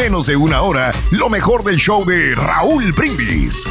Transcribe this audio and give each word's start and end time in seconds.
menos 0.00 0.26
de 0.28 0.34
una 0.34 0.62
hora 0.62 0.94
lo 1.10 1.28
mejor 1.28 1.62
del 1.62 1.76
show 1.76 2.06
de 2.06 2.34
Raúl 2.34 2.90
Brindis. 2.92 3.68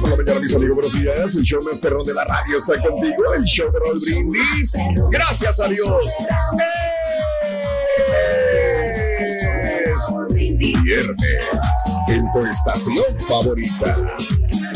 por 0.00 0.10
la 0.10 0.16
mañana, 0.16 0.40
mis 0.40 0.52
amigos, 0.52 0.74
buenos 0.74 0.92
días. 0.94 1.36
El 1.36 1.44
show 1.44 1.62
más 1.62 1.78
perrón 1.78 2.04
de 2.04 2.12
la 2.12 2.24
radio 2.24 2.56
está 2.56 2.72
contigo. 2.82 3.34
El 3.36 3.44
show 3.44 3.70
de 3.70 3.78
Raúl 3.78 4.00
Brindis. 4.04 4.72
Gracias 5.12 5.60
a 5.60 5.68
Dios. 5.68 5.94
Es 9.20 9.46
viernes 10.58 11.48
en 12.08 12.32
tu 12.32 12.44
estación 12.44 13.16
favorita. 13.28 13.96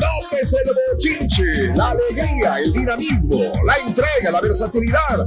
López 0.01 0.55
el 0.55 0.73
bochinche, 0.93 1.75
la 1.77 1.91
alegría, 1.91 2.59
el 2.59 2.73
dinamismo, 2.73 3.53
la 3.65 3.75
entrega, 3.77 4.31
la 4.31 4.41
versatilidad 4.41 5.27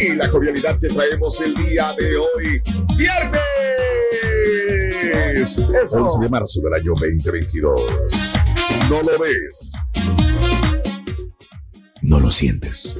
y 0.00 0.10
la 0.14 0.28
jovialidad 0.28 0.78
que 0.80 0.88
traemos 0.88 1.40
el 1.40 1.54
día 1.54 1.94
de 1.98 2.16
hoy. 2.16 2.62
¡Viernes! 2.96 3.40
11 5.90 6.18
de 6.20 6.28
marzo 6.28 6.60
del 6.62 6.74
año 6.74 6.92
2022. 6.96 7.82
No 8.90 9.02
lo 9.02 9.18
ves. 9.18 9.72
No 12.02 12.20
lo 12.20 12.30
sientes. 12.30 12.98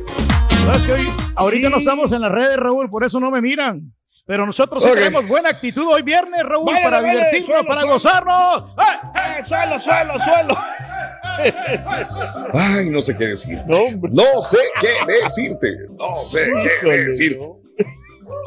¿Sabes 0.65 0.83
que 0.83 0.93
hoy, 0.93 1.09
ahorita 1.35 1.69
no 1.71 1.79
estamos 1.79 2.13
en 2.13 2.21
las 2.23 2.31
redes, 2.31 2.57
Raúl, 2.57 2.89
por 2.89 3.05
eso 3.05 3.19
no 3.21 3.31
me 3.31 3.41
miran. 3.41 3.93
Pero 4.25 4.47
nosotros 4.47 4.85
sí 4.85 4.91
tenemos 4.95 5.27
buena 5.27 5.49
actitud 5.49 5.85
hoy 5.93 6.03
viernes, 6.03 6.43
Raúl, 6.45 6.67
Vale, 6.67 6.85
para 6.85 7.01
vale, 7.01 7.13
divertirnos, 7.13 7.47
suelo, 7.47 7.65
para 7.67 7.81
suelo. 7.81 7.93
gozarnos. 7.95 8.65
¡Eh! 8.79 9.39
¡Eh, 9.41 9.45
suelo, 9.45 9.79
suelo, 9.81 10.15
suelo! 10.21 10.59
Ay, 12.55 12.89
no 12.91 13.01
sé 13.01 13.17
qué 13.17 13.29
decirte. 13.29 13.65
No, 13.67 14.43
sé 14.43 14.59
qué 14.81 15.23
decirte. 15.23 15.77
No 15.99 16.29
sé 16.29 16.51
qué 16.81 16.91
decirte. 17.07 17.47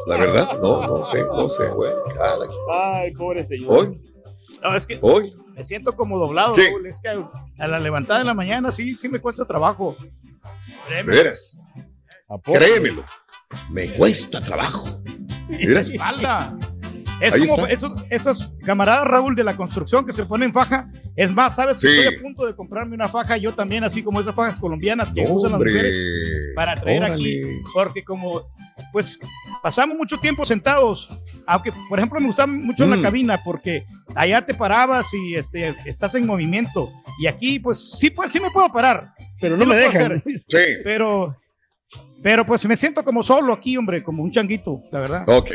La 0.06 0.16
verdad, 0.16 0.48
no, 0.62 0.86
no 0.86 1.02
sé, 1.04 1.20
no 1.22 1.48
sé, 1.48 1.66
güey. 1.68 1.92
Cada. 2.14 2.46
Ay, 3.00 3.12
pobre 3.12 3.44
señor. 3.44 3.70
Hoy, 3.88 4.00
No, 4.62 4.76
es 4.76 4.86
que 4.86 4.98
hoy. 5.00 5.34
me 5.54 5.64
siento 5.64 5.96
como 5.96 6.18
doblado. 6.18 6.54
Es 6.56 7.00
que 7.00 7.24
a 7.58 7.66
la 7.68 7.78
levantada 7.80 8.20
en 8.20 8.26
la 8.26 8.34
mañana 8.34 8.70
sí, 8.70 8.94
sí 8.96 9.08
me 9.08 9.20
cuesta 9.20 9.44
trabajo. 9.44 9.96
De 9.98 10.06
Créeme, 10.88 11.12
veras, 11.14 11.58
créemelo. 12.44 13.04
Me 13.70 13.88
cuesta 13.90 14.40
trabajo. 14.40 15.00
Mira, 15.48 15.80
espalda. 15.80 16.56
Es 17.20 17.34
Ahí 17.34 17.46
como 17.46 17.66
está. 17.66 17.72
esos, 17.72 18.04
esos 18.10 18.54
camaradas, 18.64 19.06
Raúl, 19.06 19.34
de 19.34 19.42
la 19.44 19.56
construcción 19.56 20.04
que 20.04 20.12
se 20.12 20.26
ponen 20.26 20.52
faja. 20.52 20.90
Es 21.16 21.32
más, 21.32 21.56
¿sabes? 21.56 21.80
que 21.80 21.88
Sí. 21.88 21.98
Estoy 22.00 22.14
a 22.16 22.20
punto 22.20 22.44
de 22.46 22.54
comprarme 22.54 22.94
una 22.94 23.08
faja 23.08 23.36
yo 23.38 23.54
también, 23.54 23.84
así 23.84 24.02
como 24.02 24.20
esas 24.20 24.34
fajas 24.34 24.60
colombianas 24.60 25.12
que 25.12 25.22
usan 25.26 25.52
las 25.52 25.58
mujeres. 25.60 25.96
para 26.54 26.78
traer 26.80 27.04
aquí, 27.04 27.42
Órale. 27.42 27.60
porque 27.72 28.04
como, 28.04 28.42
pues, 28.92 29.18
pasamos 29.62 29.96
mucho 29.96 30.18
tiempo 30.18 30.44
sentados, 30.44 31.08
aunque, 31.46 31.72
por 31.88 31.98
ejemplo, 31.98 32.20
me 32.20 32.26
gusta 32.26 32.46
mucho 32.46 32.84
en 32.84 32.90
Mm. 32.90 32.94
la 32.96 33.02
cabina, 33.02 33.40
porque 33.44 33.86
allá 34.14 34.44
te 34.44 34.52
parabas 34.54 35.12
y 35.14 35.36
este, 35.36 35.74
estás 35.86 36.14
en 36.16 36.26
movimiento, 36.26 36.90
y 37.18 37.26
aquí, 37.28 37.58
pues, 37.60 37.98
sí, 37.98 38.10
pues, 38.10 38.30
sí 38.30 38.40
me 38.40 38.50
puedo 38.50 38.68
parar, 38.70 39.14
Pero 39.40 39.56
no 39.56 39.64
me 39.64 39.76
dejan. 39.76 40.12
hacer. 40.12 40.22
Sí, 40.26 40.58
pero, 40.84 41.34
pero, 42.22 42.44
pues, 42.46 42.64
me 42.66 42.76
siento 42.76 43.04
como 43.04 43.22
solo 43.22 43.52
aquí, 43.52 43.76
hombre, 43.76 44.02
como 44.02 44.22
un 44.22 44.30
changuito, 44.30 44.82
la 44.90 45.00
verdad. 45.00 45.24
ok. 45.28 45.50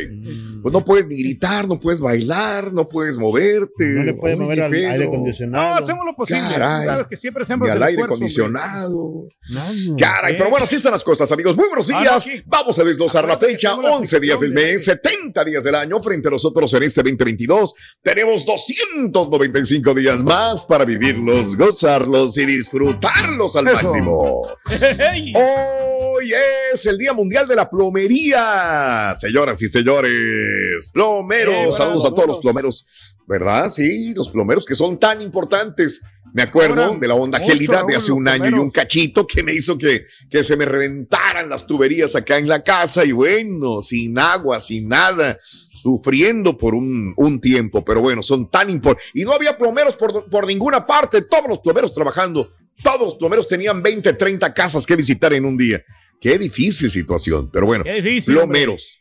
Pues 0.61 0.71
no 0.73 0.85
puedes 0.85 1.05
ni 1.07 1.17
gritar, 1.21 1.67
no 1.67 1.79
puedes 1.79 1.99
bailar, 1.99 2.71
no 2.71 2.87
puedes 2.87 3.17
moverte. 3.17 3.85
No 3.85 4.03
le 4.03 4.13
puedes 4.13 4.37
Oye, 4.37 4.43
mover 4.45 4.61
al 4.63 4.73
aire 4.73 4.97
No, 5.05 5.11
acondicionado. 5.11 5.75
hacemos 5.75 6.05
lo 6.05 6.15
posible, 6.15 6.41
Caray. 6.49 6.85
sabes 6.85 7.07
que 7.07 7.17
siempre 7.17 7.41
Ni 7.41 7.43
hacemos 7.43 7.69
al 7.69 7.77
el 7.77 7.83
aire 7.83 8.01
esfuerzo, 8.03 8.13
hombre. 8.43 8.61
acondicionado. 8.61 9.27
Nada. 9.49 9.71
Caray, 9.97 10.37
pero 10.37 10.49
bueno, 10.49 10.63
así 10.63 10.75
están 10.77 10.91
las 10.93 11.03
cosas, 11.03 11.31
amigos. 11.31 11.55
Muy 11.57 11.67
buenos 11.67 11.89
Ah, 11.91 11.93
no, 11.95 11.99
días. 12.01 12.29
Vamos 12.45 12.77
a 12.79 12.83
desglosar 12.83 13.27
la 13.27 13.37
fecha. 13.37 13.69
tengo 13.75 13.81
la 13.83 13.95
11 13.97 14.19
días 14.19 14.39
del 14.39 14.53
mes, 14.53 14.85
70 14.85 15.43
días 15.43 15.63
del 15.63 15.75
año. 15.75 16.01
Frente 16.01 16.27
a 16.27 16.31
nosotros 16.31 16.73
en 16.75 16.83
este 16.83 17.01
2022, 17.01 17.73
tenemos 18.01 18.45
295 18.45 19.93
días 19.93 20.23
más 20.23 20.63
para 20.63 20.85
vivirlos, 20.85 21.55
gozarlos 21.57 22.37
y 22.37 22.45
disfrutarlos 22.45 23.55
al 23.55 23.67
Eso. 23.67 23.75
máximo. 23.75 24.47
Hey, 24.97 25.33
Hoy 25.35 26.31
es 26.73 26.85
el 26.85 26.97
Día 26.97 27.13
Mundial 27.13 27.47
de 27.47 27.55
la 27.55 27.69
Plomería. 27.69 29.13
Señoras 29.15 29.61
y 29.61 29.67
señores, 29.67 30.89
plomeros. 30.93 31.55
Eh, 31.55 31.71
Saludos 31.71 32.05
a 32.05 32.09
bravo, 32.09 32.15
todos 32.15 32.27
los 32.27 32.39
plomeros, 32.39 33.15
¿verdad? 33.27 33.69
Sí, 33.69 34.13
los 34.13 34.29
plomeros 34.29 34.65
que 34.65 34.75
son 34.75 34.99
tan 34.99 35.21
importantes. 35.21 36.01
Me 36.33 36.43
acuerdo 36.43 36.83
Ahora, 36.83 36.97
de 36.97 37.07
la 37.09 37.15
onda 37.15 37.39
gélida 37.39 37.83
de 37.85 37.95
hace 37.95 38.13
un 38.13 38.27
año 38.27 38.49
y 38.49 38.53
un 38.53 38.71
cachito 38.71 39.27
que 39.27 39.43
me 39.43 39.53
hizo 39.53 39.77
que, 39.77 40.05
que 40.29 40.45
se 40.45 40.55
me 40.55 40.65
reventaran 40.65 41.49
las 41.49 41.67
tuberías 41.67 42.15
acá 42.15 42.37
en 42.37 42.47
la 42.47 42.63
casa 42.63 43.03
y 43.03 43.11
bueno, 43.11 43.81
sin 43.81 44.17
agua, 44.17 44.61
sin 44.61 44.87
nada, 44.87 45.37
sufriendo 45.43 46.57
por 46.57 46.73
un, 46.73 47.13
un 47.17 47.41
tiempo, 47.41 47.83
pero 47.83 48.01
bueno, 48.01 48.23
son 48.23 48.49
tan 48.49 48.69
importantes. 48.69 49.11
Y 49.13 49.25
no 49.25 49.33
había 49.33 49.57
plomeros 49.57 49.97
por, 49.97 50.29
por 50.29 50.47
ninguna 50.47 50.87
parte, 50.87 51.23
todos 51.23 51.49
los 51.49 51.59
plomeros 51.59 51.93
trabajando, 51.93 52.53
todos 52.81 53.01
los 53.01 53.15
plomeros 53.15 53.47
tenían 53.47 53.83
20, 53.83 54.13
30 54.13 54.53
casas 54.53 54.85
que 54.85 54.95
visitar 54.95 55.33
en 55.33 55.43
un 55.43 55.57
día. 55.57 55.83
Qué 56.21 56.37
difícil 56.37 56.89
situación, 56.89 57.49
pero 57.51 57.65
bueno, 57.65 57.83
qué 57.83 58.01
difícil, 58.01 58.37
hombre. 58.37 58.59
plomeros. 58.61 58.99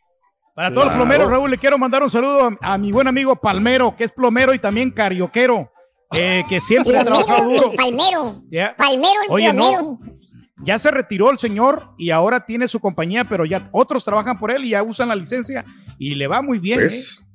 Para 0.56 0.72
todos 0.72 0.86
los 0.86 0.94
plomeros, 0.94 1.30
Raúl, 1.30 1.50
le 1.50 1.58
quiero 1.58 1.78
mandar 1.78 2.02
un 2.02 2.10
saludo 2.10 2.46
a, 2.62 2.72
a 2.74 2.78
mi 2.78 2.90
buen 2.90 3.06
amigo 3.06 3.36
Palmero, 3.36 3.94
que 3.94 4.04
es 4.04 4.10
plomero 4.12 4.52
y 4.54 4.58
también 4.58 4.90
carioquero, 4.90 5.70
eh, 6.12 6.42
que 6.48 6.60
siempre 6.60 6.96
ha 6.98 7.04
trabajado 7.04 7.44
duro. 7.48 7.72
palmero. 7.76 8.42
Palmero, 8.76 9.22
el 9.26 9.30
Oye, 9.30 9.52
no. 9.52 9.68
plomero. 9.70 9.98
ya 10.64 10.78
se 10.78 10.90
retiró 10.90 11.30
el 11.30 11.38
señor 11.38 11.90
y 11.98 12.10
ahora 12.10 12.44
tiene 12.44 12.66
su 12.68 12.80
compañía, 12.80 13.24
pero 13.24 13.44
ya 13.44 13.68
otros 13.72 14.02
trabajan 14.04 14.38
por 14.38 14.50
él 14.50 14.64
y 14.64 14.70
ya 14.70 14.82
usan 14.82 15.08
la 15.08 15.14
licencia 15.16 15.64
y 15.98 16.14
le 16.14 16.26
va 16.26 16.40
muy 16.42 16.58
bien. 16.58 16.80
¿eh? 16.80 16.88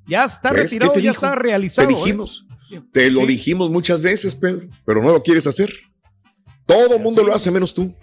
Ya 0.08 0.26
está 0.26 0.50
retirado, 0.52 0.92
¿Qué 0.94 1.00
te 1.00 1.06
ya 1.06 1.12
dijo? 1.12 1.26
está 1.26 1.36
Te 1.38 1.42
realizado. 1.42 1.90
¿eh? 1.90 1.94
dijimos, 1.96 2.46
te 2.92 3.10
lo 3.12 3.22
Sí. 3.22 3.28
dijimos 3.28 3.70
muchas 3.72 4.02
veces, 4.02 4.36
Pedro, 4.36 4.68
pero 4.84 5.02
no 5.02 5.12
lo 5.14 5.22
quieres 5.24 5.46
hacer. 5.48 5.72
Todo 6.66 6.96
el 6.98 7.02
mundo 7.04 7.24
lo 7.24 7.34
hace 7.34 7.50
menos 7.52 7.74
tú. 7.74 7.96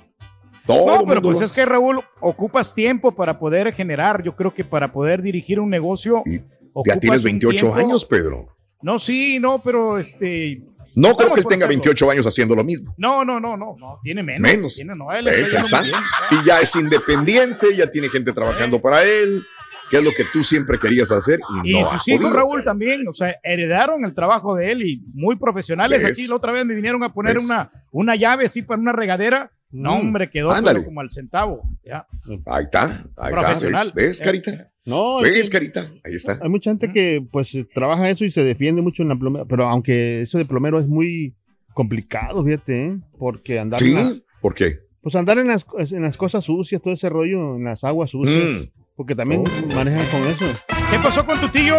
Todo 0.67 0.87
No, 0.99 1.07
pero 1.07 1.21
pues 1.23 1.41
es 1.41 1.55
que. 1.55 1.65
Raúl, 1.65 2.01
ocupas 2.21 2.75
tiempo 2.75 3.13
para 3.13 3.37
poder 3.39 3.73
generar. 3.73 4.23
Yo 4.23 4.37
creo 4.37 4.55
que 4.55 4.65
para 4.65 4.93
poder 4.93 5.23
dirigir 5.23 5.59
un 5.61 5.71
negocio. 5.71 6.23
Y 6.27 6.41
Ya 6.87 6.99
tienes 6.99 7.21
un 7.21 7.25
28 7.25 7.57
tiempo. 7.67 7.77
años, 7.79 8.05
Pedro. 8.05 8.57
No, 8.81 8.99
sí, 8.99 9.39
no, 9.41 9.63
pero 9.63 9.99
este. 9.99 10.63
No 10.95 11.15
creo 11.15 11.33
que 11.33 11.41
él 11.41 11.47
tenga 11.47 11.65
hacerlo. 11.65 11.69
28 11.69 12.11
años 12.11 12.27
haciendo 12.27 12.55
lo 12.55 12.63
mismo. 12.65 12.93
No, 12.99 13.25
no, 13.25 13.41
no, 13.41 13.57
no, 13.57 13.77
no, 13.79 13.99
tiene 14.03 14.23
menos. 14.23 14.43
Menos. 14.43 14.75
Tiene, 14.75 14.95
no, 14.95 15.11
él 15.11 15.25
¿Ves? 15.25 15.53
está 15.55 15.81
bien. 15.83 15.95
Y 16.31 16.47
ya 16.47 16.61
es 16.61 16.77
independiente, 16.77 17.75
ya 17.77 17.89
tiene 17.89 18.09
gente 18.11 18.31
trabajando 18.33 18.81
para 18.81 19.03
él, 19.03 19.43
que 19.91 19.97
es 19.97 20.05
lo 20.05 20.11
que 20.13 20.25
tú 20.33 20.43
siempre 20.43 20.79
querías 20.79 21.11
hacer 21.11 21.41
y, 21.65 21.71
Y 21.77 21.81
no 21.81 21.91
sus 21.91 22.07
hijos, 22.09 22.31
Raúl, 22.33 22.57
hacer. 22.61 22.65
también, 22.65 23.09
o 23.09 23.13
sea, 23.15 23.35
heredaron 23.43 24.05
el 24.05 24.15
trabajo 24.15 24.55
de 24.55 24.71
él 24.73 24.83
y 24.83 25.03
muy 25.15 25.37
profesionales. 25.37 26.03
¿Ves? 26.03 26.13
Aquí 26.13 26.27
la 26.29 26.37
otra 26.37 26.53
vez 26.53 26.67
me 26.67 26.75
vinieron 26.75 27.03
a 27.05 27.13
poner 27.15 27.35
¿Ves? 27.37 27.47
una, 27.47 27.71
una 27.91 28.15
llave 28.15 28.45
así 28.47 28.61
para 28.63 28.79
una 28.81 28.93
regadera. 28.93 29.51
No, 29.73 29.95
Mm. 29.97 30.01
hombre, 30.01 30.31
quedó 30.31 30.51
como 30.85 31.01
al 31.01 31.11
centavo. 31.11 31.63
Ya. 31.85 32.07
Ahí 32.47 32.65
está, 32.65 32.85
ahí 33.17 33.33
está. 33.35 33.67
¿Ves, 33.69 33.95
¿Ves, 33.95 34.21
Eh, 34.21 34.25
Carita? 34.25 34.71
No, 34.85 35.25
es 35.25 35.33
¿Ves, 35.33 35.49
que 35.49 35.53
Carita? 35.59 35.91
Ahí 36.05 36.15
está. 36.15 36.39
hay 36.43 36.49
mucha 36.49 36.71
gente 36.71 36.93
que 36.93 37.25
pues 37.33 37.57
trabaja 37.75 38.11
eso 38.11 38.25
y 38.25 38.31
se 38.31 38.43
defiende 38.45 38.83
mucho 38.83 39.03
en 39.03 39.09
la 39.09 39.17
plomera, 39.17 39.45
pero 39.47 39.67
aunque 39.69 40.23
eso 40.23 40.39
de 40.39 40.45
plomero 40.45 40.79
es 40.79 40.87
muy 40.87 41.35
complicado, 41.73 42.45
fíjate, 42.45 42.87
¿eh? 42.87 42.99
porque 43.19 43.59
andar 43.59 43.83
en. 43.83 44.23
¿Por 44.41 44.55
qué? 44.55 44.81
pues 45.01 45.17
andar 45.17 45.39
en 45.39 45.49
las, 45.49 45.67
en 45.91 46.03
las 46.03 46.17
cosas 46.17 46.45
sucias, 46.45 46.81
todo 46.81 46.93
ese 46.95 47.09
rollo, 47.09 47.57
en 47.57 47.65
las 47.65 47.83
aguas 47.83 48.11
sucias, 48.11 48.45
Mm. 48.67 48.69
porque 48.95 49.17
también 49.17 49.43
Oh. 49.43 49.75
manejan 49.75 50.07
con 50.11 50.29
eso. 50.29 50.45
¿Qué 50.91 50.99
pasó 51.03 51.27
con 51.27 51.41
tu 51.41 51.49
tío? 51.51 51.75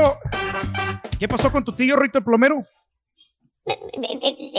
¿Qué 1.20 1.28
pasó 1.28 1.52
con 1.52 1.64
tu 1.64 1.74
tío 1.76 1.96
Rito 1.96 2.18
el 2.18 2.24
plomero? 2.26 2.56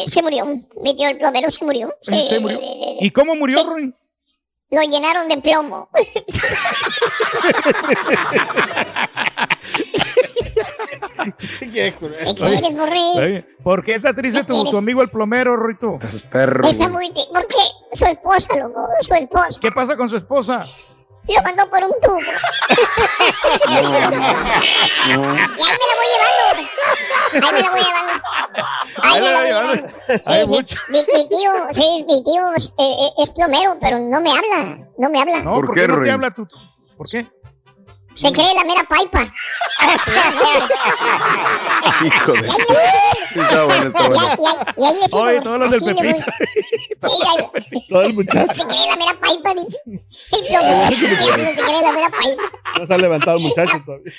Se 0.06 0.22
murió. 0.22 0.44
Mi 0.82 0.96
tío 0.96 1.08
el 1.08 1.18
plomero 1.18 1.50
se 1.50 1.64
murió. 1.64 1.94
Sí, 2.00 2.26
se 2.28 2.40
murió. 2.40 2.58
¿Y 3.00 3.10
cómo 3.10 3.34
murió, 3.34 3.64
Ruin? 3.64 3.94
Lo 4.70 4.82
llenaron 4.82 5.28
de 5.28 5.36
plomo. 5.38 5.88
¿Qué 11.60 11.70
quieres, 11.70 12.74
borré? 12.76 13.00
Oye, 13.14 13.46
¿Por 13.62 13.84
qué 13.84 13.94
está 13.94 14.12
triste 14.14 14.44
tu, 14.44 14.64
tu 14.70 14.76
amigo 14.76 15.02
el 15.02 15.08
plomero, 15.10 15.56
Rito? 15.56 15.94
Estás 16.02 16.22
perro. 16.22 16.68
Está 16.68 16.88
muy... 16.88 17.08
tri- 17.10 17.28
¿Por 17.32 17.46
qué? 17.46 17.56
Su 17.92 18.04
esposa, 18.06 18.56
loco, 18.58 18.86
su 19.00 19.14
esposa. 19.14 19.60
¿Qué 19.60 19.70
pasa 19.72 19.96
con 19.96 20.08
su 20.08 20.16
esposa? 20.16 20.66
Lo 21.26 21.42
mandó 21.42 21.68
por 21.70 21.82
un 21.82 21.92
tubo. 22.02 22.20
No, 23.66 23.82
no, 23.82 24.10
no. 24.10 25.34
Y 25.34 25.62
ahí 25.62 25.76
me 25.80 25.86
la 25.88 25.96
voy 25.96 26.08
llevando. 26.12 26.70
Ahí 27.32 27.52
me 27.52 27.60
la 27.62 27.70
voy 27.70 27.80
llevando. 27.82 28.12
Ahí 29.02 29.20
me 29.20 29.32
la 29.32 29.38
voy 29.38 29.46
llevando. 29.48 29.88
Sí, 29.88 30.20
Hay 30.26 30.46
sí. 30.46 30.52
mucho. 30.52 30.76
Mi, 30.88 30.98
mi 31.14 31.28
tío, 31.28 31.52
sí, 31.72 32.04
mi 32.06 32.24
tío 32.24 32.52
es, 32.54 32.72
eh, 32.78 33.08
es 33.18 33.30
plomero, 33.30 33.76
pero 33.80 33.98
no 33.98 34.20
me 34.20 34.30
habla. 34.32 34.86
No 34.98 35.08
me 35.08 35.20
habla. 35.22 35.40
No, 35.42 35.54
¿Por 35.54 35.66
¿por, 35.66 35.74
qué, 35.74 35.80
qué 35.82 35.88
no 35.88 36.00
te 36.02 36.10
habla 36.10 36.30
tú? 36.30 36.46
¿Por 36.96 37.08
qué? 37.08 37.26
Se 38.14 38.32
cree 38.32 38.54
la 38.54 38.64
mera 38.64 38.84
paipa. 38.84 39.22
Hijo 42.04 42.32
de. 42.32 42.48
Está 42.48 43.64
bueno, 43.64 43.86
está 43.88 44.08
bueno. 44.08 44.20
ahí, 44.20 44.36
y 44.38 44.46
ahí- 44.46 44.56
y 44.76 44.84
ahí 44.84 44.94
le 45.00 45.08
sigo. 45.08 45.22
Oye, 45.22 45.40
todos 45.42 45.58
los 45.58 45.70
del. 45.70 45.80
Pepito. 45.96 46.24
Todo 47.88 48.02
el 48.02 48.14
muchacho. 48.14 48.54
Se 48.54 48.64
cree 48.66 48.86
la 48.90 48.96
mera 48.96 49.14
paipa, 49.20 49.54
dice. 49.54 49.78
El 49.86 50.00
plomero. 50.46 50.88
Se 51.54 51.62
cree 51.62 51.82
la 51.82 51.92
mera 51.92 52.08
paipa. 52.10 52.42
No 52.78 52.86
se 52.86 52.94
ha 52.94 52.98
levantado 52.98 53.36
el 53.38 53.42
muchacho 53.44 53.82
todavía. 53.84 54.12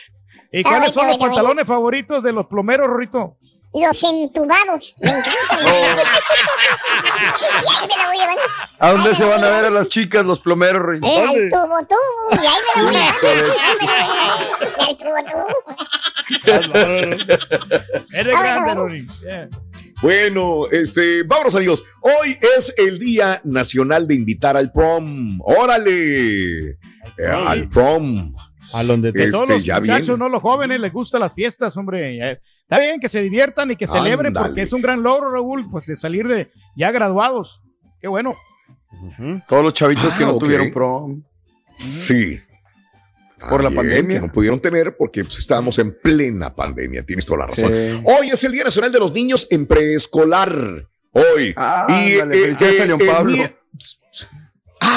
¿Y 0.52 0.64
cuáles 0.64 0.94
son 0.94 1.08
los 1.08 1.18
pantalones 1.18 1.66
favoritos 1.66 2.22
de 2.24 2.34
los 2.34 2.46
plomeros, 2.48 2.88
Rito? 2.96 3.38
Los 3.82 4.04
entubados. 4.04 4.96
Me 5.00 5.10
encantan. 5.10 5.60
Y 7.06 7.68
ahí 7.68 7.88
me 7.88 7.96
la 8.02 8.08
voy 8.08 8.18
llevando. 8.18 8.42
¿A 8.80 8.92
dónde 8.92 9.16
se 9.16 9.26
van 9.26 9.44
a 9.44 9.50
ver 9.50 9.66
a 9.66 9.70
las 9.70 9.88
chicas 9.90 10.24
los 10.26 10.40
plomeros, 10.40 10.82
Ruin? 10.82 11.04
Eh, 11.04 11.26
¿Dónde? 11.26 11.44
al 11.44 11.50
tubo, 11.50 11.88
tubo. 11.88 12.44
Y 12.44 12.46
ahí 12.46 12.60
me 12.66 12.82
la 12.82 12.84
voy 12.84 12.94
llevando. 12.94 13.28
Ahí 13.28 13.76
me 13.82 13.86
la 13.88 14.06
voy 14.08 14.16
llevando. 14.16 14.66
Y 14.80 14.84
al 14.84 14.98
tubo, 14.98 15.18
tubo. 15.32 15.48
Eres 18.14 18.40
grande, 18.40 18.62
bueno. 18.64 18.82
Rory. 18.82 19.08
Bueno, 20.02 20.68
este, 20.72 21.24
vámonos 21.24 21.56
amigos. 21.56 21.84
Hoy 22.02 22.38
es 22.58 22.74
el 22.78 23.00
Día 23.00 23.42
Nacional 23.44 24.08
de 24.08 24.16
Invitar 24.16 24.58
al 24.58 24.72
Prom. 24.72 25.40
¡Órale! 25.42 26.72
Eh, 27.18 27.28
al 27.28 27.70
prom. 27.70 28.32
A 28.74 28.84
donde 28.84 29.12
te 29.14 29.20
Este, 29.20 29.32
Todos 29.32 29.50
los 29.50 29.60
muchachos, 29.60 30.08
bien. 30.08 30.20
no 30.20 30.28
los 30.30 30.42
jóvenes, 30.42 30.80
les 30.80 30.92
gustan 30.92 31.22
las 31.22 31.34
fiestas, 31.34 31.78
hombre. 31.78 32.40
Está 32.68 32.80
bien 32.80 33.00
que 33.00 33.10
se 33.10 33.22
diviertan 33.22 33.70
y 33.72 33.76
que 33.76 33.86
celebren 33.88 34.34
porque 34.34 34.64
es 34.64 34.74
un 34.74 34.82
gran 34.82 35.04
logro, 35.04 35.32
Raúl, 35.32 35.70
pues 35.70 35.86
de 35.86 35.96
salir 35.96 36.28
de 36.28 36.52
ya 36.76 36.92
graduados. 36.92 37.62
Qué 38.02 38.08
bueno. 38.08 38.36
Todos 39.48 39.64
los 39.64 39.74
chavitos 39.74 40.14
que 40.16 40.24
Ah, 40.24 40.28
no 40.28 40.34
ok. 40.34 40.44
tuvieron 40.44 40.72
prom. 40.72 41.24
Sí. 41.78 42.40
Por 43.50 43.64
la 43.64 43.70
pandemia. 43.70 44.20
Que 44.20 44.26
no 44.28 44.32
pudieron 44.32 44.60
tener 44.60 44.96
porque 44.98 45.24
pues, 45.24 45.38
estábamos 45.38 45.78
en 45.78 45.96
plena 46.02 46.56
pandemia. 46.56 47.06
Tienes 47.06 47.26
toda 47.26 47.40
la 47.40 47.48
razón. 47.48 47.72
Sí. 47.72 48.02
Hoy 48.06 48.30
es 48.32 48.44
el 48.44 48.52
Día 48.54 48.64
Nacional 48.64 48.92
de 48.92 49.00
los 49.00 49.12
Niños 49.12 49.48
en 49.52 49.68
Preescolar. 49.68 50.88
Hoy. 51.12 51.54
Ah, 51.56 51.86
Y, 51.90 52.20
ándale, 52.20 52.50
eh, 52.50 52.58
eh, 52.60 52.82
a 52.82 52.86
León 52.86 53.02
el 53.02 53.08
Pablo. 53.08 53.32
día- 53.32 53.56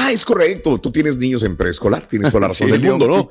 Ah, 0.01 0.13
es 0.13 0.25
correcto. 0.25 0.79
Tú 0.81 0.93
tienes 0.93 1.17
niños 1.17 1.43
en 1.43 1.57
preescolar, 1.57 2.07
tienes 2.07 2.29
toda 2.31 2.43
la 2.43 2.49
razón 2.49 2.67
Sí, 2.69 2.73
del 2.73 2.83
mundo, 2.83 3.07
¿no? 3.09 3.29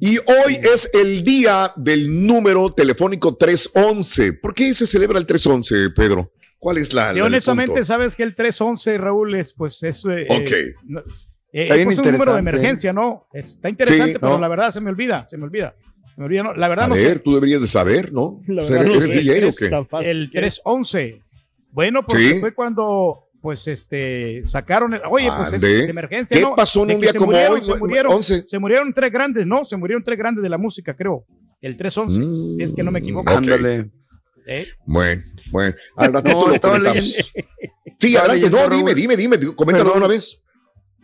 Y 0.00 0.18
hoy 0.18 0.60
es 0.62 0.90
el 0.92 1.24
día 1.24 1.72
del 1.76 2.26
número 2.26 2.70
telefónico 2.70 3.36
311. 3.36 4.34
¿Por 4.34 4.54
qué 4.54 4.74
se 4.74 4.86
celebra 4.86 5.18
el 5.18 5.26
311, 5.26 5.90
Pedro? 5.90 6.32
¿Cuál 6.58 6.76
es 6.78 6.92
la, 6.92 7.04
Y 7.04 7.14
la- 7.14 7.20
el 7.20 7.22
honestamente, 7.22 7.72
punto? 7.72 7.84
sabes 7.86 8.16
que 8.16 8.22
el 8.22 8.34
311, 8.34 8.98
Raúl, 8.98 9.34
es 9.34 9.52
pues 9.54 9.82
es. 9.82 10.04
eh, 10.04 10.26
Ok. 10.28 10.50
eh, 10.50 10.74
no- 10.84 11.00
eh, 11.00 11.04
Está 11.52 11.74
bien 11.74 11.86
pues, 11.86 11.98
un 11.98 12.12
número 12.12 12.34
de 12.34 12.38
emergencia, 12.40 12.92
¿no? 12.92 13.26
Está 13.32 13.68
interesante, 13.70 14.12
Sí, 14.12 14.18
pero 14.20 14.32
¿no? 14.34 14.38
la 14.40 14.48
verdad 14.48 14.70
se 14.72 14.80
me 14.80 14.90
olvida, 14.90 15.26
se 15.28 15.36
me 15.38 15.44
olvida. 15.44 15.74
Se 16.14 16.20
me 16.20 16.26
olvida, 16.26 16.42
¿no? 16.42 16.54
La 16.54 16.68
verdad 16.68 16.84
A 16.84 16.88
no 16.88 16.94
ver, 16.96 17.14
sé. 17.14 17.18
tú 17.20 17.32
deberías 17.34 17.62
de 17.62 17.66
saber, 17.66 18.12
¿no? 18.12 18.38
La 18.46 18.62
O 18.62 18.64
sea, 18.66 18.78
verdad, 18.78 18.92
no 18.92 19.00
¿Eres 19.02 19.14
sé, 19.14 19.20
DJ 19.22 19.44
o 19.46 19.48
es 19.48 19.58
qué? 19.58 20.10
El 20.10 20.28
311. 20.30 21.22
Bueno, 21.72 22.04
porque 22.06 22.34
Sí. 22.34 22.40
fue 22.40 22.52
cuando 22.52 23.29
pues 23.40 23.66
este 23.68 24.42
sacaron 24.44 24.94
el- 24.94 25.02
oye 25.10 25.30
pues 25.36 25.52
es 25.54 25.62
de 25.62 25.84
emergencia 25.86 26.36
¿Qué 26.36 26.42
¿no? 26.42 26.54
pasó 26.54 26.84
en 26.84 26.96
un 26.96 27.00
día 27.00 27.12
se 27.12 27.18
como 27.18 27.32
murieron, 27.32 27.54
hoy? 27.56 27.62
se 27.62 27.74
murieron 27.76 28.12
11. 28.12 28.44
se 28.48 28.58
murieron 28.58 28.92
tres 28.92 29.10
grandes 29.12 29.46
no 29.46 29.64
se 29.64 29.76
murieron 29.76 30.02
tres 30.04 30.18
grandes 30.18 30.42
de 30.42 30.48
la 30.50 30.58
música 30.58 30.94
creo 30.94 31.24
el 31.62 31.76
311 31.76 32.20
Mm, 32.20 32.56
si 32.56 32.62
es 32.62 32.72
que 32.74 32.82
no 32.82 32.90
me 32.90 32.98
equivoco. 33.00 33.30
Ándale. 33.30 33.90
¿eh? 34.46 34.66
Bueno, 34.86 35.22
bueno. 35.50 35.74
Al 35.96 36.12
ratito 36.12 36.38
No, 36.40 36.48
lo 36.48 36.60
comentamos. 36.60 37.32
Sí, 37.98 38.16
adelante. 38.16 38.48
No, 38.50 38.66
dime, 38.74 38.94
dime, 38.94 39.14
dime. 39.14 39.36
Coméntalo 39.54 39.92
una 39.94 40.06
vez. 40.06 40.42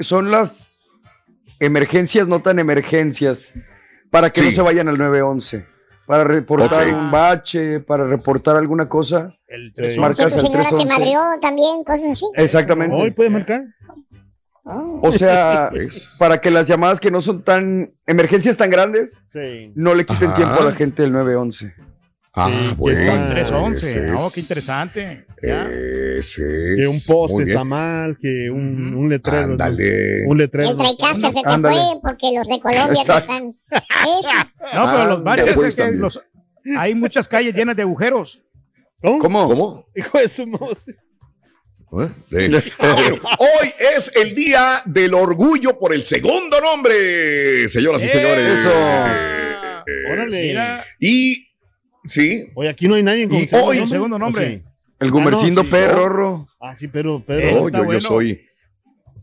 Son 0.01 0.31
las 0.31 0.79
emergencias 1.61 2.27
no 2.27 2.41
tan 2.43 2.59
emergencias 2.59 3.53
para 4.11 4.31
que 4.31 4.41
Sí. 4.41 4.47
no 4.47 4.53
se 4.53 4.63
vayan 4.63 4.89
al 4.89 4.97
911. 4.97 5.67
Para 6.07 6.25
reportar 6.25 6.87
un 6.95 7.11
bache, 7.11 7.81
para 7.81 8.07
reportar 8.07 8.57
alguna 8.57 8.89
cosa. 8.89 9.35
el 9.49 9.69
Sí. 9.69 9.75
311 9.75 10.01
Marcas 10.01 10.33
tu 10.41 10.47
señora 10.47 10.65
te 10.65 10.77
311. 10.77 10.99
madrió 10.99 11.21
también, 11.41 11.85
cosas 11.85 12.11
así. 12.13 12.27
Exactamente. 12.35 12.95
¿Hoy 12.95 13.11
puedes 13.11 13.33
marcar? 13.33 13.65
Oh. 14.65 15.01
O 15.03 15.13
sea, 15.13 15.71
¿Ves? 15.73 16.17
para 16.19 16.41
que 16.41 16.51
las 16.51 16.67
llamadas 16.67 16.99
que 17.01 17.11
no 17.11 17.21
son 17.21 17.43
tan 17.43 17.93
emergencias 18.07 18.57
tan 18.57 18.71
grandes 18.71 19.23
Sí. 19.33 19.73
no 19.77 19.95
le 19.95 20.05
quiten 20.07 20.29
Ajá. 20.29 20.37
tiempo 20.37 20.55
a 20.61 20.65
la 20.65 20.73
gente 20.73 21.03
del 21.03 21.13
911. 21.13 21.75
Ah, 22.39 22.51
Sí, 22.51 22.75
bueno. 22.77 22.99
que 22.99 23.07
está- 23.07 23.31
311 23.31 23.87
ese 23.89 24.01
no 24.03 24.17
es- 24.27 24.35
qué 24.35 24.41
interesante 24.41 25.27
ya. 25.43 25.63
Ese 25.71 26.75
es. 26.75 26.79
Que 26.79 26.87
un 26.87 27.27
bien. 27.37 27.49
está 27.49 27.65
mal, 27.65 28.19
que 28.21 28.51
un, 28.51 28.95
un 28.95 29.09
letrero. 29.09 29.45
Ándale. 29.53 30.27
Un 30.27 30.37
letrero. 30.39 30.71
El 30.71 30.77
Traicasa 30.77 31.33
se 31.33 31.41
te 31.43 31.61
fue 31.61 31.99
porque 32.03 32.27
los 32.37 32.47
de 32.47 32.61
Colombia 32.61 32.87
te 32.95 33.01
Exacto. 33.01 33.33
están. 33.33 33.57
Eso. 33.73 34.31
no 34.75 34.93
pero 34.93 35.05
los 35.07 35.19
Ah, 35.21 35.23
baches 35.23 35.57
es 35.59 35.77
que 35.77 35.93
los- 35.93 36.21
hay 36.79 36.95
muchas 36.95 37.27
calles 37.29 37.55
llenas 37.55 37.75
de 37.77 37.83
agujeros 37.83 38.43
¿Cómo? 39.01 39.19
¿Cómo? 39.21 39.47
¿Cómo? 39.47 39.87
Hijo 39.97 40.19
de 40.19 40.29
su 40.29 40.47
mouse. 40.47 40.89
¿Eh? 40.89 40.95
Ah, 41.93 42.09
bueno, 42.31 42.59
hoy 43.39 43.73
es 43.95 44.11
el 44.17 44.35
día 44.35 44.83
del 44.85 45.15
orgullo 45.15 45.79
por 45.79 45.95
el 45.95 46.05
segundo 46.05 46.61
nombre, 46.61 47.69
señoras 47.69 48.03
y 48.05 48.09
señores. 48.09 48.59
Eso. 48.59 48.71
Eh, 49.89 50.13
Órale. 50.13 50.81
Y 50.99 51.46
sí, 52.07 52.47
Oye, 52.55 52.69
aquí 52.69 52.89
no 52.89 52.95
hay 52.95 53.03
nadie 53.03 53.29
con 53.29 53.37
Y 53.39 53.47
segundo 53.47 53.67
hoy- 53.67 53.77
nombre. 53.79 53.91
segundo 53.91 54.19
nombre. 54.19 54.45
¿O 54.45 54.49
sí? 54.59 54.63
El 54.99 55.11
gumercindo 55.11 55.61
Ah, 55.61 55.65
no, 55.65 55.65
sí, 55.65 55.71
perro. 55.71 56.49
Ah, 56.61 56.77
sí, 56.77 56.89
pero, 56.89 57.23
pero. 57.27 57.51
no, 57.61 57.67
está 57.67 57.93
yo, 57.93 58.01
soy. 58.01 58.41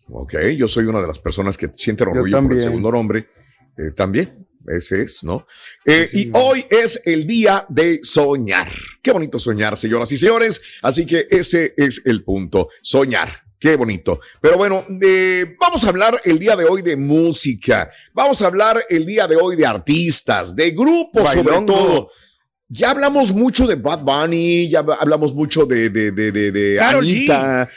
Ok, 0.10 0.36
yo 0.58 0.68
soy 0.68 0.86
una 0.86 1.02
de 1.02 1.08
las 1.08 1.20
personas 1.20 1.58
que 1.58 1.70
sienten 1.74 2.10
orgullo 2.10 2.42
por 2.44 2.54
el 2.54 2.62
segundo 2.62 2.92
nombre. 2.92 3.28
eh, 3.76 3.90
también, 3.96 4.30
ese 4.68 5.02
es, 5.02 5.24
¿no? 5.24 5.48
Eh, 5.84 6.08
Sí, 6.12 6.28
y 6.28 6.32
hoy 6.36 6.64
es 6.70 7.02
el 7.06 7.26
día 7.26 7.66
de 7.70 8.02
soñar. 8.04 8.72
Qué 9.02 9.12
bonito 9.12 9.40
soñar, 9.40 9.76
señoras 9.78 10.12
y 10.12 10.18
señores. 10.20 10.62
Así 10.84 11.08
que 11.08 11.26
ese 11.32 11.74
es 11.76 12.04
el 12.06 12.24
punto, 12.24 12.70
soñar. 12.84 13.32
Qué 13.58 13.76
bonito. 13.78 14.20
Pero 14.42 14.58
bueno, 14.58 14.86
eh, 15.02 15.56
vamos 15.60 15.84
a 15.86 15.90
hablar 15.90 16.22
el 16.26 16.38
día 16.38 16.56
de 16.56 16.66
hoy 16.66 16.82
de 16.84 16.98
música. 16.98 17.90
Vamos 18.14 18.42
a 18.44 18.48
hablar 18.48 18.84
el 18.90 19.06
día 19.08 19.26
de 19.26 19.38
hoy 19.38 19.56
de 19.56 19.66
artistas, 19.66 20.56
de 20.56 20.70
grupos 20.72 21.32
sobre 21.32 21.62
todo. 21.66 22.12
Ya 22.70 22.92
hablamos 22.92 23.32
mucho 23.32 23.68
de 23.68 23.76
Bad 23.76 24.00
Bunny, 24.04 24.68
ya 24.70 24.80
hablamos 25.00 25.34
mucho 25.34 25.66
de, 25.66 25.90
de, 25.90 26.12
de, 26.12 26.32
de, 26.32 26.52
de 26.52 26.80
Anita, 26.82 27.70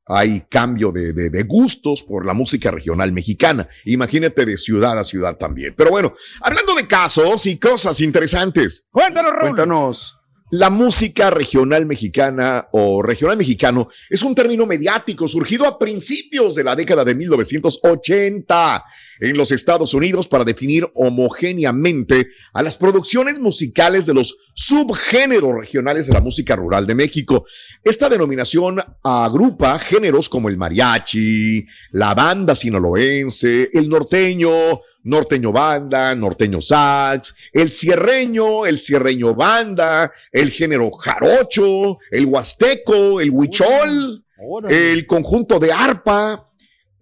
hay 0.07 0.41
cambio 0.49 0.91
de, 0.91 1.13
de- 1.13 1.29
de 1.29 1.43
gustos 1.43 2.03
por 2.03 2.25
la 2.25 2.33
música 2.33 2.69
regional 2.71 3.11
mexicana. 3.11 3.67
Imagínate 3.85 4.45
de 4.45 4.57
ciudad 4.57 4.97
a 4.99 5.03
ciudad 5.03 5.35
también. 5.37 5.73
Pero 5.75 5.89
bueno, 5.89 6.13
hablando 6.41 6.75
de 6.75 6.87
casos 6.87 7.45
y 7.47 7.57
cosas 7.57 7.99
interesantes, 8.01 8.85
Cuéntanos, 8.91 9.31
Raúl. 9.31 9.41
Cuéntanos. 9.55 10.17
la 10.51 10.69
música 10.69 11.31
regional 11.31 11.85
mexicana 11.87 12.67
o 12.71 13.01
regional 13.01 13.35
mexicano 13.35 13.87
es 14.09 14.21
un 14.21 14.35
término 14.35 14.65
mediático 14.67 15.27
surgido 15.27 15.65
a 15.65 15.79
principios 15.79 16.53
de 16.55 16.63
la 16.63 16.75
década 16.75 17.03
de 17.03 17.15
1980 17.15 18.83
en 19.21 19.37
los 19.37 19.51
Estados 19.51 19.93
Unidos 19.93 20.27
para 20.27 20.43
definir 20.43 20.87
homogéneamente 20.93 22.27
a 22.53 22.61
las 22.61 22.77
producciones 22.77 23.39
musicales 23.39 24.05
de 24.05 24.13
los 24.13 24.37
subgéneros 24.55 25.53
regionales 25.59 26.07
de 26.07 26.13
la 26.13 26.21
música 26.21 26.55
rural 26.55 26.87
de 26.87 26.95
México. 26.95 27.45
Esta 27.83 28.07
denominación 28.07 28.81
agrupa 29.03 29.77
géneros 29.77 30.29
como 30.29 30.47
el 30.47 30.57
mariachi, 30.57 31.65
la 31.91 32.13
banda 32.15 32.55
sinaloense, 32.55 33.69
el 33.73 33.89
norteño, 33.89 34.81
norteño 35.03 35.51
banda, 35.51 36.15
norteño 36.15 36.61
sax, 36.61 37.35
el 37.51 37.69
cierreño, 37.71 38.65
el 38.65 38.79
cierreño 38.79 39.35
banda, 39.35 40.11
el 40.31 40.49
género 40.51 40.89
jarocho, 40.91 41.97
el 42.09 42.25
huasteco, 42.25 43.19
el 43.19 43.31
huichol, 43.31 44.25
el 44.69 45.05
conjunto 45.05 45.59
de 45.59 45.73
arpa, 45.73 46.49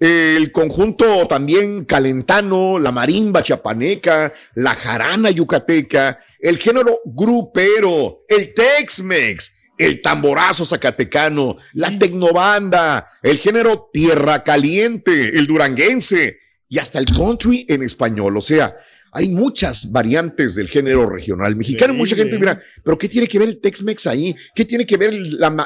el 0.04 0.52
conjunto 0.52 1.26
también 1.28 1.86
calentano, 1.86 2.78
la 2.78 2.92
marimba 2.92 3.42
chapaneca, 3.42 4.34
la 4.54 4.76
jarana 4.76 5.32
yucateca, 5.32 6.20
el 6.40 6.58
género 6.58 7.00
grupero, 7.06 8.26
el 8.28 8.54
Tex-Mex, 8.54 9.54
el 9.78 10.02
tamborazo 10.02 10.66
zacatecano, 10.66 11.56
la 11.72 11.98
tecnobanda, 11.98 13.08
el 13.22 13.38
género 13.38 13.90
tierra 13.94 14.44
caliente, 14.44 15.38
el 15.38 15.48
duranguense 15.48 16.38
y 16.68 16.80
hasta 16.80 17.00
el 17.00 17.06
country 17.06 17.66
en 17.70 17.82
español. 17.82 18.36
O 18.36 18.42
sea, 18.42 18.76
hay 19.14 19.30
muchas 19.30 19.90
variantes 19.90 20.56
del 20.56 20.68
género 20.68 21.10
regional 21.10 21.56
mexicano. 21.56 21.94
Sí, 21.94 22.00
Mucha 22.00 22.18
gente 22.18 22.38
dirá, 22.38 22.62
pero 22.84 22.98
¿qué 22.98 23.08
tiene 23.08 23.28
que 23.28 23.40
ver 23.40 23.48
el 23.48 23.62
Tex-Mex 23.62 24.08
ahí? 24.08 24.36
¿Qué 24.54 24.66
tiene 24.66 24.86
que 24.86 24.98
ver 24.98 25.14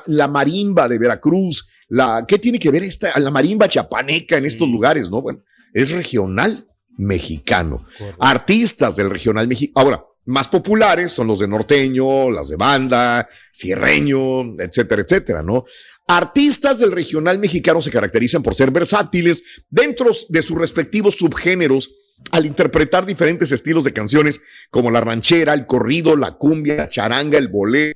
la 0.05 0.27
marimba 0.27 0.87
de 0.87 0.99
Veracruz? 0.99 1.69
La, 1.89 2.25
¿Qué 2.27 2.37
tiene 2.39 2.59
que 2.59 2.71
ver 2.71 2.83
esta, 2.83 3.17
la 3.19 3.31
marimba 3.31 3.67
chapaneca 3.67 4.37
en 4.37 4.45
estos 4.45 4.67
lugares? 4.67 5.09
No, 5.09 5.21
bueno, 5.21 5.43
es 5.73 5.91
regional 5.91 6.67
mexicano. 6.97 7.85
Artistas 8.19 8.95
del 8.95 9.09
regional 9.09 9.47
mexicano. 9.47 9.73
Ahora, 9.75 10.05
más 10.25 10.49
populares 10.49 11.13
son 11.13 11.27
los 11.27 11.39
de 11.39 11.47
norteño, 11.47 12.29
las 12.29 12.49
de 12.49 12.57
banda, 12.57 13.29
cierreño, 13.53 14.55
etcétera, 14.59 15.01
etcétera, 15.01 15.41
¿no? 15.41 15.63
Artistas 16.05 16.79
del 16.79 16.91
regional 16.91 17.39
mexicano 17.39 17.81
se 17.81 17.91
caracterizan 17.91 18.43
por 18.43 18.53
ser 18.53 18.71
versátiles 18.71 19.43
dentro 19.69 20.11
de 20.29 20.41
sus 20.41 20.57
respectivos 20.57 21.15
subgéneros 21.15 21.95
al 22.31 22.45
interpretar 22.45 23.05
diferentes 23.05 23.51
estilos 23.51 23.83
de 23.83 23.93
canciones 23.93 24.41
como 24.69 24.91
la 24.91 25.01
ranchera, 25.01 25.53
el 25.53 25.65
corrido, 25.65 26.15
la 26.15 26.31
cumbia, 26.31 26.75
la 26.75 26.89
charanga, 26.89 27.37
el 27.37 27.47
bolero, 27.47 27.93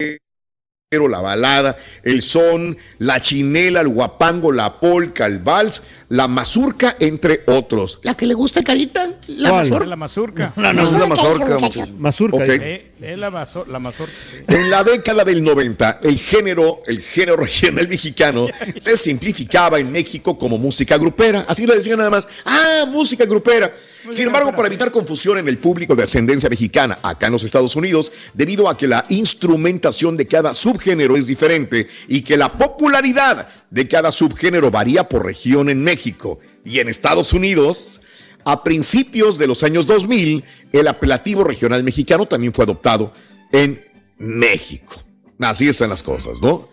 la 0.92 1.22
balada, 1.22 1.78
el 2.04 2.22
son, 2.22 2.78
la 2.98 3.22
chinela, 3.22 3.80
el 3.80 3.88
guapango, 3.88 4.52
la 4.52 4.82
polca, 4.82 5.26
el 5.26 5.40
vals, 5.40 5.84
la 6.12 6.28
mazurca, 6.28 6.98
entre 7.00 7.42
otros. 7.48 8.00
¿La 8.04 8.16
que 8.16 8.26
le 8.26 8.34
gusta, 8.34 8.62
Carita? 8.64 9.14
La 9.28 9.54
mazurca. 9.54 9.86
la 9.86 9.96
mazurca. 9.96 10.54
No, 10.58 10.74
no 10.74 10.84
es 10.84 10.92
la. 10.92 11.08
Mazurca. 11.08 12.46
Eh, 12.46 12.92
es 13.00 13.18
la, 13.18 13.32
mazo- 13.32 13.66
la 13.66 13.80
mazorca. 13.80 14.14
sí. 14.30 14.44
En 14.46 14.70
la 14.70 14.84
década 14.84 15.24
del 15.24 15.42
90, 15.42 16.02
el 16.04 16.18
género, 16.20 16.82
el 16.86 17.02
género 17.02 17.38
regional 17.42 17.88
mexicano 17.88 18.48
se 18.78 18.98
simplificaba 18.98 19.80
en 19.80 19.90
México 19.90 20.38
como 20.38 20.58
música 20.58 20.98
grupera. 20.98 21.46
Así 21.48 21.66
le 21.66 21.76
decían 21.76 21.98
nada 21.98 22.10
más, 22.10 22.28
ah, 22.44 22.86
música 22.90 23.26
grupera. 23.26 23.74
Sin 24.10 24.28
embargo, 24.28 24.54
para 24.54 24.68
evitar 24.68 24.92
confusión 24.92 25.38
en 25.38 25.48
el 25.48 25.60
público 25.60 25.96
de 25.96 26.04
ascendencia 26.04 26.50
mexicana 26.50 27.00
acá 27.04 27.28
en 27.28 27.34
los 27.34 27.44
Estados 27.44 27.76
Unidos, 27.76 28.12
debido 28.34 28.68
a 28.68 28.76
que 28.76 28.88
la 28.88 29.06
instrumentación 29.10 30.18
de 30.18 30.28
cada 30.28 30.54
subgénero 30.56 31.16
es 31.16 31.28
diferente 31.28 31.88
y 32.08 32.22
que 32.24 32.36
la 32.36 32.52
popularidad 32.58 33.48
de 33.72 33.88
cada 33.88 34.12
subgénero 34.12 34.70
varía 34.70 35.10
por 35.10 35.26
región 35.26 35.70
en 35.70 35.84
México 35.84 36.40
y 36.64 36.80
en 36.80 36.88
Estados 36.90 37.34
Unidos, 37.34 38.02
a 38.46 38.64
principios 38.64 39.38
de 39.40 39.48
los 39.48 39.64
años 39.64 39.88
2000, 39.88 40.44
el 40.74 40.88
apelativo 40.88 41.44
regional 41.44 41.84
mexicano 41.84 42.26
también 42.28 42.54
fue 42.54 42.66
adoptado 42.66 43.14
en 43.52 43.84
México. 44.18 44.94
Así 45.40 45.68
están 45.68 45.90
las 45.90 46.04
cosas, 46.04 46.42
¿no? 46.42 46.70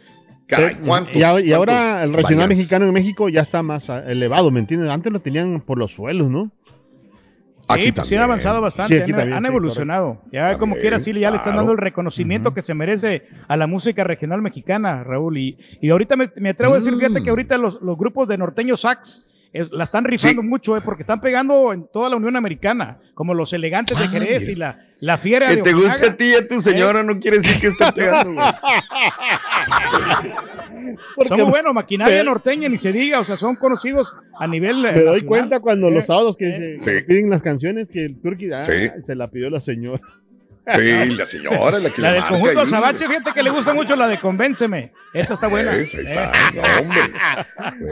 Caray, 0.46 0.76
¿cuántos- 0.76 1.14
y, 1.16 1.22
ahora- 1.22 1.40
y 1.44 1.48
cuántos 1.50 1.56
ahora 1.76 2.04
el 2.04 2.12
regional 2.12 2.22
variantes? 2.22 2.56
mexicano 2.58 2.86
en 2.86 2.92
México 2.94 3.28
ya 3.28 3.42
está 3.42 3.62
más 3.62 3.88
elevado, 3.88 4.50
¿me 4.50 4.60
entiendes? 4.60 4.90
Antes 4.90 5.12
lo 5.12 5.20
tenían 5.20 5.60
por 5.60 5.78
los 5.78 5.92
suelos, 5.92 6.28
¿no? 6.30 6.50
Aquí 7.68 7.86
sí, 7.86 7.92
pues 7.92 8.06
sí 8.06 8.14
también. 8.14 8.18
han 8.20 8.24
avanzado 8.24 8.60
bastante, 8.60 8.94
Sí, 8.96 9.02
aquí 9.02 9.12
han, 9.12 9.18
también, 9.18 9.36
han 9.36 9.44
sí, 9.44 9.48
evolucionado. 9.48 10.22
Ya 10.32 10.40
También, 10.40 10.58
como 10.58 10.76
quiera, 10.76 10.98
sí, 10.98 11.12
ya 11.12 11.30
le 11.30 11.36
están 11.36 11.56
dando 11.56 11.72
el 11.72 11.78
reconocimiento 11.78 12.54
que 12.54 12.62
se 12.62 12.74
merece 12.74 13.24
a 13.46 13.56
la 13.56 13.66
música 13.66 14.04
regional 14.04 14.40
mexicana, 14.42 15.04
Raúl. 15.04 15.36
Y, 15.38 15.58
y 15.80 15.90
ahorita 15.90 16.16
me, 16.16 16.30
me 16.36 16.50
atrevo 16.50 16.74
a 16.74 16.76
decir, 16.78 16.94
fíjate 16.94 17.22
que 17.22 17.30
ahorita 17.30 17.58
los, 17.58 17.80
los 17.82 17.96
grupos 17.98 18.26
de 18.26 18.38
norteño 18.38 18.76
sax 18.76 19.27
es- 19.52 19.70
la 19.72 19.84
están 19.84 20.04
rifando 20.04 20.42
Sí. 20.42 20.48
mucho, 20.48 20.76
eh, 20.76 20.80
porque 20.84 21.02
están 21.02 21.20
pegando 21.20 21.72
en 21.72 21.86
toda 21.92 22.08
la 22.10 22.16
Unión 22.16 22.36
Americana, 22.36 22.98
como 23.14 23.34
los 23.34 23.52
elegantes 23.52 23.98
de 23.98 24.04
Ah, 24.04 24.08
Jerez 24.20 24.48
y 24.48 24.54
la, 24.54 24.78
la 25.00 25.16
fiera 25.18 25.48
Que 25.48 25.56
de 25.56 25.62
te 25.62 25.72
guste 25.72 25.88
Ojinaga. 25.90 26.12
a 26.12 26.16
ti 26.16 26.24
y 26.24 26.34
a 26.34 26.48
tu 26.48 26.60
señora 26.60 27.02
no 27.02 27.18
quiere 27.18 27.38
decir 27.38 27.60
que 27.60 27.66
esté 27.68 27.84
pegando, 27.94 28.34
güey. 28.34 28.46
Son 31.28 31.40
muy 31.40 31.50
buenos, 31.50 31.74
maquinaria 31.74 32.22
norteña, 32.24 32.68
ni 32.68 32.78
se 32.78 32.92
diga, 32.92 33.20
o 33.20 33.24
sea, 33.24 33.36
son 33.36 33.56
conocidos 33.56 34.14
a 34.38 34.46
nivel. 34.46 34.84
eh, 34.86 34.92
Me 34.92 35.02
doy 35.02 35.04
nacional. 35.22 35.26
cuenta 35.26 35.60
cuando 35.60 35.88
Eh, 35.88 35.92
los 35.92 36.06
sábados 36.06 36.36
que 36.36 36.48
eh. 36.48 36.76
se 36.80 36.98
Sí. 37.00 37.04
piden 37.06 37.30
las 37.30 37.42
canciones 37.42 37.90
que 37.90 38.04
el 38.06 38.20
Turqui 38.20 38.50
ah, 38.52 38.60
Sí. 38.60 38.72
se 39.04 39.14
la 39.14 39.28
pidió 39.30 39.50
la 39.50 39.60
señora. 39.60 40.00
Sí, 40.70 41.14
la 41.16 41.26
señora, 41.26 41.78
la 41.78 41.90
que 41.90 42.02
La 42.02 42.08
le 42.08 42.14
del 42.14 42.20
marca 42.22 42.34
conjunto 42.36 42.60
ahí. 42.60 42.66
Azabache, 42.66 43.06
fíjate 43.06 43.32
que 43.32 43.42
le 43.42 43.50
gusta 43.50 43.74
mucho 43.74 43.96
la 43.96 44.06
de 44.08 44.20
Convénceme. 44.20 44.92
Esa 45.14 45.34
está 45.34 45.48
buena. 45.48 45.74
Esa, 45.74 45.98
ahí 45.98 46.04
está. 46.04 46.24
Eh. 46.24 46.60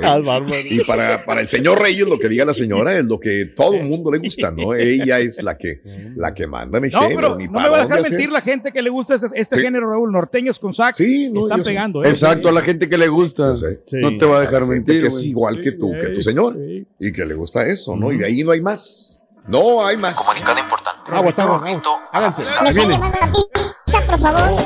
No, 0.02 0.20
hombre. 0.26 0.66
Y 0.70 0.84
para, 0.84 1.24
para 1.24 1.40
el 1.40 1.48
señor 1.48 1.80
Reyes, 1.80 2.06
lo 2.06 2.18
que 2.18 2.28
diga 2.28 2.44
la 2.44 2.54
señora 2.54 2.98
es 2.98 3.04
lo 3.04 3.18
que 3.18 3.46
todo 3.46 3.74
el 3.74 3.84
mundo 3.84 4.10
le 4.10 4.18
gusta, 4.18 4.50
¿no? 4.50 4.74
Ella 4.76 5.18
es 5.20 5.42
la 5.42 5.56
que, 5.56 5.80
la 6.16 6.34
que 6.34 6.46
manda 6.46 6.78
el 6.78 6.90
No, 6.90 7.00
género, 7.02 7.16
pero 7.16 7.36
ni 7.36 7.46
no 7.46 7.52
me 7.60 7.68
va 7.68 7.78
a 7.78 7.86
dejar 7.86 8.02
mentir 8.10 8.30
la 8.30 8.40
gente 8.40 8.72
que 8.72 8.82
le 8.82 8.90
gusta 8.90 9.14
este, 9.14 9.28
este 9.34 9.56
Sí. 9.56 9.62
género, 9.62 9.90
Raúl. 9.90 10.12
Norteños 10.12 10.58
con 10.58 10.72
sax. 10.72 10.98
Sí, 10.98 11.30
no, 11.32 11.40
están 11.42 11.62
pegando. 11.62 12.04
¿eh? 12.04 12.08
Exacto, 12.10 12.48
a 12.48 12.52
la 12.52 12.60
gente 12.62 12.88
que 12.88 12.98
le 12.98 13.08
gusta. 13.08 13.54
Sí. 13.56 13.66
No 13.92 14.16
te 14.18 14.24
va 14.26 14.38
a 14.38 14.40
dejar 14.42 14.62
la 14.62 14.68
mentir. 14.68 15.00
que 15.00 15.06
es 15.08 15.24
igual 15.24 15.60
que 15.60 15.72
tú, 15.72 15.92
que 16.00 16.08
tu 16.08 16.20
señor, 16.22 16.54
Sí. 16.54 16.86
y 17.00 17.12
que 17.12 17.24
le 17.24 17.34
gusta 17.34 17.66
eso, 17.66 17.96
¿no? 17.96 18.12
Y 18.12 18.18
de 18.18 18.26
ahí 18.26 18.42
no 18.44 18.50
hay 18.52 18.60
más. 18.60 19.22
No 19.48 19.84
hay 19.84 19.96
más. 19.96 20.18
Comunicado 20.18 20.58
importante. 20.58 21.10
Rorrito 21.10 21.42
aguas. 21.42 21.82
Háganse. 22.12 22.42
está 22.42 22.62
¿Me 22.62 22.72
la 22.72 23.32
pizza, 23.32 24.06
por 24.06 24.18
favor? 24.18 24.60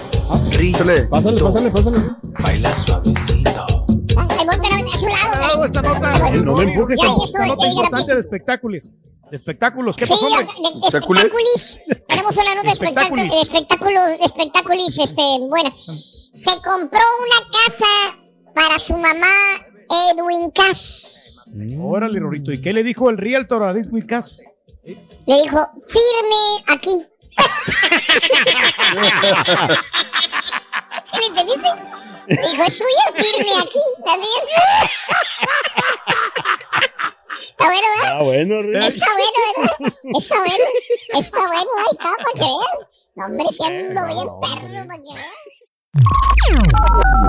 Pásale, 1.09 1.41
pásale, 1.41 1.71
pásale. 1.71 1.99
Baila 2.43 2.75
suavecito. 2.75 3.87
Ay, 4.17 4.47
voy, 4.47 4.57
pero 4.61 4.93
a 4.95 4.99
su 4.99 5.07
lado. 5.09 5.31
Ah, 5.35 5.53
güey. 5.57 5.67
esta 5.67 5.83
nota, 5.83 6.31
No 6.31 6.55
me 6.57 6.65
empujes, 6.65 6.99
esta 7.25 7.47
nota 7.47 7.67
importante 7.67 8.15
de 8.15 8.21
espectáculos. 8.21 8.91
De 9.31 9.37
espectáculos. 9.37 9.97
¿Qué 9.97 10.07
pasó, 10.07 10.27
de- 10.27 10.43
¿Espectáculos? 10.43 11.25
espectáculos. 11.25 11.79
Tenemos 12.09 12.37
una 12.37 12.55
nota 12.55 12.67
de 12.67 12.73
espectáculos. 12.73 13.35
Espectáculos. 13.35 14.09
Espectáculos, 14.11 14.19
espectáculos, 14.21 14.99
este, 14.99 15.23
bueno. 15.49 15.75
Se 16.33 16.51
compró 16.63 17.01
una 17.01 17.51
casa 17.65 17.87
para 18.55 18.79
su 18.79 18.95
mamá, 18.95 19.27
Edwin 20.13 20.51
Cass. 20.51 21.53
Órale, 21.81 22.19
Rorito. 22.21 22.53
¿Y 22.53 22.61
qué 22.61 22.73
le 22.73 22.83
dijo 22.83 23.11
el 23.11 23.19
realtor 23.19 23.63
a 23.63 23.71
Edwin 23.73 24.07
Cass? 24.07 24.45
Le 24.83 25.43
dijo, 25.43 25.69
firme 25.87 26.65
aquí. 26.69 27.07
¿Sí 31.05 31.17
le 31.19 31.27
entendiste? 31.27 31.69
Le 32.29 32.49
dijo, 32.51 32.63
es 32.65 32.79
suya, 32.79 33.13
firme 33.15 33.53
aquí. 33.61 33.79
Es. 34.07 34.49
Está 37.49 37.65
bueno, 37.67 37.87
¿verdad? 37.97 38.19
Ah, 38.19 38.23
bueno. 38.23 38.55
Está 38.81 39.07
bueno, 39.13 39.39
¿verdad? 39.43 40.17
Está 40.17 40.37
bueno. 40.39 40.65
Está 41.13 41.39
bueno, 41.47 41.71
ahí 41.79 41.87
está, 41.91 42.11
para 42.17 42.33
que 42.35 42.41
vean. 42.41 42.79
No, 43.15 43.27
hombre, 43.27 43.47
siendo 43.51 44.07
bien 44.07 44.29
perro, 44.41 44.87
para 44.87 45.03
que 45.03 45.09
vean. 45.15 45.35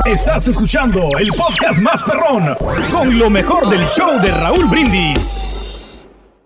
Estás 0.05 0.47
escuchando 0.47 1.01
el 1.19 1.29
podcast 1.33 1.79
más 1.79 2.01
perrón 2.03 2.55
con 2.91 3.17
lo 3.17 3.29
mejor 3.29 3.67
del 3.69 3.85
show 3.87 4.19
de 4.21 4.31
Raúl 4.31 4.65
Brindis. 4.65 5.70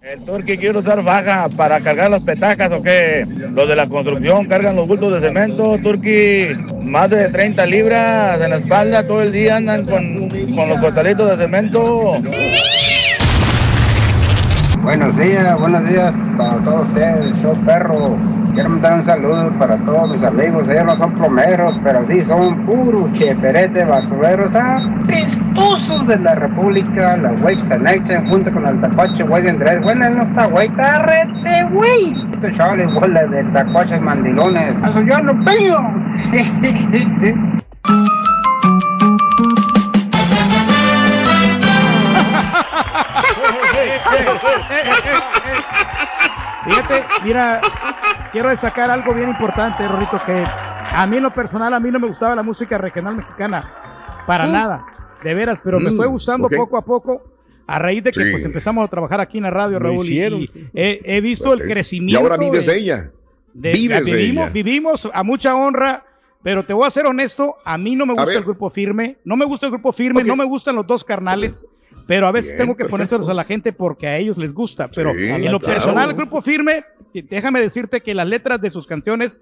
El 0.06 0.22
turqui 0.22 0.56
quiere 0.56 0.78
usar 0.78 1.02
baja 1.02 1.50
para 1.50 1.82
cargar 1.82 2.12
las 2.12 2.22
petacas 2.22 2.72
o 2.72 2.84
qué? 2.84 3.26
Los 3.28 3.68
de 3.68 3.76
la 3.76 3.90
construcción 3.90 4.46
cargan 4.46 4.76
los 4.76 4.88
bultos 4.88 5.12
de 5.12 5.20
cemento, 5.20 5.80
turqui, 5.82 6.50
más 6.80 7.10
de 7.10 7.28
30 7.30 7.66
libras 7.66 8.40
en 8.40 8.52
la 8.52 8.58
espalda, 8.58 9.08
todo 9.08 9.24
el 9.24 9.32
día 9.32 9.58
andan 9.58 9.88
con, 9.88 10.30
con 10.30 10.70
los 10.70 10.78
costalitos 10.78 11.36
de 11.36 11.44
cemento. 11.44 12.22
Buenos 14.86 15.18
días, 15.18 15.60
buenos 15.60 15.90
días 15.90 16.14
para 16.38 16.64
todos 16.64 16.86
ustedes, 16.86 17.34
show 17.42 17.58
perro. 17.66 18.16
Quiero 18.54 18.70
mandar 18.70 18.94
un 18.94 19.04
saludo 19.04 19.52
para 19.58 19.78
todos 19.78 20.12
mis 20.12 20.24
amigos. 20.24 20.70
Ellos 20.70 20.86
no 20.86 20.96
son 20.96 21.12
plomeros, 21.16 21.76
pero 21.84 22.06
sí 22.08 22.22
son 22.22 22.68
puros 22.68 23.12
cheperete 23.14 23.84
basureros 23.84 24.54
apestosos 24.54 26.06
de 26.06 26.20
la 26.20 26.36
República, 26.36 27.18
la 27.18 27.32
Waste 27.32 27.68
Connection, 27.68 28.30
junto 28.30 28.52
con 28.52 28.68
el 28.68 28.80
tacuache 28.80 29.24
Güey 29.24 29.50
Andrés. 29.50 29.82
Bueno, 29.82 30.08
no 30.08 30.24
está 30.24 30.46
güey, 30.46 30.68
está 30.68 31.00
rete 31.00 31.64
güey. 31.74 32.16
Este 32.34 32.52
chaval 32.52 32.82
igual 32.82 33.12
de 33.32 33.44
tacuaches 33.54 34.00
mandilones. 34.00 34.76
Eso 34.88 35.02
yo 35.02 35.20
no 35.20 35.34
pego. 35.44 35.80
Fíjate, 46.68 47.06
mira, 47.24 47.62
quiero 48.32 48.50
destacar 48.50 48.90
algo 48.90 49.14
bien 49.14 49.30
importante, 49.30 49.88
Rorito, 49.88 50.20
que 50.26 50.44
a 50.44 51.06
mí 51.08 51.18
en 51.18 51.24
lo 51.24 51.34
personal, 51.34 51.74
a 51.74 51.80
mí 51.80 51.92
no 51.92 52.00
me 52.00 52.08
gustaba 52.08 52.36
la 52.36 52.44
música 52.44 52.78
regional 52.78 53.16
mexicana, 53.18 53.72
para 54.26 54.48
Sí. 54.48 54.52
nada, 54.54 54.86
de 55.24 55.34
veras, 55.36 55.60
pero 55.64 55.80
me 55.80 55.92
Mm, 55.92 55.96
fue 55.98 56.08
gustando 56.08 56.48
ok. 56.48 56.56
poco 56.56 56.78
a 56.78 56.82
poco, 56.84 57.24
a 57.68 57.80
raíz 57.80 58.04
de 58.04 58.12
que 58.12 58.24
Sí. 58.26 58.32
pues 58.32 58.46
empezamos 58.46 58.84
a 58.86 58.88
trabajar 58.88 59.20
aquí 59.20 59.38
en 59.38 59.44
la 59.44 59.52
radio, 59.52 59.78
Raúl, 59.80 60.06
y- 60.08 60.20
y 60.24 60.70
he, 60.74 61.02
he 61.04 61.22
visto 61.22 61.54
el 61.54 61.62
Ok. 61.62 61.68
crecimiento. 61.68 62.20
Y 62.20 62.24
ahora 62.24 62.38
vives 62.38 62.66
de- 62.66 62.78
ella. 62.78 63.12
de- 63.54 63.72
Vives 63.72 64.06
de 64.06 64.12
vivimos, 64.18 64.44
ella. 64.46 64.54
vivimos 64.54 65.10
a 65.14 65.24
mucha 65.24 65.56
honra, 65.56 66.04
pero 66.44 66.64
te 66.64 66.74
voy 66.74 66.86
a 66.86 66.92
ser 66.92 67.06
honesto, 67.06 67.56
a 67.64 67.78
mí 67.78 67.96
no 67.96 68.06
me 68.06 68.14
gusta 68.14 68.34
el 68.34 68.44
grupo 68.44 68.70
firme, 68.70 69.18
no 69.24 69.38
me 69.38 69.46
gusta 69.46 69.68
el 69.68 69.72
grupo 69.72 69.94
firme, 69.94 70.22
Ok. 70.22 70.28
no 70.28 70.36
me 70.36 70.44
gustan 70.46 70.76
los 70.76 70.86
dos 70.86 71.04
carnales, 71.06 71.66
pero 72.08 72.28
a 72.28 72.32
veces 72.32 72.52
Bien, 72.52 72.60
tengo 72.60 72.74
que 72.74 72.84
perfecto. 72.84 72.92
ponérselos 72.92 73.30
a 73.30 73.34
la 73.34 73.44
gente 73.44 73.74
porque 73.74 74.08
a 74.08 74.18
ellos 74.18 74.38
les 74.38 74.54
gusta, 74.54 74.90
pero 74.94 75.14
Sí, 75.14 75.24
en 75.26 75.52
lo 75.52 75.60
claro. 75.60 75.74
personal, 75.76 76.10
el 76.10 76.16
grupo 76.16 76.42
firme, 76.42 76.84
déjame 77.14 77.62
decirte 77.62 78.02
que 78.02 78.14
las 78.14 78.28
letras 78.28 78.62
de 78.62 78.70
sus 78.70 78.86
canciones, 78.88 79.40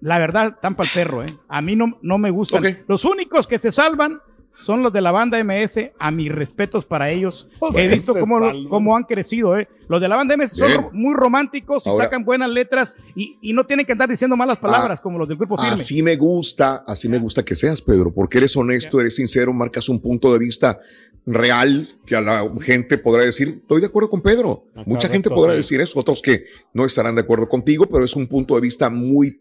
la 0.00 0.18
verdad, 0.18 0.54
están 0.54 0.74
para 0.74 0.88
el 0.88 0.94
perro, 0.94 1.22
¿eh? 1.22 1.26
A 1.48 1.62
mí 1.62 1.76
no, 1.76 1.98
no 2.02 2.18
me 2.18 2.30
gustan. 2.30 2.64
Ok. 2.66 2.72
Los 2.88 3.04
únicos 3.04 3.46
que 3.46 3.58
se 3.58 3.70
salvan 3.70 4.18
son 4.60 4.82
los 4.82 4.92
de 4.92 5.00
la 5.00 5.10
banda 5.10 5.42
MS, 5.42 5.90
a 5.98 6.10
mis 6.10 6.30
respetos 6.30 6.84
para 6.84 7.10
ellos. 7.10 7.48
He 7.74 7.88
visto 7.88 8.14
cómo, 8.14 8.38
cómo 8.68 8.96
han 8.96 9.04
crecido, 9.04 9.56
¿eh? 9.58 9.68
Los 9.88 10.00
de 10.00 10.08
la 10.08 10.16
banda 10.16 10.36
MS 10.36 10.56
son 10.56 10.68
Bien. 10.68 10.82
ro- 10.82 10.90
muy 10.92 11.14
románticos 11.14 11.86
y 11.86 11.90
Ahora- 11.90 12.04
sacan 12.04 12.24
buenas 12.24 12.48
letras 12.48 12.94
y, 13.14 13.36
y 13.42 13.52
no 13.52 13.64
tienen 13.64 13.84
que 13.84 13.92
andar 13.92 14.08
diciendo 14.08 14.36
malas 14.36 14.58
palabras 14.58 15.00
Ah, 15.00 15.02
como 15.02 15.18
los 15.18 15.28
del 15.28 15.36
grupo 15.36 15.56
firme. 15.56 15.72
Así 15.74 16.02
me 16.02 16.16
gusta, 16.16 16.84
así 16.86 17.08
me 17.08 17.18
gusta 17.18 17.44
que 17.44 17.56
seas, 17.56 17.82
Pedro, 17.82 18.12
porque 18.14 18.38
eres 18.38 18.56
honesto, 18.56 19.00
eres 19.00 19.16
sincero, 19.16 19.52
marcas 19.52 19.88
un 19.88 20.00
punto 20.00 20.32
de 20.32 20.38
vista 20.38 20.78
real 21.26 21.88
que 22.06 22.16
a 22.16 22.20
la 22.20 22.50
gente 22.60 22.98
podrá 22.98 23.22
decir, 23.22 23.58
estoy 23.62 23.80
de 23.80 23.86
acuerdo 23.86 24.10
con 24.10 24.20
Pedro. 24.22 24.64
Mucha 24.86 25.08
gente 25.08 25.30
podrá 25.30 25.54
decir 25.54 25.80
eso, 25.80 25.98
otros 26.00 26.20
que 26.22 26.44
no 26.72 26.84
estarán 26.84 27.14
de 27.14 27.20
acuerdo 27.20 27.48
contigo, 27.48 27.86
pero 27.86 28.04
es 28.04 28.16
un 28.16 28.26
punto 28.26 28.54
de 28.54 28.60
vista 28.60 28.90
muy 28.90 29.40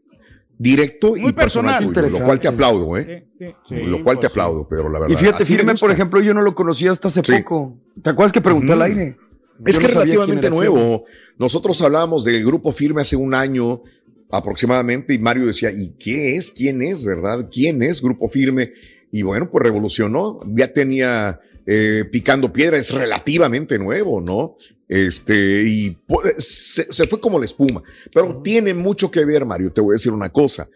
directo 0.61 1.09
Muy 1.15 1.29
y 1.29 1.33
personal, 1.33 1.79
personal. 1.85 2.05
tuyo, 2.09 2.19
lo 2.19 2.25
cual 2.25 2.39
te 2.39 2.47
aplaudo, 2.47 2.97
¿eh? 2.97 3.25
Sí, 3.39 3.45
sí. 3.47 3.55
Sí, 3.69 3.75
lo 3.83 4.03
cual 4.03 4.17
te 4.17 4.21
pues, 4.21 4.31
aplaudo, 4.31 4.67
Pedro, 4.67 4.89
la 4.89 4.99
verdad. 4.99 5.13
Y 5.15 5.17
fíjate, 5.17 5.43
Así 5.43 5.53
me 5.53 5.57
Firme, 5.57 5.71
gusta. 5.73 5.85
por 5.87 5.93
ejemplo, 5.93 6.21
yo 6.21 6.33
no 6.33 6.41
lo 6.43 6.53
conocía 6.53 6.91
hasta 6.91 7.07
hace 7.07 7.21
Sí. 7.23 7.33
poco. 7.41 7.77
¿Te 8.01 8.09
acuerdas 8.11 8.31
que 8.31 8.41
pregunté 8.41 8.73
al 8.73 8.81
aire? 8.83 9.17
Es 9.65 9.75
Yo 9.75 9.81
que 9.81 9.87
no 9.93 9.99
relativamente 10.01 10.49
nuevo. 10.49 11.05
Nosotros 11.37 11.81
hablábamos 11.81 12.23
del 12.25 12.43
grupo 12.45 12.71
firme 12.71 13.01
hace 13.01 13.15
un 13.15 13.33
año 13.33 13.81
aproximadamente 14.29 15.13
y 15.13 15.19
Mario 15.19 15.45
decía, 15.47 15.71
¿y 15.71 15.95
qué 15.99 16.35
es? 16.37 16.51
¿Quién 16.51 16.81
es? 16.81 17.03
¿Verdad? 17.05 17.49
¿Quién 17.51 17.81
es 17.83 18.01
grupo 18.01 18.27
firme? 18.27 18.71
Y 19.11 19.23
bueno, 19.23 19.49
pues 19.51 19.63
revolucionó. 19.63 20.39
Ya 20.47 20.71
tenía 20.71 21.39
eh, 21.65 22.05
picando 22.11 22.51
piedra, 22.53 22.77
es 22.77 22.91
relativamente 22.93 23.77
nuevo, 23.77 24.21
¿no? 24.21 24.55
Este, 24.91 25.63
y 25.63 25.97
se, 26.37 26.91
se 26.91 27.07
fue 27.07 27.21
como 27.21 27.39
la 27.39 27.45
espuma. 27.45 27.81
Pero 28.13 28.41
tiene 28.43 28.73
mucho 28.73 29.09
que 29.09 29.23
ver, 29.23 29.45
Mario, 29.45 29.71
te 29.71 29.79
voy 29.79 29.93
a 29.93 29.95
decir 29.95 30.11
una 30.11 30.27
cosa. 30.27 30.67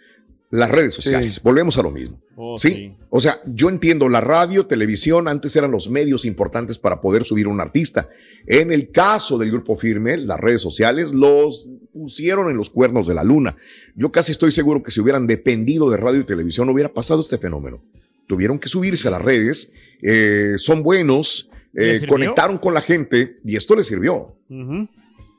Las 0.52 0.72
redes 0.72 0.94
sociales, 0.94 1.42
volvemos 1.44 1.78
a 1.78 1.84
lo 1.84 1.92
mismo. 1.92 2.22
Oh, 2.38 2.58
¿Sí? 2.58 2.70
sí. 2.70 2.96
O 3.10 3.20
sea, 3.20 3.42
yo 3.46 3.68
entiendo, 3.68 4.08
la 4.08 4.22
radio, 4.22 4.68
televisión, 4.68 5.28
antes 5.28 5.54
eran 5.58 5.70
los 5.70 5.90
medios 5.90 6.24
importantes 6.24 6.80
para 6.80 7.02
poder 7.02 7.26
subir 7.26 7.48
a 7.48 7.50
un 7.50 7.60
artista. 7.60 8.08
En 8.48 8.72
el 8.72 8.90
caso 8.90 9.38
del 9.38 9.52
grupo 9.52 9.76
firme, 9.76 10.16
las 10.16 10.40
redes 10.40 10.62
sociales 10.62 11.14
los 11.14 11.74
pusieron 11.92 12.50
en 12.50 12.56
los 12.56 12.70
cuernos 12.70 13.10
de 13.10 13.16
la 13.16 13.24
luna. 13.26 13.58
Yo 13.96 14.14
casi 14.14 14.32
estoy 14.32 14.54
seguro 14.54 14.82
que 14.82 14.92
si 14.92 15.02
hubieran 15.02 15.28
dependido 15.28 15.90
de 15.90 15.98
radio 15.98 16.22
y 16.22 16.26
televisión, 16.26 16.68
no 16.68 16.74
hubiera 16.74 16.94
pasado 16.94 17.20
este 17.20 17.38
fenómeno. 17.38 17.84
Tuvieron 18.28 18.60
que 18.60 18.70
subirse 18.70 19.10
a 19.10 19.12
las 19.12 19.22
redes, 19.22 19.74
eh, 20.02 20.54
son 20.56 20.84
buenos, 20.84 21.50
eh, 21.76 22.02
conectaron 22.08 22.58
con 22.58 22.74
la 22.74 22.82
gente 22.82 23.40
y 23.44 23.56
esto 23.56 23.76
les 23.76 23.88
sirvió. 23.88 24.38
Ujú. 24.50 24.88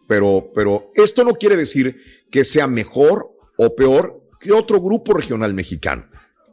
Pero, 0.06 0.52
pero 0.54 0.92
esto 0.94 1.24
no 1.24 1.34
quiere 1.34 1.56
decir 1.56 1.96
que 2.30 2.44
sea 2.44 2.66
mejor 2.66 3.32
o 3.56 3.74
peor 3.74 4.22
que 4.40 4.52
otro 4.52 4.80
grupo 4.80 5.14
regional 5.14 5.54
mexicano. 5.54 6.06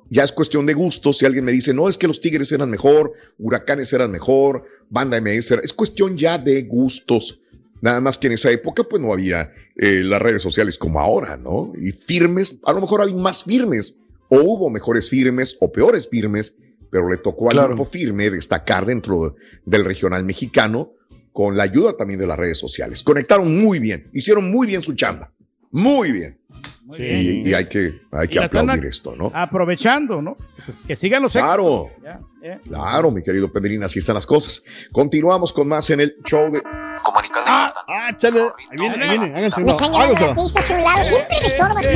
Ya 0.10 0.24
es 0.24 0.32
cuestión 0.32 0.66
de 0.66 0.74
gustos. 0.74 1.18
Si 1.18 1.26
alguien 1.26 1.46
me 1.46 1.52
dice, 1.52 1.74
no, 1.74 1.90
es 1.90 1.98
que 1.98 2.08
los 2.08 2.22
Tigres 2.22 2.52
eran 2.52 2.70
mejor, 2.70 3.14
Huracanes 3.38 3.92
eran 3.94 4.12
mejor, 4.12 4.66
Banda 4.90 5.20
MS, 5.20 5.52
era-". 5.52 5.62
es 5.64 5.74
cuestión 5.74 6.18
ya 6.18 6.38
de 6.38 6.64
gustos. 6.64 7.42
Nada 7.82 8.00
más 8.00 8.18
que 8.18 8.28
en 8.28 8.34
esa 8.34 8.50
época, 8.52 8.84
pues 8.84 9.02
no 9.02 9.12
había 9.12 9.52
eh, 9.76 10.04
las 10.04 10.22
redes 10.22 10.42
sociales 10.42 10.78
como 10.78 11.00
ahora, 11.00 11.36
¿no? 11.36 11.74
Y 11.78 11.92
firmes, 11.92 12.60
a 12.64 12.72
lo 12.74 12.80
mejor 12.80 13.02
hay 13.02 13.14
más 13.14 13.44
firmes, 13.44 13.98
o 14.30 14.40
hubo 14.40 14.70
mejores 14.70 15.10
firmes 15.10 15.58
o 15.60 15.72
peores 15.72 16.08
firmes, 16.08 16.56
pero 16.94 17.10
le 17.10 17.18
tocó 17.18 17.50
al 17.50 17.54
Claro. 17.54 17.70
grupo 17.70 17.86
firme 17.86 18.30
destacar 18.30 18.86
dentro 18.86 19.36
del 19.66 19.84
regional 19.84 20.24
mexicano 20.24 20.92
con 21.32 21.58
la 21.58 21.64
ayuda 21.64 21.98
también 21.98 22.20
de 22.20 22.28
las 22.28 22.38
redes 22.38 22.60
sociales. 22.60 23.02
Conectaron 23.02 23.60
muy 23.60 23.80
bien, 23.80 24.12
hicieron 24.14 24.52
muy 24.52 24.68
bien 24.68 24.84
su 24.84 24.94
chamba, 24.94 25.34
muy 25.74 26.12
bien. 26.14 26.40
Muy 26.86 26.98
Sí. 26.98 27.04
bien. 27.04 27.18
Y, 27.46 27.50
y 27.50 27.54
hay 27.54 27.68
que, 27.68 28.02
hay 28.12 28.28
que 28.28 28.40
aplaudir 28.40 28.86
esto, 28.86 29.16
¿no? 29.16 29.32
Aprovechando, 29.34 30.22
¿no? 30.22 30.36
Pues 30.66 30.84
que 30.84 30.96
sigan 30.96 31.24
los 31.24 31.34
éxitos. 31.36 31.56
Claro, 31.56 31.90
Ya, 32.04 32.20
ya. 32.42 32.60
claro, 32.60 33.10
mi 33.12 33.22
querido 33.24 33.52
Pedrín, 33.52 33.84
así 33.84 34.00
están 34.00 34.16
las 34.16 34.26
cosas. 34.26 34.64
Continuamos 34.92 35.52
con 35.54 35.68
más 35.68 35.90
en 35.90 36.02
el 36.02 36.16
show 36.26 36.52
de... 36.52 36.62
Comunicado 36.62 37.42
importante. 37.42 37.74
Ah, 37.88 38.18
chale. 38.18 38.40
Ahí 38.42 38.78
viene, 38.78 39.04
ahí 39.06 39.18
viene. 39.18 39.36
Háganse 39.36 39.62
no, 39.64 39.74
señora 39.74 40.06
háganse. 40.06 40.74
un 40.76 40.84
lado 40.84 41.04
siempre 41.04 41.38
me 41.42 41.48
estorbas. 41.48 41.90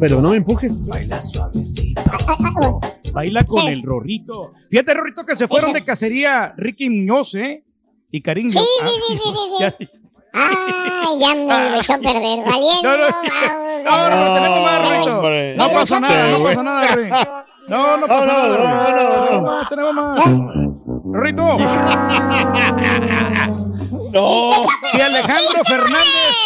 Pero 0.00 0.20
no 0.22 0.30
me 0.30 0.36
empujes. 0.36 0.86
Baila 0.86 1.20
suavecito. 1.20 2.02
Ah, 2.26 2.36
ah. 2.38 2.80
Baila 3.12 3.44
con 3.44 3.62
Sí. 3.62 3.68
el 3.68 3.82
Rorrito. 3.82 4.52
Fíjate, 4.70 4.94
Rorrito, 4.94 5.24
que 5.26 5.36
se 5.36 5.48
fueron 5.48 5.70
Ese. 5.70 5.80
de 5.80 5.84
cacería 5.86 6.54
Ricky 6.56 6.88
Muñoz, 6.88 7.34
¿eh? 7.34 7.64
Y 8.10 8.22
Karim. 8.22 8.50
Sí, 8.50 8.56
Yo- 8.56 8.62
sí, 8.64 8.68
ah, 8.82 8.88
sí, 8.88 9.18
sí, 9.78 9.86
sí, 9.86 9.99
Ay, 10.32 10.54
ya 11.18 11.34
me 11.34 11.78
echó 11.78 11.94
a 11.94 11.98
perder. 11.98 12.44
Valiendo. 12.46 12.82
No, 12.82 12.96
no, 12.98 13.04
vamos 13.84 14.10
no, 14.10 14.10
no, 14.10 14.34
tenemos 14.34 14.60
más. 14.62 14.80
No 15.56 15.56
No, 15.56 15.72
pasa 15.72 16.00
no, 16.00 16.08
nada, 16.08 16.38
no 16.38 16.44
pasa 16.44 16.62
nada, 16.62 16.86
Rey. 16.94 17.10
No, 17.68 17.96
no 17.96 18.06
pasa 18.06 18.26
No, 18.26 18.32
no, 18.32 18.38
nada, 18.38 18.56
Rey. 18.56 18.66
no. 18.66 18.70
Tenemos 19.10 19.42
más, 19.42 19.68
tenemos 19.68 19.94
más. 19.94 20.24
Rorrito. 21.12 21.44
No. 24.12 24.52
Si 24.90 25.00
Alejandro 25.00 25.62
Fernández, 25.64 26.36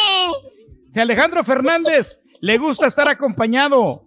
si 0.87 1.01
Alejandro 1.01 1.43
Fernández 1.45 2.21
le 2.41 2.59
gusta 2.59 2.87
estar 2.87 3.09
acompañado, 3.09 4.04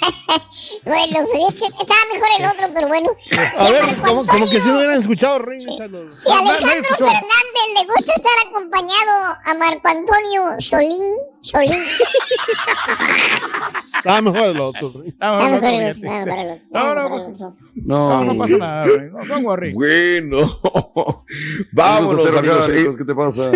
Bueno, 0.84 1.26
pues 1.32 1.62
estaba 1.62 2.00
mejor 2.12 2.28
el 2.38 2.46
otro, 2.46 2.70
pero 2.74 2.88
bueno. 2.88 3.10
A 3.58 3.70
ver, 3.70 3.96
como, 3.96 4.26
como 4.26 4.48
que 4.48 4.60
si 4.60 4.68
no 4.68 4.76
hubieran 4.76 5.00
escuchado, 5.00 5.38
Rey. 5.40 5.60
Si 5.60 5.68
Alejandro. 6.30 6.96
Fernández 6.96 7.68
le 7.74 7.84
gusta 7.86 8.12
estar 8.14 8.32
acompañado 8.48 9.36
a 9.44 9.54
Marco 9.54 9.88
Antonio 9.88 10.54
Solín, 10.58 11.16
Solín. 11.42 11.72
Estaba 13.98 14.20
mejor 14.20 14.42
el 14.44 14.60
otro, 14.60 14.92
Rey. 14.96 15.08
Está 15.10 15.38
no, 15.38 15.50
mejor 15.60 15.74
el 15.74 16.60
otro, 17.26 17.56
No, 17.74 18.24
no, 18.24 18.38
pasa 18.38 18.56
nada, 18.56 18.86
Rey. 18.86 19.10
No, 19.10 19.26
don't 19.26 19.44
worry. 19.44 19.72
Bueno, 19.72 20.60
vámonos 21.72 22.36
amigos. 22.36 22.68
Eh, 22.68 22.88
¿Qué 22.96 23.04
te 23.04 23.14
pasa? 23.14 23.52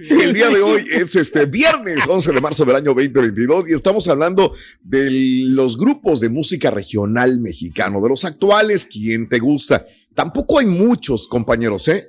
Sí, 0.00 0.20
el 0.20 0.32
día 0.32 0.48
de 0.48 0.60
hoy 0.62 0.84
es 0.90 1.14
este 1.16 1.44
viernes 1.46 2.06
11 2.08 2.32
de 2.32 2.40
marzo 2.40 2.64
del 2.64 2.76
año 2.76 2.94
2022 2.94 3.68
y 3.68 3.72
estamos 3.74 4.08
hablando 4.08 4.54
de 4.82 5.10
los 5.48 5.76
grupos 5.76 6.20
de 6.20 6.28
música 6.28 6.70
regional 6.70 7.40
mexicano, 7.40 8.00
de 8.00 8.08
los 8.08 8.24
actuales, 8.24 8.86
¿quién 8.86 9.28
te 9.28 9.38
gusta? 9.38 9.84
Tampoco 10.14 10.58
hay 10.58 10.66
muchos 10.66 11.28
compañeros, 11.28 11.88
¿eh? 11.88 12.08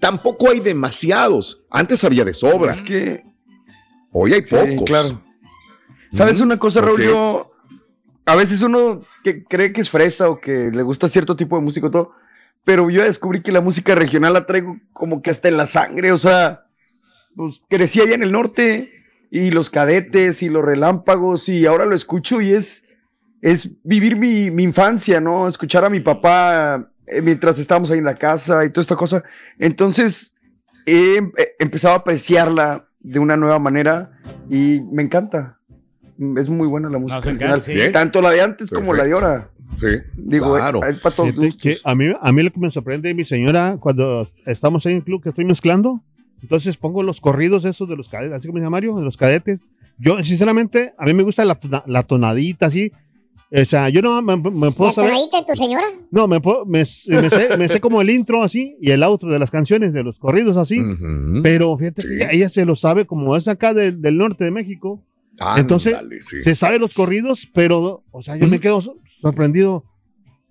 tampoco 0.00 0.50
hay 0.50 0.60
demasiados. 0.60 1.62
Antes 1.70 2.02
había 2.04 2.24
de 2.24 2.32
sobra. 2.34 2.72
Es 2.72 2.82
que. 2.82 3.22
Hoy 4.12 4.32
hay 4.32 4.40
Sí, 4.40 4.54
pocos. 4.54 4.84
claro. 4.86 5.22
¿Sabes 6.12 6.40
una 6.40 6.58
cosa, 6.58 6.80
Raúl? 6.80 7.00
Yo, 7.02 7.52
a 8.24 8.34
veces 8.34 8.62
uno 8.62 9.02
que 9.22 9.44
cree 9.44 9.72
que 9.72 9.82
es 9.82 9.90
fresa 9.90 10.28
o 10.30 10.40
que 10.40 10.70
le 10.72 10.82
gusta 10.82 11.08
cierto 11.08 11.36
tipo 11.36 11.56
de 11.56 11.62
música 11.62 11.86
y 11.86 11.90
todo, 11.90 12.12
pero 12.64 12.90
yo 12.90 13.02
descubrí 13.04 13.42
que 13.42 13.52
la 13.52 13.60
música 13.60 13.94
regional 13.94 14.32
la 14.32 14.46
traigo 14.46 14.78
como 14.92 15.22
que 15.22 15.30
hasta 15.30 15.48
en 15.48 15.56
la 15.56 15.66
sangre, 15.66 16.10
o 16.12 16.18
sea, 16.18 16.66
pues 17.36 17.62
crecí 17.68 18.00
allá 18.00 18.14
en 18.14 18.22
el 18.22 18.32
norte 18.32 18.92
y 19.30 19.50
los 19.50 19.70
cadetes 19.70 20.42
y 20.42 20.48
los 20.48 20.64
relámpagos 20.64 21.48
y 21.48 21.66
ahora 21.66 21.86
lo 21.86 21.94
escucho 21.94 22.40
y 22.40 22.52
es, 22.52 22.84
es 23.42 23.70
vivir 23.84 24.16
mi, 24.16 24.50
mi 24.50 24.64
infancia, 24.64 25.20
¿no? 25.20 25.46
Escuchar 25.48 25.84
a 25.84 25.90
mi 25.90 26.00
papá 26.00 26.90
eh, 27.06 27.22
mientras 27.22 27.58
estábamos 27.58 27.90
ahí 27.90 27.98
en 27.98 28.04
la 28.04 28.16
casa 28.16 28.64
y 28.64 28.70
toda 28.70 28.82
esta 28.82 28.96
cosa. 28.96 29.22
Entonces, 29.58 30.34
he 30.86 31.16
em- 31.16 31.32
he 31.36 31.62
empezado 31.62 31.94
a 31.94 31.98
apreciarla 31.98 32.86
de 33.02 33.18
una 33.18 33.36
nueva 33.36 33.58
manera 33.58 34.10
y 34.50 34.80
me 34.92 35.02
encanta. 35.02 35.58
Es 36.36 36.48
muy 36.50 36.66
buena 36.66 36.90
la 36.90 36.98
música. 36.98 37.30
Encanta, 37.30 37.60
sí. 37.60 37.74
Tanto 37.92 38.20
la 38.20 38.30
de 38.30 38.42
antes 38.42 38.68
como 38.70 38.92
la 38.92 39.04
de 39.04 39.12
ahora. 39.12 39.50
Sí, 39.76 39.86
Digo, 40.16 40.56
claro. 40.56 40.84
es 40.84 40.98
para 40.98 41.14
todos 41.14 41.30
Fíjate 41.30 41.56
que 41.56 41.68
gustos. 41.70 41.82
a, 41.90 41.94
mí, 41.94 42.12
a 42.20 42.32
mí 42.32 42.42
lo 42.42 42.50
que 42.52 42.58
me 42.60 42.70
sorprende, 42.72 43.14
mi 43.14 43.24
señora, 43.24 43.76
cuando 43.80 44.28
estamos 44.44 44.84
ahí 44.84 44.92
en 44.92 44.98
el 44.98 45.04
club 45.04 45.22
que 45.22 45.28
estoy 45.30 45.44
mezclando, 45.44 46.02
entonces 46.42 46.76
pongo 46.76 47.02
los 47.02 47.20
corridos 47.20 47.64
esos 47.64 47.88
de 47.88 47.96
los 47.96 48.08
cadetes, 48.08 48.32
así 48.34 48.48
como 48.48 48.58
dice 48.58 48.70
Mario, 48.70 48.96
de 48.96 49.02
los 49.04 49.16
cadetes. 49.16 49.60
Yo, 49.98 50.22
sinceramente, 50.22 50.94
a 50.98 51.04
mí 51.04 51.12
me 51.12 51.22
gusta 51.22 51.44
la, 51.44 51.58
la 51.86 52.02
tonadita 52.04 52.66
así. 52.66 52.90
O 53.52 53.64
sea, 53.64 53.88
yo 53.88 54.00
no 54.00 54.22
me, 54.22 54.36
me 54.36 54.70
puedo 54.70 54.90
¿La 54.90 54.92
saber. 54.94 55.10
tonadita 55.10 55.38
de 55.40 55.44
tu 55.44 55.54
señora? 55.56 55.86
No, 56.12 56.28
me, 56.28 56.40
puedo- 56.40 56.64
me, 56.64 56.78
me 56.80 57.30
sé, 57.30 57.56
me 57.58 57.68
sé 57.68 57.80
como 57.80 58.00
el 58.00 58.08
intro 58.10 58.42
así 58.44 58.76
y 58.80 58.92
el 58.92 59.02
outro 59.02 59.30
de 59.32 59.38
las 59.40 59.50
canciones, 59.50 59.92
de 59.92 60.04
los 60.04 60.18
corridos 60.20 60.56
así. 60.56 60.80
Ujú. 60.80 61.42
Pero 61.42 61.76
fíjate, 61.76 62.02
Sí. 62.02 62.08
ella, 62.14 62.28
ella 62.30 62.48
se 62.48 62.64
lo 62.64 62.76
sabe 62.76 63.06
como 63.06 63.36
es 63.36 63.48
acá 63.48 63.74
del- 63.74 64.00
del 64.00 64.16
norte 64.16 64.44
de 64.44 64.52
México. 64.52 65.02
entonces, 65.56 65.94
Ándale, 65.94 66.20
sí. 66.20 66.42
Se 66.42 66.54
sabe 66.54 66.78
los 66.78 66.94
corridos, 66.94 67.48
pero, 67.52 68.04
o 68.12 68.22
sea, 68.22 68.36
yo 68.36 68.46
me 68.46 68.60
quedo 68.60 68.80
so- 68.80 68.96
sorprendido. 69.20 69.84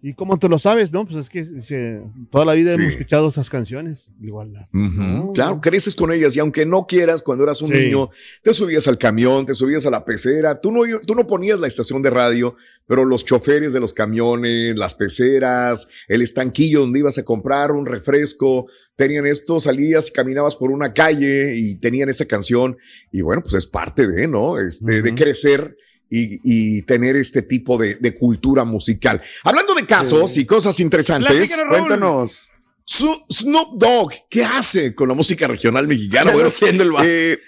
¿Y 0.01 0.13
cómo 0.13 0.39
te 0.39 0.47
lo 0.47 0.57
sabes? 0.59 0.93
No, 0.93 1.05
pues 1.05 1.17
es 1.17 1.29
que 1.29 1.61
se- 1.61 2.01
toda 2.31 2.45
la 2.45 2.53
vida 2.53 2.73
Sí. 2.73 2.79
hemos 2.81 2.93
escuchado 2.93 3.29
esas 3.29 3.49
canciones. 3.49 4.09
Igual. 4.21 4.53
la- 4.53 4.69
Ujú, 4.73 5.01
No, 5.01 5.33
Claro, 5.33 5.59
creces 5.59 5.93
con 5.93 6.13
ellas 6.13 6.35
y 6.35 6.39
aunque 6.39 6.65
no 6.65 6.85
quieras, 6.87 7.21
cuando 7.21 7.43
eras 7.43 7.61
un 7.61 7.69
Sí. 7.71 7.75
niño, 7.75 8.09
te 8.41 8.53
subías 8.53 8.87
al 8.87 8.97
camión, 8.97 9.45
te 9.45 9.53
subías 9.55 9.85
a 9.85 9.89
la 9.89 10.05
pecera, 10.05 10.61
tú 10.61 10.71
no, 10.71 10.83
tú 11.05 11.15
no 11.15 11.27
ponías 11.27 11.59
la 11.59 11.67
estación 11.67 12.01
de 12.01 12.09
radio, 12.11 12.55
pero 12.87 13.03
los 13.03 13.25
choferes 13.25 13.73
de 13.73 13.81
los 13.81 13.93
camiones, 13.93 14.77
las 14.77 14.95
peceras, 14.95 15.87
el 16.07 16.21
estanquillo 16.21 16.79
donde 16.79 16.99
ibas 16.99 17.17
a 17.17 17.23
comprar 17.23 17.71
un 17.73 17.85
refresco, 17.85 18.67
tenían 18.95 19.25
esto, 19.25 19.59
salías 19.59 20.07
y 20.09 20.13
caminabas 20.13 20.55
por 20.55 20.71
una 20.71 20.93
calle 20.93 21.57
y 21.57 21.75
tenían 21.75 22.07
esa 22.09 22.25
canción 22.25 22.77
y 23.11 23.21
bueno, 23.21 23.41
pues 23.43 23.55
es 23.55 23.65
parte 23.65 24.07
de, 24.07 24.27
¿no? 24.29 24.59
Este, 24.59 25.01
De 25.01 25.09
Ujú. 25.11 25.15
crecer. 25.15 25.75
Y, 26.09 26.39
y 26.43 26.81
tener 26.83 27.15
este 27.15 27.43
tipo 27.43 27.77
de, 27.77 27.95
de 27.95 28.17
cultura 28.17 28.63
musical. 28.65 29.21
Hablando 29.43 29.75
de 29.75 29.85
casos 29.85 30.37
y 30.37 30.45
cosas 30.45 30.79
interesantes. 30.79 31.55
Cuéntanos. 31.69 32.49
su- 32.83 33.21
Snoop 33.31 33.77
Dogg, 33.77 34.11
¿qué 34.29 34.43
hace 34.43 34.95
con 34.95 35.07
la 35.09 35.13
música 35.13 35.47
regional 35.47 35.87
mexicana? 35.87 36.31
¿Qué 36.31 36.37
Bueno, 36.37 36.47
anda 36.49 36.55
haciendo 36.57 36.83
el 36.83 36.91
vato? 36.91 37.07
eh, 37.07 37.39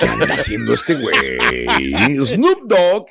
¿qué 0.00 0.06
anda 0.06 0.34
haciendo 0.34 0.72
este 0.74 0.94
güey? 0.96 1.14
Snoop 2.24 2.62
Dogg, 2.66 3.06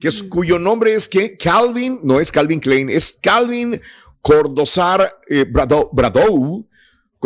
que 0.00 0.08
es, 0.08 0.22
cuyo 0.22 0.58
nombre 0.58 0.94
es 0.94 1.06
que 1.08 1.36
Calvin, 1.36 2.00
no 2.02 2.18
es 2.18 2.32
Calvin 2.32 2.60
Klein, 2.60 2.88
es 2.88 3.18
Calvin 3.22 3.80
Cordozar 4.22 5.18
eh, 5.28 5.44
Bradow, 5.44 6.66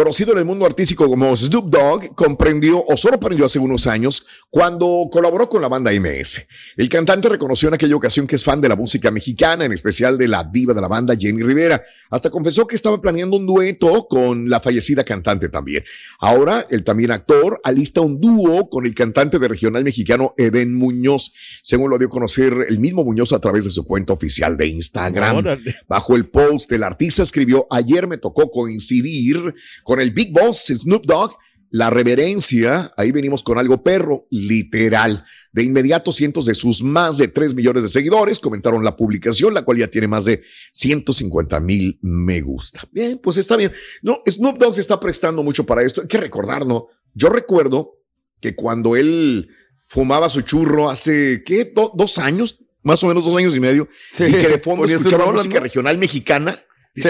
conocido 0.01 0.33
en 0.33 0.39
el 0.39 0.47
mundo 0.47 0.65
artístico 0.65 1.07
como 1.07 1.37
Snoop 1.37 1.67
Dogg, 1.67 2.15
comprendió 2.15 2.83
o 2.83 2.97
sorprendió 2.97 3.45
hace 3.45 3.59
unos 3.59 3.87
años 3.87 4.27
cuando 4.49 5.07
colaboró 5.13 5.51
con 5.51 5.61
la 5.61 5.69
banda 5.69 5.93
MS. 5.93 6.47
El 6.79 6.89
cantante 6.89 7.29
reconoció 7.29 7.69
en 7.69 7.75
aquella 7.75 7.97
ocasión 7.97 8.27
que 8.27 8.37
es 8.37 8.43
fan 8.43 8.63
de 8.63 8.71
la 8.71 8.77
música 8.77 9.11
mexicana, 9.11 9.67
en 9.67 9.73
especial 9.73 10.17
de 10.17 10.27
la 10.27 10.43
diva 10.43 10.73
de 10.73 10.81
la 10.81 10.89
banda 10.89 11.15
Jenny 11.19 11.43
Rivera. 11.43 11.83
Hasta 12.09 12.31
confesó 12.31 12.67
que 12.67 12.77
estaba 12.77 12.99
planeando 12.99 13.37
un 13.37 13.47
dueto 13.47 14.09
con 14.09 14.49
la 14.49 14.59
fallecida 14.61 15.05
cantante 15.05 15.51
también. 15.51 15.85
Ahora, 16.19 16.67
el 16.71 16.83
también 16.83 17.11
actor 17.11 17.61
alista 17.63 18.01
un 18.01 18.19
dúo 18.19 18.71
con 18.71 18.87
el 18.87 18.95
cantante 18.95 19.39
de 19.39 19.49
regional 19.49 19.85
mexicano 19.85 20.33
Eben 20.39 20.75
Muñoz, 20.75 21.31
según 21.63 21.91
lo 21.91 21.99
dio 21.99 22.09
a 22.09 22.11
conocer 22.11 22.55
el 22.71 22.79
mismo 22.79 23.05
Muñoz 23.05 23.35
a 23.35 23.39
través 23.39 23.65
de 23.65 23.71
su 23.71 23.85
cuenta 23.85 24.15
oficial 24.15 24.57
de 24.57 24.67
Instagram. 24.67 25.37
Órale. 25.37 25.77
Bajo 25.87 26.17
el 26.17 26.27
post, 26.27 26.73
el 26.73 26.85
artista 26.85 27.23
escribió, 27.23 27.67
ayer 27.71 28.07
me 28.07 28.17
tocó 28.17 28.51
coincidir 28.51 29.55
con 29.90 29.90
el 29.99 30.13
Big 30.13 30.31
Boss 30.33 30.67
Snoop 30.67 31.07
Dogg, 31.07 31.33
la 31.73 31.89
reverencia, 31.89 32.93
ahí 32.97 33.13
venimos 33.13 33.43
con 33.43 33.57
algo 33.57 33.83
perro, 33.83 34.27
literal. 34.31 35.25
De 35.53 35.63
inmediato, 35.65 36.13
cientos 36.13 36.47
de 36.47 36.55
sus 36.55 36.83
más 36.83 37.17
de 37.17 37.29
3 37.29 37.55
millones 37.55 37.85
de 37.85 37.89
seguidores 37.89 38.39
comentaron 38.41 38.85
la 38.85 38.97
publicación, 38.97 39.55
la 39.55 39.63
cual 39.63 39.79
ya 39.79 39.87
tiene 39.89 40.07
más 40.09 40.25
de 40.27 40.43
150 40.73 41.61
mil 41.61 41.99
me 42.03 42.41
gusta. 42.41 42.83
Bien, 42.93 43.19
pues 43.23 43.37
está 43.37 43.57
bien. 43.57 43.73
No, 44.03 44.19
Snoop 44.29 44.59
Dogg 44.59 44.75
se 44.75 44.81
está 44.81 44.99
prestando 45.01 45.43
mucho 45.43 45.65
para 45.65 45.83
esto. 45.83 46.03
Hay 46.03 46.09
que 46.09 46.19
recordar, 46.19 46.67
¿no? 46.67 46.89
Yo 47.15 47.29
recuerdo 47.31 48.01
que 48.41 48.55
cuando 48.55 48.97
él 48.97 49.49
fumaba 49.89 50.29
su 50.29 50.43
churro 50.43 50.91
hace, 50.91 51.43
¿qué? 51.45 51.65
Do- 51.67 51.93
dos 51.97 52.19
años, 52.19 52.61
más 52.83 53.03
o 53.05 53.07
menos 53.09 53.25
dos 53.25 53.37
años 53.37 53.55
y 53.57 53.61
medio, 53.61 53.89
Sí, 54.17 54.25
y 54.25 54.33
que 54.33 54.49
de 54.49 54.59
fondo 54.59 54.85
escuchaba 54.87 55.31
música 55.31 55.57
¿no? 55.57 55.61
regional 55.61 55.99
mexicana. 55.99 56.59
Sí. 56.97 57.09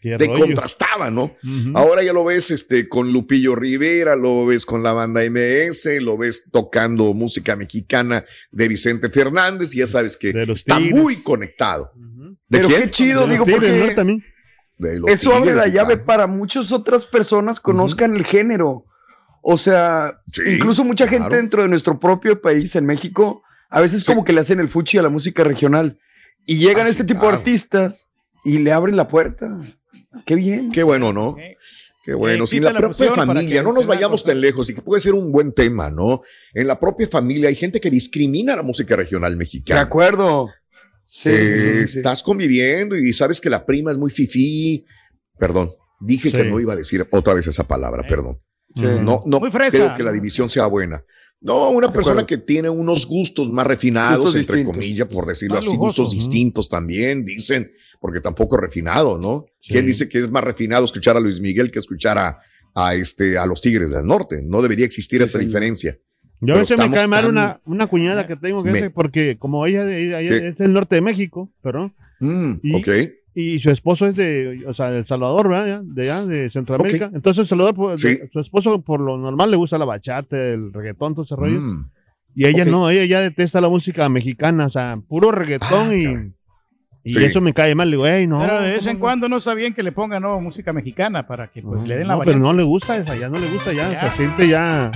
Qué 0.00 0.16
te 0.16 0.26
rollo. 0.26 0.46
contrastaba, 0.46 1.10
¿no? 1.10 1.36
Ahora 1.74 2.02
ya 2.02 2.12
lo 2.12 2.24
ves 2.24 2.50
este, 2.50 2.88
con 2.88 3.12
Lupillo 3.12 3.54
Rivera, 3.54 4.16
lo 4.16 4.46
ves 4.46 4.64
con 4.64 4.82
la 4.82 4.92
banda 4.92 5.20
MS, 5.28 6.00
lo 6.00 6.16
ves 6.16 6.48
tocando 6.50 7.12
música 7.14 7.56
mexicana 7.56 8.24
de 8.50 8.68
Vicente 8.68 9.10
Fernández, 9.10 9.74
y 9.74 9.78
ya 9.78 9.86
sabes 9.86 10.16
que 10.16 10.30
está 10.48 10.78
Tigres. 10.78 10.98
muy 11.00 11.16
conectado. 11.22 11.92
Ujú. 11.94 12.30
¿De 12.48 12.58
Pero 12.58 12.68
quién? 12.68 12.82
qué 12.82 12.90
chido, 12.90 13.26
De 13.26 13.32
digo, 13.34 13.44
los 13.44 13.54
Tigres, 13.54 13.72
¿no? 13.74 13.78
porque 13.80 13.94
También. 13.94 14.24
De 14.78 14.98
los 14.98 15.10
eso 15.10 15.34
abre 15.34 15.54
la 15.54 15.66
llave 15.66 15.94
claro. 15.94 16.04
para 16.06 16.26
muchas 16.26 16.72
otras 16.72 17.04
personas 17.04 17.60
conozcan 17.60 18.16
el 18.16 18.24
género. 18.24 18.86
O 19.42 19.58
sea, 19.58 20.20
Sí, 20.32 20.42
incluso 20.54 20.84
mucha 20.84 21.06
gente 21.06 21.28
claro. 21.28 21.36
dentro 21.36 21.62
de 21.62 21.68
nuestro 21.68 22.00
propio 22.00 22.40
país, 22.40 22.74
en 22.76 22.86
México, 22.86 23.42
a 23.68 23.80
veces 23.82 24.00
Sí. 24.02 24.06
como 24.06 24.24
que 24.24 24.32
le 24.32 24.40
hacen 24.40 24.58
el 24.58 24.68
fuchi 24.70 24.96
a 24.96 25.02
la 25.02 25.10
música 25.10 25.44
regional. 25.44 25.98
Y 26.46 26.56
llegan 26.56 26.86
Ah, 26.86 26.90
este 26.90 27.02
sí, 27.02 27.08
tipo 27.08 27.20
claro. 27.20 27.32
de 27.36 27.38
artistas 27.40 28.08
y 28.44 28.58
le 28.58 28.72
abren 28.72 28.96
la 28.96 29.08
puerta. 29.08 29.48
Qué 30.26 30.34
bien. 30.34 30.70
Qué 30.70 30.82
bueno, 30.82 31.12
¿no? 31.12 31.36
Qué 32.02 32.14
bueno, 32.14 32.44
existe 32.44 32.56
sin 32.56 32.64
la 32.64 32.72
la 32.72 32.78
propia 32.88 33.12
familia, 33.14 33.62
no 33.62 33.72
nos 33.74 33.86
vayamos 33.86 34.24
tan 34.24 34.40
lejos 34.40 34.70
y 34.70 34.74
que 34.74 34.80
puede 34.80 35.02
ser 35.02 35.12
un 35.12 35.30
buen 35.30 35.52
tema, 35.52 35.90
¿no? 35.90 36.22
En 36.54 36.66
la 36.66 36.80
propia 36.80 37.06
familia 37.06 37.50
hay 37.50 37.54
gente 37.54 37.78
que 37.78 37.90
discrimina 37.90 38.56
la 38.56 38.62
música 38.62 38.96
regional 38.96 39.32
De 39.32 39.38
mexicana. 39.38 39.82
acuerdo. 39.82 40.48
Sí, 41.06 41.28
Eh, 41.28 41.72
sí, 41.72 41.78
sí, 41.80 41.88
sí. 41.88 41.98
Estás 41.98 42.22
conviviendo 42.22 42.96
y 42.96 43.12
sabes 43.12 43.40
que 43.40 43.50
la 43.50 43.66
prima 43.66 43.92
es 43.92 43.98
muy 43.98 44.10
fifí. 44.10 44.86
Perdón, 45.38 45.68
dije 46.00 46.32
que 46.32 46.44
no 46.44 46.58
iba 46.58 46.72
a 46.72 46.76
decir 46.76 47.06
otra 47.10 47.34
vez 47.34 47.46
esa 47.46 47.64
palabra, 47.64 48.02
perdón. 48.08 48.40
Sí. 48.74 48.84
No, 48.84 49.22
no 49.26 49.40
creo 49.40 49.94
que 49.94 50.02
la 50.02 50.12
división 50.12 50.48
sea 50.48 50.66
buena. 50.66 51.04
No, 51.42 51.70
una 51.70 51.90
persona 51.92 52.20
acuerdo. 52.20 52.26
que 52.26 52.38
tiene 52.38 52.68
unos 52.68 53.06
gustos 53.06 53.48
más 53.50 53.66
refinados, 53.66 54.18
Gustos 54.24 54.40
entre 54.40 54.56
distintos. 54.58 54.76
comillas, 54.76 55.08
por 55.08 55.26
decirlo 55.26 55.56
Más 55.56 55.66
así, 55.66 55.76
gustos 55.76 56.08
¿no? 56.08 56.12
distintos 56.14 56.68
también, 56.68 57.24
dicen, 57.24 57.70
porque 58.00 58.20
tampoco 58.20 58.56
es 58.56 58.62
refinado, 58.62 59.16
¿no? 59.18 59.46
Sí. 59.62 59.72
¿Quién 59.72 59.86
dice 59.86 60.08
que 60.08 60.18
es 60.18 60.30
más 60.30 60.44
refinado 60.44 60.84
escuchar 60.84 61.16
a 61.16 61.20
Luis 61.20 61.40
Miguel 61.40 61.70
que 61.70 61.78
escuchar 61.78 62.18
a, 62.18 62.40
a, 62.74 62.94
este, 62.94 63.38
a 63.38 63.46
los 63.46 63.62
Tigres 63.62 63.90
del 63.90 64.04
Norte? 64.06 64.42
No 64.42 64.60
debería 64.60 64.84
existir 64.84 65.18
Sí, 65.20 65.24
esa 65.24 65.38
diferencia. 65.38 65.98
Yo 66.42 66.46
Pero 66.46 66.54
a 66.56 66.60
veces 66.60 66.78
me 66.78 66.90
cae 66.90 67.06
mal 67.06 67.22
tan- 67.22 67.30
una, 67.30 67.60
una 67.64 67.86
cuñada 67.86 68.26
que 68.26 68.36
tengo 68.36 68.62
que 68.62 68.70
Me- 68.72 68.78
hace, 68.78 68.90
porque 68.90 69.36
como 69.38 69.64
ella, 69.66 69.82
ella- 69.90 70.20
ella 70.20 70.40
¿Qué? 70.40 70.48
es 70.48 70.56
del 70.56 70.72
norte 70.74 70.94
de 70.96 71.00
México, 71.02 71.50
perdón, 71.62 71.94
Mm, 72.22 72.52
Y- 72.62 72.74
ok. 72.76 72.88
Y 73.34 73.58
su 73.60 73.70
esposo 73.70 74.06
es 74.08 74.16
de, 74.16 74.64
o 74.66 74.74
sea, 74.74 74.90
de 74.90 74.98
El 74.98 75.06
Salvador, 75.06 75.48
¿verdad? 75.48 75.66
Ya, 75.66 75.80
De 75.84 76.02
allá, 76.10 76.26
de 76.26 76.50
Centroamérica. 76.50 77.10
Entonces, 77.14 77.46
Salvador, 77.48 77.74
pues, 77.74 78.00
Sí. 78.00 78.08
de- 78.16 78.28
su 78.32 78.40
esposo 78.40 78.82
por 78.82 79.00
lo 79.00 79.16
normal 79.16 79.50
le 79.50 79.56
gusta 79.56 79.78
la 79.78 79.84
bachata, 79.84 80.36
el 80.36 80.72
reggaetón, 80.72 81.14
todo 81.14 81.24
ese 81.24 81.36
rollo. 81.36 81.60
Mm, 81.60 81.90
Y 82.34 82.46
ella 82.46 82.64
no, 82.64 82.88
ella 82.90 83.04
ya 83.06 83.20
detesta 83.20 83.60
la 83.60 83.68
música 83.68 84.08
mexicana, 84.08 84.66
o 84.66 84.70
sea, 84.70 84.98
puro 85.08 85.32
reggaetón 85.32 85.90
Ah, 85.90 85.94
y, 85.94 86.32
y 87.02 87.10
Sí. 87.10 87.24
eso 87.24 87.40
me 87.40 87.52
cae 87.52 87.74
mal. 87.74 87.90
Le 87.90 87.96
digo, 87.96 88.06
hey, 88.06 88.26
no. 88.28 88.40
Pero 88.40 88.60
de 88.62 88.70
vez 88.70 88.78
¿cómo 88.84 88.90
en 88.90 88.96
no?". 88.96 89.00
cuando 89.00 89.28
no 89.28 89.36
está 89.38 89.54
bien 89.54 89.74
que 89.74 89.82
le 89.82 89.90
pongan 89.90 90.22
no, 90.22 90.40
música 90.40 90.72
mexicana 90.72 91.26
para 91.26 91.48
que 91.48 91.60
pues 91.62 91.80
No, 91.82 91.86
le 91.88 91.96
den 91.98 92.06
la 92.08 92.14
no, 92.14 92.20
pero 92.24 92.38
no 92.38 92.52
le 92.52 92.62
gusta 92.62 92.96
esa, 92.98 93.16
ya 93.16 93.28
no 93.28 93.38
le 93.38 93.48
gusta, 93.50 93.72
ya, 93.72 93.90
Ya. 93.90 94.10
se 94.10 94.16
siente 94.16 94.46
ya. 94.48 94.92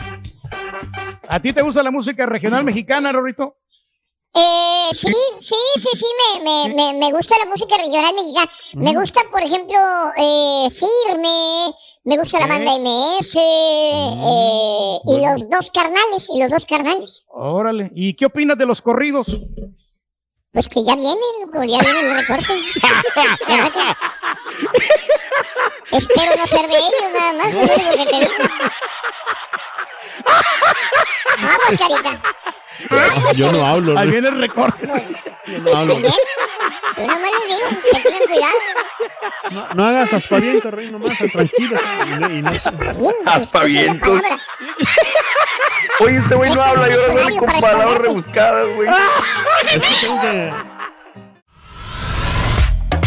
¿A 1.29 1.40
ti 1.40 1.53
te 1.53 1.62
gusta 1.62 1.83
la 1.83 1.90
música 1.90 2.27
regional 2.27 2.64
mexicana, 2.64 3.11
Rorito? 3.11 3.57
Eh, 4.37 4.88
sí, 4.92 5.14
sí, 5.40 5.55
sí, 5.77 5.88
sí, 5.94 6.07
me, 6.35 6.40
me, 6.42 6.68
me, 6.75 6.92
me 6.99 7.12
gusta 7.12 7.37
la 7.38 7.47
música 7.47 7.77
regional 7.77 8.14
mexicana. 8.14 8.51
Me 8.75 8.92
gusta, 8.94 9.20
por 9.31 9.42
ejemplo, 9.42 9.77
eh, 10.16 10.68
Firme, 10.70 11.73
me 12.03 12.18
gusta 12.18 12.40
la 12.40 12.49
banda 12.49 12.77
MS, 12.79 13.37
eh, 13.37 14.99
y 15.07 15.20
los 15.25 15.49
dos 15.49 15.70
carnales, 15.70 16.29
y 16.35 16.40
los 16.42 16.51
dos 16.51 16.66
carnales. 16.66 17.25
Órale. 17.29 17.92
¿Y 17.94 18.14
qué 18.14 18.27
opinas 18.27 18.59
de 18.59 18.66
los 18.66 18.83
corridos? 18.83 19.40
Pues 20.53 20.68
que 20.68 20.85
ya 20.85 20.94
vienen, 20.94 21.16
ya 21.53 21.61
vienen 21.61 22.09
los 22.09 22.16
recortes. 22.18 22.49
¿Verdad 25.90 25.90
que- 25.90 25.97
Espero 25.97 26.37
no 26.37 26.47
ser 26.47 26.66
de 26.68 26.77
ellos, 26.77 27.12
nada 27.18 27.33
más. 27.35 27.47
Es 27.49 27.55
lo 27.55 27.61
único 27.62 27.90
que 27.90 28.07
te 28.07 28.16
digo. 28.20 28.33
Vamos, 31.40 31.79
carita. 31.79 32.23
Vamos, 32.90 33.37
Yo 33.37 33.53
no 33.53 33.66
hablo. 33.66 33.99
Ahí 33.99 34.11
viene 34.11 34.29
el 34.29 34.40
recorte. 34.40 34.88
Yo 35.47 35.59
no 35.59 35.77
hablo. 35.77 35.97
Bien. 35.97 36.12
Yo 36.97 37.07
nomás 37.07 37.31
les 37.49 37.59
digo 37.59 37.68
que 37.92 38.01
tengan 38.01 38.23
cuidado. 38.29 38.55
No, 39.51 39.68
no 39.75 39.85
hagas 39.87 40.12
aspaviento, 40.12 40.70
rey, 40.70 40.90
nomás, 40.90 41.16
tranquilo. 41.33 41.77
Y 42.31 42.42
no- 42.42 42.51
palabra. 44.01 44.38
Oye, 46.01 46.16
este 46.18 46.35
güey 46.35 46.51
no 46.51 46.62
habla 46.62 46.88
y 46.88 46.92
ahora 46.92 47.07
con 47.07 47.47
palabras 47.47 47.64
esconderte. 47.64 47.99
rebuscadas, 48.03 48.66
güey. 48.75 48.88
es 49.70 49.81
que 49.81 50.07
tengo 50.07 50.20
que- 50.20 50.73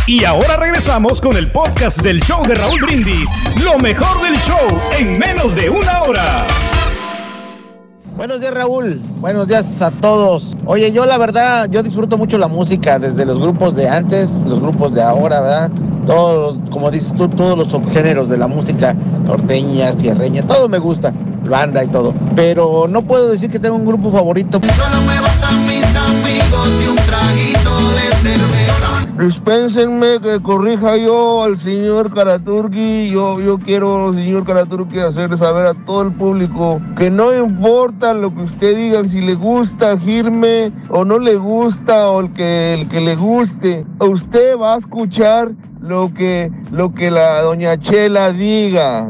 Y 0.08 0.24
ahora 0.24 0.56
regresamos 0.58 1.20
con 1.20 1.36
el 1.36 1.52
podcast 1.52 2.02
del 2.02 2.22
show 2.22 2.42
de 2.48 2.56
Raúl 2.56 2.80
Brindis. 2.82 3.30
Lo 3.62 3.78
mejor 3.80 4.22
del 4.24 4.36
show 4.38 4.58
en 4.98 5.20
menos 5.20 5.56
de 5.56 5.70
una 5.70 6.04
hora. 6.04 6.48
Buenos 8.16 8.40
días 8.42 8.54
Raúl, 8.54 9.00
buenos 9.20 9.48
días 9.48 9.82
a 9.82 9.92
todos. 9.92 10.56
Oye, 10.66 10.92
yo 10.92 11.06
la 11.06 11.18
verdad, 11.20 11.68
yo 11.70 11.84
disfruto 11.84 12.18
mucho 12.18 12.38
la 12.40 12.48
música, 12.48 12.98
desde 12.98 13.26
los 13.26 13.38
grupos 13.40 13.76
de 13.76 13.88
antes, 13.90 14.42
los 14.46 14.60
grupos 14.60 14.94
de 14.96 15.04
ahora, 15.04 15.42
¿verdad? 15.42 15.72
Todos, 16.08 16.56
los- 16.56 16.70
como 16.72 16.90
dices 16.90 17.14
tú, 17.16 17.28
todos 17.28 17.56
los 17.58 17.68
subgéneros 17.68 18.30
de 18.30 18.38
la 18.38 18.48
música, 18.48 18.94
norteña, 18.94 19.92
sierreña, 19.94 20.48
todo 20.48 20.68
me 20.70 20.80
gusta, 20.80 21.14
banda 21.48 21.84
y 21.84 21.90
todo. 21.90 22.16
Pero 22.36 22.88
no 22.88 23.04
puedo 23.04 23.30
decir 23.30 23.52
que 23.52 23.60
tengo 23.60 23.76
un 23.76 23.86
grupo 23.86 24.10
favorito. 24.12 24.60
Dispénsenme 29.20 30.20
que 30.22 30.40
corrija 30.42 30.96
yo 30.96 31.44
al 31.44 31.60
señor 31.62 32.14
Karaturki. 32.14 33.10
Yo, 33.10 33.40
yo 33.40 33.58
quiero, 33.58 34.14
señor 34.14 34.46
Karaturki, 34.46 35.00
hacerle 35.00 35.40
saber 35.40 35.66
a 35.66 35.74
todo 35.86 36.04
el 36.04 36.12
público 36.12 36.80
que 36.98 37.10
no 37.10 37.36
importa 37.36 38.14
lo 38.14 38.34
que 38.34 38.44
usted 38.44 38.78
diga, 38.78 39.02
si 39.10 39.20
le 39.22 39.34
gusta 39.34 39.98
Girme 39.98 40.72
o 40.90 41.04
no 41.04 41.18
le 41.18 41.36
gusta 41.36 42.10
o 42.10 42.20
el 42.20 42.34
que, 42.34 42.74
el 42.74 42.90
que 42.90 43.02
le 43.02 43.16
guste, 43.16 43.88
usted 44.00 44.56
va 44.56 44.76
a 44.76 44.78
escuchar 44.78 45.52
lo 45.82 46.14
que, 46.14 46.52
lo 46.72 46.94
que 46.94 47.10
la 47.10 47.42
doña 47.42 47.76
Chela 47.78 48.32
diga. 48.32 49.10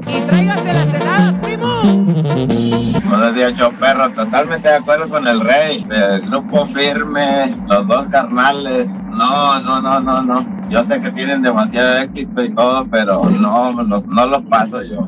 Buenos 1.41 2.93
días, 3.33 3.53
show 3.55 3.71
perro. 3.79 4.11
Totalmente 4.11 4.67
de 4.67 4.75
acuerdo 4.75 5.09
con 5.09 5.27
el 5.27 5.39
rey. 5.39 5.85
El 5.89 6.21
grupo 6.21 6.65
firme, 6.67 7.55
los 7.67 7.87
dos 7.87 8.05
carnales. 8.09 8.91
No, 9.09 9.59
no, 9.61 9.81
no, 9.81 9.99
no, 9.99 10.21
no. 10.21 10.69
Yo 10.69 10.83
sé 10.83 10.99
que 10.99 11.11
tienen 11.11 11.41
demasiado 11.41 11.97
éxito 11.97 12.43
y 12.43 12.53
todo, 12.53 12.85
pero 12.89 13.23
no, 13.29 13.71
los, 13.83 14.07
no 14.07 14.25
los 14.25 14.43
paso 14.43 14.81
yo. 14.83 15.07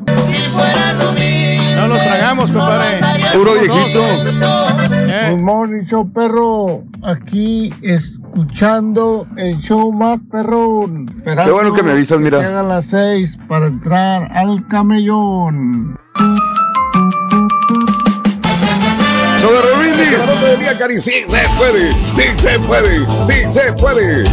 No 1.76 1.88
los 1.88 2.02
tragamos, 2.02 2.52
compadre. 2.52 3.00
Puro 3.32 3.52
viejito. 3.54 4.02
Eh, 4.92 5.28
Good 5.30 5.40
morning, 5.40 5.84
show 5.84 6.10
perro. 6.10 6.84
Aquí 7.02 7.72
escuchando 7.82 9.26
el 9.36 9.58
show 9.58 9.92
más 9.92 10.20
perrón. 10.30 11.06
Qué 11.24 11.50
bueno 11.50 11.74
que 11.74 11.82
me 11.82 11.92
avisas, 11.92 12.20
mira. 12.20 12.38
Hagan 12.38 12.68
las 12.68 12.86
seis 12.86 13.38
para 13.48 13.66
entrar 13.66 14.30
al 14.32 14.66
camellón. 14.68 15.98
De 19.40 19.78
Brindis. 19.78 20.18
La 20.18 20.26
nota 20.26 20.48
del 20.48 20.58
día, 20.60 20.78
Cari, 20.78 21.00
sí 21.00 21.12
se 21.26 21.38
puede, 21.56 21.92
sí 22.14 22.22
se 22.36 22.58
puede, 22.60 23.06
sí 23.24 23.48
se 23.48 23.72
puede. 23.72 24.24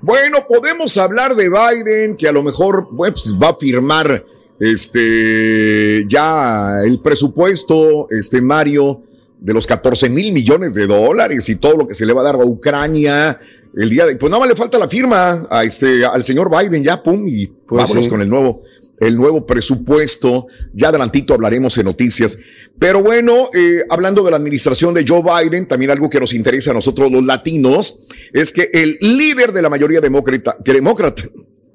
Bueno, 0.00 0.46
podemos 0.48 0.96
hablar 0.98 1.34
de 1.34 1.50
Biden, 1.50 2.16
que 2.16 2.26
a 2.26 2.32
lo 2.32 2.42
mejor 2.42 2.88
pues, 2.96 3.34
va 3.42 3.50
a 3.50 3.56
firmar 3.56 4.24
este 4.60 6.06
ya 6.08 6.82
el 6.84 7.00
presupuesto, 7.00 8.08
este 8.10 8.40
Mario, 8.40 9.02
de 9.38 9.52
los 9.52 9.66
14 9.66 10.08
mil 10.08 10.32
millones 10.32 10.72
de 10.72 10.86
dólares 10.86 11.48
y 11.50 11.56
todo 11.56 11.76
lo 11.76 11.86
que 11.86 11.92
se 11.94 12.06
le 12.06 12.14
va 12.14 12.22
a 12.22 12.24
dar 12.24 12.36
a 12.36 12.44
Ucrania. 12.44 13.38
El 13.76 13.90
día 13.90 14.06
de, 14.06 14.16
pues 14.16 14.30
nada 14.30 14.40
más 14.40 14.48
le 14.48 14.56
falta 14.56 14.78
la 14.78 14.88
firma 14.88 15.46
a 15.50 15.64
este, 15.64 16.04
al 16.04 16.24
señor 16.24 16.50
Biden, 16.50 16.82
ya, 16.82 17.02
pum, 17.02 17.26
y 17.26 17.46
Pues 17.46 17.82
vámonos 17.82 18.04
sí. 18.04 18.10
con 18.10 18.22
el 18.22 18.28
nuevo, 18.28 18.62
el 19.04 19.16
nuevo 19.16 19.46
presupuesto. 19.46 20.46
Ya 20.72 20.88
adelantito 20.88 21.34
hablaremos 21.34 21.76
en 21.78 21.84
noticias. 21.84 22.38
Pero 22.78 23.02
bueno, 23.02 23.50
eh, 23.52 23.84
hablando 23.90 24.22
de 24.24 24.30
la 24.30 24.36
administración 24.36 24.94
de 24.94 25.04
Joe 25.06 25.22
Biden, 25.22 25.66
también 25.66 25.90
algo 25.90 26.08
que 26.08 26.20
nos 26.20 26.32
interesa 26.32 26.70
a 26.70 26.74
nosotros 26.74 27.10
los 27.10 27.24
latinos, 27.24 28.06
es 28.32 28.52
que 28.52 28.70
el 28.72 28.96
líder 29.00 29.52
de 29.52 29.62
la 29.62 29.68
mayoría 29.68 30.00
demócrata, 30.00 30.56
demócrata, 30.64 31.22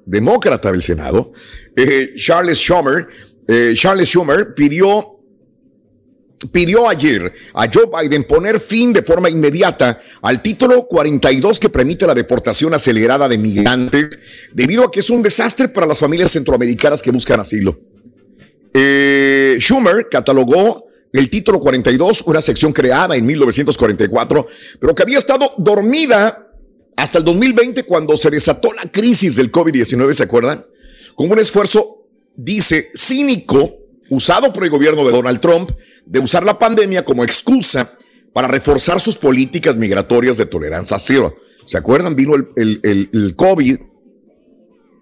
demócrata 0.04 0.72
del 0.72 0.82
Senado, 0.82 1.32
eh, 1.76 2.12
Charles 2.16 2.58
Schumer, 2.58 3.06
eh, 3.46 3.72
Charles 3.74 4.08
Schumer 4.08 4.54
pidió 4.54 5.19
pidió 6.52 6.88
ayer 6.88 7.32
a 7.54 7.68
Joe 7.72 7.90
Biden 8.00 8.24
poner 8.24 8.60
fin 8.60 8.92
de 8.92 9.02
forma 9.02 9.28
inmediata 9.28 10.00
al 10.22 10.42
título 10.42 10.86
42 10.86 11.60
que 11.60 11.68
permite 11.68 12.06
la 12.06 12.14
deportación 12.14 12.72
acelerada 12.74 13.28
de 13.28 13.38
migrantes 13.38 14.08
debido 14.52 14.84
a 14.84 14.90
que 14.90 15.00
es 15.00 15.10
un 15.10 15.22
desastre 15.22 15.68
para 15.68 15.86
las 15.86 15.98
familias 15.98 16.30
centroamericanas 16.30 17.02
que 17.02 17.10
buscan 17.10 17.40
asilo. 17.40 17.78
Eh, 18.72 19.56
Schumer 19.60 20.08
catalogó 20.10 20.86
el 21.12 21.28
título 21.28 21.58
42, 21.58 22.22
una 22.26 22.40
sección 22.40 22.72
creada 22.72 23.16
en 23.16 23.26
1944, 23.26 24.46
pero 24.78 24.94
que 24.94 25.02
había 25.02 25.18
estado 25.18 25.52
dormida 25.58 26.46
hasta 26.96 27.18
el 27.18 27.24
2020 27.24 27.82
cuando 27.82 28.16
se 28.16 28.30
desató 28.30 28.72
la 28.72 28.90
crisis 28.90 29.36
del 29.36 29.50
COVID-19, 29.50 30.12
¿se 30.12 30.22
acuerdan? 30.22 30.64
Como 31.14 31.32
un 31.32 31.38
esfuerzo, 31.40 32.06
dice, 32.36 32.90
cínico, 32.94 33.74
usado 34.10 34.52
por 34.52 34.64
el 34.64 34.70
gobierno 34.70 35.04
de 35.04 35.10
Donald 35.10 35.40
Trump, 35.40 35.72
de 36.10 36.18
usar 36.18 36.42
la 36.44 36.58
pandemia 36.58 37.04
como 37.04 37.22
excusa 37.24 37.96
para 38.32 38.48
reforzar 38.48 39.00
sus 39.00 39.16
políticas 39.16 39.76
migratorias 39.76 40.36
de 40.36 40.46
tolerancia 40.46 40.98
cero. 40.98 41.34
¿Se 41.66 41.78
acuerdan? 41.78 42.16
Vino 42.16 42.34
el, 42.34 42.48
el- 42.56 42.80
el- 42.82 43.10
el 43.12 43.36
COVID, 43.36 43.76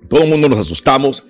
todo 0.08 0.22
el 0.24 0.30
mundo 0.30 0.48
nos 0.48 0.58
asustamos 0.58 1.26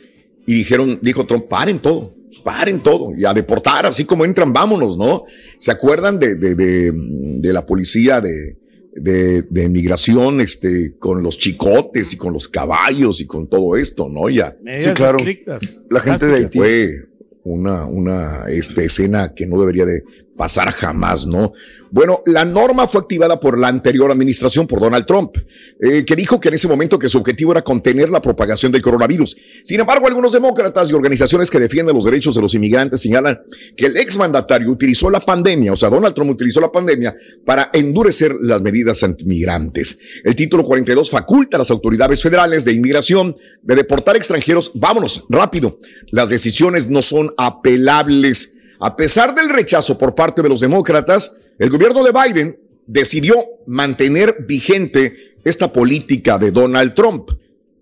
y 0.47 0.55
dijeron, 0.55 0.99
dijo 1.03 1.27
Trump, 1.27 1.47
paren 1.49 1.79
todo, 1.79 2.15
paren 2.45 2.81
todo 2.81 3.13
y 3.17 3.25
a 3.25 3.33
deportar, 3.35 3.87
así 3.87 4.05
como 4.05 4.25
entran, 4.25 4.53
vámonos, 4.53 4.97
¿no? 4.99 5.25
¿Se 5.59 5.71
acuerdan 5.71 6.19
de, 6.19 6.35
de- 6.35 6.55
de- 6.55 6.93
de 6.95 7.53
la 7.53 7.65
policía 7.67 8.21
de, 8.21 8.57
de, 8.95 9.43
de 9.43 9.69
migración 9.69 10.41
este, 10.41 10.97
con 10.99 11.23
los 11.23 11.39
chicotes 11.39 12.13
y 12.13 12.17
con 12.17 12.33
los 12.33 12.49
caballos 12.49 13.21
y 13.21 13.27
con 13.27 13.49
todo 13.49 13.77
esto, 13.77 14.09
¿no? 14.09 14.29
Ya. 14.29 14.57
medidas 14.63 14.97
claro. 14.97 15.19
estrictas. 15.19 15.81
La 15.91 16.01
gente 16.01 16.27
de 16.27 16.35
Haití. 16.45 16.59
fue 16.59 17.08
una, 17.49 17.87
una 17.87 18.45
este, 18.49 18.85
escena 18.85 19.35
que 19.35 19.47
no 19.47 19.59
debería 19.59 19.87
de 19.87 20.03
pasar 20.39 20.73
jamás, 20.73 21.27
¿no? 21.27 21.53
Bueno, 21.91 22.23
la 22.27 22.45
norma 22.45 22.87
fue 22.87 23.01
activada 23.01 23.41
por 23.41 23.59
la 23.59 23.69
anterior 23.69 24.11
administración, 24.11 24.67
por 24.67 24.81
Donald 24.81 25.05
Trump, 25.05 25.37
eh, 25.81 26.05
que 26.05 26.17
dijo 26.17 26.41
que 26.41 26.49
en 26.49 26.55
ese 26.55 26.69
momento 26.69 26.99
que 26.99 27.09
su 27.09 27.19
objetivo 27.19 27.53
era 27.53 27.63
contener 27.63 28.09
la 28.09 28.23
propagación 28.23 28.71
del 28.73 28.81
coronavirus. 28.81 29.37
Sin 29.65 29.81
embargo, 29.81 30.07
algunos 30.07 30.33
demócratas 30.33 30.91
y 30.91 30.95
organizaciones 30.95 31.51
que 31.51 31.59
defienden 31.59 31.95
los 31.95 32.05
derechos 32.05 32.35
de 32.35 32.43
los 32.43 32.55
inmigrantes 32.55 33.01
señalan 33.01 33.41
que 33.77 33.87
el 33.87 33.97
exmandatario 33.97 34.71
utilizó 34.71 35.11
la 35.11 35.21
pandemia, 35.21 35.73
o 35.73 35.77
sea, 35.77 35.91
Donald 35.91 36.15
Trump 36.15 36.31
utilizó 36.31 36.61
la 36.61 36.71
pandemia 36.71 37.15
para 37.45 37.71
endurecer 37.73 38.37
las 38.41 38.63
medidas 38.63 39.03
antimigrantes. 39.03 39.99
El 40.25 40.37
título 40.37 40.63
42 40.65 41.11
faculta 41.11 41.57
a 41.57 41.59
las 41.59 41.71
autoridades 41.71 42.23
federales 42.23 42.65
de 42.65 42.73
inmigración 42.73 43.37
de 43.63 43.75
deportar 43.75 44.17
extranjeros. 44.17 44.71
Vámonos, 44.75 45.25
rápido. 45.29 45.79
Las 46.13 46.31
decisiones 46.31 46.89
no 46.89 47.03
son 47.03 47.31
apelables. 47.37 48.58
A 48.81 48.97
pesar 48.97 49.35
del 49.35 49.49
rechazo 49.49 49.99
por 49.99 50.15
parte 50.15 50.43
de 50.43 50.49
los 50.49 50.61
demócratas, 50.61 51.37
el 51.59 51.71
gobierno 51.71 52.05
de 52.05 52.13
Biden 52.13 52.61
decidió 52.87 53.45
mantener 53.67 54.45
vigente 54.47 55.35
esta 55.45 55.73
política 55.73 56.39
de 56.39 56.51
Donald 56.51 56.95
Trump. 56.95 57.31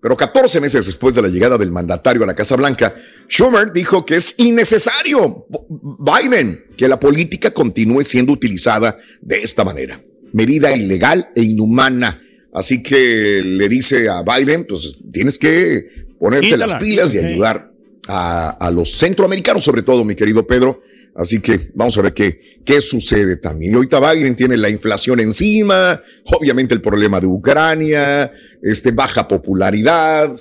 Pero 0.01 0.15
14 0.15 0.61
meses 0.61 0.85
después 0.85 1.15
de 1.15 1.21
la 1.21 1.27
llegada 1.27 1.57
del 1.57 1.71
mandatario 1.71 2.23
a 2.23 2.27
la 2.27 2.35
Casa 2.35 2.55
Blanca, 2.55 2.93
Schumer 3.27 3.71
dijo 3.73 4.05
que 4.05 4.15
es 4.15 4.35
innecesario, 4.37 5.47
Biden, 5.69 6.65
que 6.77 6.87
la 6.87 6.99
política 6.99 7.51
continúe 7.51 8.03
siendo 8.03 8.31
utilizada 8.31 8.97
de 9.21 9.37
esta 9.41 9.63
manera. 9.63 10.01
Medida 10.33 10.75
ilegal 10.75 11.29
e 11.35 11.41
inhumana. 11.41 12.21
Así 12.53 12.81
que 12.83 13.41
le 13.43 13.67
dice 13.69 14.07
a 14.07 14.23
Biden, 14.23 14.65
pues 14.65 14.99
tienes 15.11 15.37
que 15.37 15.87
ponerte 16.19 16.47
Quítala. 16.47 16.67
las 16.67 16.75
pilas 16.75 17.13
y 17.13 17.19
ayudar 17.19 17.71
a, 18.07 18.49
a 18.49 18.71
los 18.71 18.97
centroamericanos, 18.97 19.63
sobre 19.63 19.83
todo, 19.83 20.03
mi 20.03 20.15
querido 20.15 20.45
Pedro. 20.45 20.81
Así 21.17 21.39
que 21.39 21.71
vamos 21.73 21.97
a 21.97 22.03
ver 22.03 22.13
qué, 22.13 22.39
qué 22.63 22.79
sucede 22.79 23.37
también. 23.37 23.71
Y 23.71 23.75
ahorita 23.75 24.13
Biden 24.13 24.35
tiene 24.35 24.55
la 24.55 24.69
inflación 24.69 25.19
encima, 25.19 25.99
obviamente 26.25 26.75
el 26.75 26.81
problema 26.81 27.19
de 27.19 27.25
Ucrania, 27.25 28.31
este, 28.61 28.91
baja 28.91 29.27
popularidad. 29.27 30.31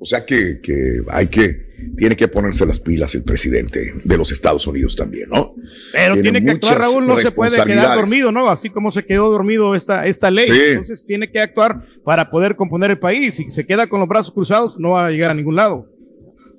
O 0.00 0.04
sea 0.04 0.26
que, 0.26 0.60
que 0.60 1.02
hay 1.10 1.28
que 1.28 1.66
tiene 1.96 2.16
que 2.16 2.26
ponerse 2.26 2.66
las 2.66 2.80
pilas 2.80 3.14
el 3.14 3.22
presidente 3.22 3.92
de 4.02 4.16
los 4.16 4.32
Estados 4.32 4.66
Unidos 4.66 4.96
también, 4.96 5.28
¿no? 5.28 5.54
Pero 5.92 6.20
tiene, 6.20 6.42
que 6.42 6.50
actuar, 6.50 6.78
Raúl, 6.78 7.06
no 7.06 7.18
se 7.18 7.30
puede 7.30 7.62
quedar 7.62 7.96
dormido, 7.96 8.32
¿no? 8.32 8.48
Así 8.48 8.70
como 8.70 8.90
se 8.90 9.04
quedó 9.04 9.30
dormido 9.30 9.74
esta, 9.74 10.06
esta 10.06 10.30
ley. 10.30 10.46
Sí. 10.46 10.60
Entonces 10.70 11.04
tiene 11.06 11.30
que 11.30 11.38
actuar 11.38 11.86
para 12.02 12.30
poder 12.30 12.56
componer 12.56 12.90
el 12.90 12.98
país. 12.98 13.34
Si 13.36 13.50
se 13.50 13.64
queda 13.64 13.86
con 13.86 14.00
los 14.00 14.08
brazos 14.08 14.32
cruzados, 14.32 14.80
no 14.80 14.90
va 14.90 15.06
a 15.06 15.10
llegar 15.10 15.30
a 15.30 15.34
ningún 15.34 15.54
lado. 15.54 15.86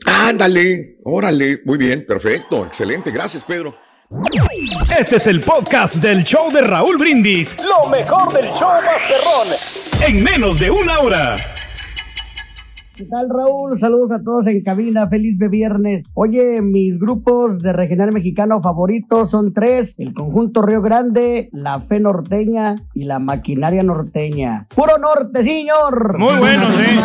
Ándale, 0.05 0.97
órale, 1.03 1.61
muy 1.65 1.77
bien, 1.77 2.05
perfecto, 2.05 2.65
excelente, 2.65 3.11
gracias 3.11 3.43
Pedro. 3.43 3.75
Este 4.97 5.17
es 5.17 5.27
el 5.27 5.41
podcast 5.41 5.95
del 5.97 6.23
show 6.23 6.49
de 6.51 6.61
Raúl 6.61 6.97
Brindis. 6.97 7.57
Lo 7.57 7.89
mejor 7.89 8.31
del 8.31 8.45
show 8.53 8.69
Masterrón. 8.69 10.07
En 10.07 10.23
menos 10.23 10.59
de 10.59 10.71
una 10.71 10.99
hora. 10.99 11.35
¿Qué 12.95 13.03
tal, 13.03 13.29
Raúl? 13.29 13.77
Saludos 13.77 14.11
a 14.11 14.23
todos 14.23 14.47
en 14.47 14.63
cabina. 14.63 15.07
Feliz 15.07 15.37
de 15.37 15.49
viernes. 15.49 16.07
Oye, 16.15 16.63
mis 16.63 16.97
grupos 16.97 17.61
de 17.61 17.71
regional 17.71 18.11
mexicano 18.11 18.59
favoritos 18.59 19.29
son 19.29 19.53
tres: 19.53 19.93
el 19.99 20.15
conjunto 20.15 20.63
Río 20.63 20.81
Grande, 20.81 21.49
la 21.51 21.79
Fe 21.81 21.99
Norteña 21.99 22.77
y 22.95 23.03
la 23.03 23.19
Maquinaria 23.19 23.83
Norteña. 23.83 24.65
¡Puro 24.73 24.97
norte, 24.97 25.43
señor! 25.43 26.17
Muy 26.17 26.37
buenos, 26.37 26.73
¿eh? 26.81 26.99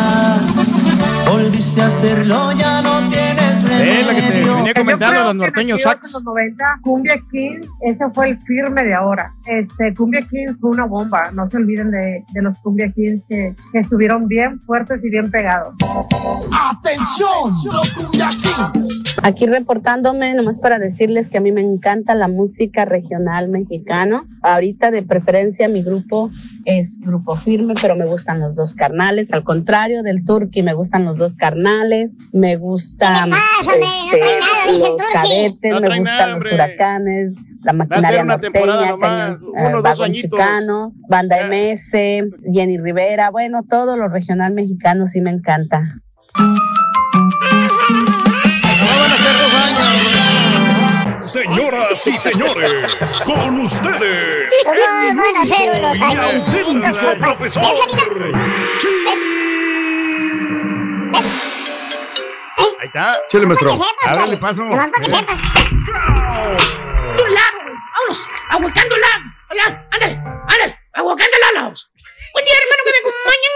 Volviste 1.33 1.81
a 1.81 1.87
hacerlo, 1.87 2.51
ya 2.51 2.81
no 2.83 3.09
tienes 3.09 3.63
Eh, 3.71 4.03
la 4.05 4.13
que 4.13 4.21
te 4.21 4.27
remedio. 4.29 4.55
venía 4.57 4.73
comentando 4.75 5.15
Yo 5.19 5.23
los 5.25 5.35
norteños 5.35 5.81
sax. 5.81 6.07
en 6.07 6.13
los 6.13 6.23
90, 6.25 6.63
Cumbia 6.83 7.15
King, 7.31 7.61
ese 7.81 8.05
fue 8.13 8.29
el 8.29 8.39
firme 8.41 8.83
de 8.83 8.93
ahora. 8.93 9.33
Este, 9.47 9.95
Cumbia 9.95 10.21
King 10.21 10.53
fue 10.61 10.69
una 10.69 10.85
bomba. 10.85 11.31
No 11.33 11.49
se 11.49 11.57
olviden 11.57 11.89
de, 11.89 12.23
de 12.33 12.41
los 12.43 12.55
Cumbia 12.59 12.91
Kings 12.91 13.25
que, 13.27 13.55
que 13.71 13.79
estuvieron 13.79 14.27
bien 14.27 14.59
fuertes 14.61 15.03
y 15.03 15.09
bien 15.09 15.31
pegados. 15.31 15.73
¡Atención! 16.53 17.51
Los 17.71 17.93
Cumbia 17.95 18.29
Kings. 18.29 19.03
Aquí 19.23 19.45
reportándome, 19.45 20.33
nomás 20.35 20.59
para 20.59 20.79
decirles 20.79 21.29
que 21.29 21.37
a 21.37 21.41
mí 21.41 21.51
me 21.51 21.61
encanta 21.61 22.13
la 22.13 22.27
música 22.27 22.85
regional 22.85 23.49
mexicano. 23.49 24.25
Ahorita 24.41 24.91
de 24.91 25.03
preferencia 25.03 25.67
mi 25.67 25.81
grupo 25.81 26.29
es 26.65 26.99
Grupo 26.99 27.35
Firme, 27.35 27.73
pero 27.81 27.95
me 27.95 28.05
gustan 28.05 28.39
los 28.39 28.55
dos 28.55 28.73
carnales. 28.73 29.33
Al 29.33 29.43
contrario 29.43 30.03
del 30.03 30.25
Turqui, 30.25 30.61
me 30.61 30.73
gustan 30.73 31.05
los 31.05 31.17
dos 31.17 31.35
carnales. 31.35 32.11
Me 32.31 32.57
gustan 32.57 33.31
este, 33.31 34.71
los 34.71 34.97
cadetes, 35.11 35.71
No 35.71 35.81
me 35.81 35.87
gustan 35.87 36.03
nada, 36.03 36.35
los 36.35 36.53
huracanes, 36.53 37.33
la 37.63 37.73
maquinaria 37.73 38.23
norteña, 38.25 38.89
nomás, 38.91 39.39
Cañón, 39.41 39.55
eh, 39.57 39.75
unos. 39.75 40.11
Chicano, 40.11 40.91
Banda 41.07 41.47
MS, 41.47 41.91
Jenny 42.51 42.77
Rivera, 42.77 43.31
bueno, 43.31 43.63
todo 43.63 43.95
lo 43.95 44.09
regional 44.09 44.53
mexicano 44.53 45.07
sí 45.07 45.21
me 45.21 45.31
encanta. 45.31 46.02
Señoras 51.21 52.05
y 52.07 52.17
señores, 52.17 52.95
con 53.25 53.59
ustedes. 53.61 54.53
¿Cómo 54.65 55.21
van 55.21 55.37
a 55.37 55.45
ser 55.45 55.69
unos 55.79 55.97
y 55.97 56.03
años? 56.03 56.25
auténtico 56.25 57.19
profesor. 57.19 57.63
Ahí 62.79 62.87
está. 62.87 63.17
Chile, 63.29 63.45
maestro. 63.45 63.77
Ábrele 64.05 64.37
paso. 64.37 64.61
Nomás 64.63 64.89
para 64.89 65.03
que 65.05 65.11
Eh. 65.11 65.15
sepas. 65.15 65.39
De 65.41 67.23
un 67.23 67.33
lado, 67.33 67.57
güey. 67.63 67.75
Vámonos. 67.93 68.27
Aguacando 68.49 68.97
la. 68.97 69.07
Hola, 69.49 69.87
ándale, 69.91 70.15
ándale. 70.47 70.79
Aguacando 70.93 71.37
la 71.41 71.61
laos. 71.61 71.91
Buen 72.33 72.45
día, 72.45 72.55
hermano, 72.61 72.81
que 72.85 72.91
me 72.91 72.99
acompañan. 73.03 73.53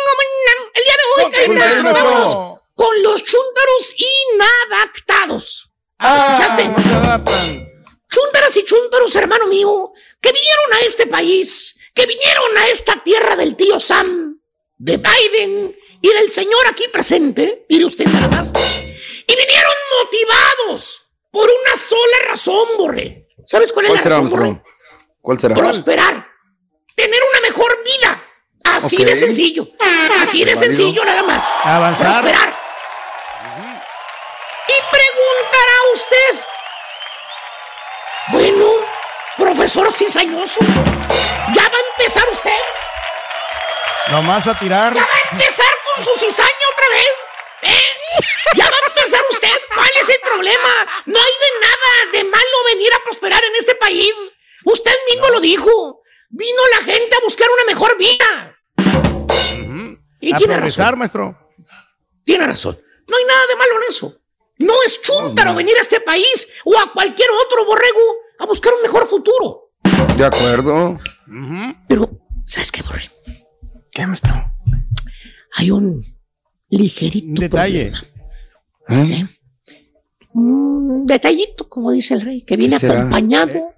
El 0.73 0.83
día 0.83 0.95
de 0.97 1.05
hoy, 1.15 1.31
carita, 1.31 2.01
vámonos 2.01 2.57
con 2.77 3.03
los 3.03 3.23
chúntaros 3.23 3.93
inadaptados. 4.33 5.73
Ah, 5.99 6.17
¿Escuchaste? 6.37 6.67
no 6.69 6.81
se 6.83 6.89
adaptan. 6.93 7.67
Chúntaras 8.07 8.55
y 8.55 8.63
chúntaros, 8.63 9.15
hermano 9.15 9.47
mío, 9.47 9.91
que 10.21 10.31
vinieron 10.31 10.73
a 10.73 10.79
este 10.85 11.07
país, 11.07 11.77
que 11.93 12.05
vinieron 12.05 12.57
a 12.59 12.67
esta 12.67 13.03
tierra 13.03 13.35
del 13.35 13.55
tío 13.55 13.79
Sam, 13.79 14.39
de 14.77 14.97
Biden 14.97 15.75
y 16.01 16.07
del 16.07 16.29
señor 16.31 16.67
aquí 16.67 16.87
presente, 16.93 17.65
mire 17.67 17.85
usted 17.85 18.05
nada 18.05 18.27
más, 18.27 18.53
y 18.53 19.35
vinieron 19.35 19.73
motivados 19.99 21.01
por 21.31 21.49
una 21.49 21.75
sola 21.75 22.29
razón, 22.29 22.67
Borre. 22.77 23.27
¿Sabes 23.45 23.71
cuál 23.71 23.87
es 23.87 23.89
¿Cuál 23.89 23.97
la 23.97 24.03
será, 24.03 24.15
razón, 24.17 24.29
Borre? 24.29 24.63
¿Cuál 25.19 25.39
será? 25.41 25.55
Prosperar, 25.55 26.27
tener 26.95 27.19
una 27.31 27.41
mejor 27.41 27.83
vida. 27.83 28.23
Así 28.63 29.03
de 29.03 29.15
sencillo, 29.15 29.67
así 30.21 30.39
de 30.45 30.53
Válido. 30.53 30.59
sencillo 30.59 31.03
nada 31.05 31.23
más. 31.23 31.47
Avanzar. 31.63 32.21
Prosperar. 32.21 32.56
Y 34.69 34.77
preguntará 34.91 35.77
usted, 35.93 36.45
bueno, 38.31 38.65
profesor 39.37 39.91
cizañoso, 39.91 40.59
¿ya 41.53 41.63
va 41.63 41.77
a 41.77 41.89
empezar 41.97 42.23
usted? 42.31 42.57
Nomás 44.09 44.47
a 44.47 44.57
tirar. 44.59 44.93
¿Ya 44.93 45.01
va 45.01 45.07
a 45.07 45.31
empezar 45.31 45.73
con 45.95 46.03
su 46.03 46.19
cizaña 46.19 46.49
otra 46.73 46.89
vez? 46.93 47.13
¿Eh? 47.63 48.25
¿Ya 48.55 48.65
va 48.69 48.75
a 48.75 48.89
empezar 48.89 49.21
usted? 49.31 49.61
¿Cuál 49.73 49.89
es 50.01 50.09
el 50.09 50.21
problema? 50.21 50.69
No 51.05 51.19
hay 51.19 51.31
de 51.31 51.59
nada 51.61 52.11
de 52.13 52.23
malo 52.23 52.57
venir 52.73 52.93
a 52.93 53.03
prosperar 53.03 53.43
en 53.43 53.55
este 53.55 53.75
país. 53.75 54.33
Usted 54.65 54.95
mismo 55.09 55.29
lo 55.29 55.39
dijo. 55.39 56.01
Vino 56.29 56.61
la 56.73 56.85
gente 56.85 57.15
a 57.15 57.19
buscar 57.21 57.47
una 57.49 57.63
mejor 57.65 57.97
vida. 57.97 58.55
Y 60.19 60.33
a 60.33 60.37
tiene 60.37 60.53
progresar, 60.55 60.85
razón. 60.87 60.99
maestro. 60.99 61.53
Tiene 62.25 62.45
razón. 62.47 62.79
No 63.07 63.17
hay 63.17 63.23
nada 63.25 63.45
de 63.47 63.55
malo 63.55 63.77
en 63.77 63.83
eso. 63.89 64.13
No 64.59 64.73
es 64.85 65.01
chúntaro 65.01 65.53
venir 65.55 65.75
a 65.77 65.81
este 65.81 65.99
país 66.01 66.47
o 66.65 66.77
a 66.77 66.91
cualquier 66.91 67.29
otro 67.45 67.65
borrego 67.65 67.99
a 68.39 68.45
buscar 68.45 68.73
un 68.73 68.81
mejor 68.81 69.07
futuro. 69.07 69.71
De 70.17 70.25
acuerdo. 70.25 70.99
Pero, 71.87 72.09
¿sabes 72.45 72.71
qué, 72.71 72.81
borrego? 72.83 73.13
¿Qué, 73.91 74.05
maestro? 74.05 74.33
Hay 75.55 75.71
un 75.71 76.03
ligerito 76.69 77.27
Un 77.27 77.35
detalle. 77.35 77.91
problema. 78.85 79.15
¿eh? 79.15 79.25
Un 80.33 81.05
detallito, 81.05 81.67
como 81.69 81.91
dice 81.91 82.13
el 82.13 82.21
rey, 82.21 82.41
que 82.43 82.57
viene 82.57 82.75
acompañado, 82.75 83.73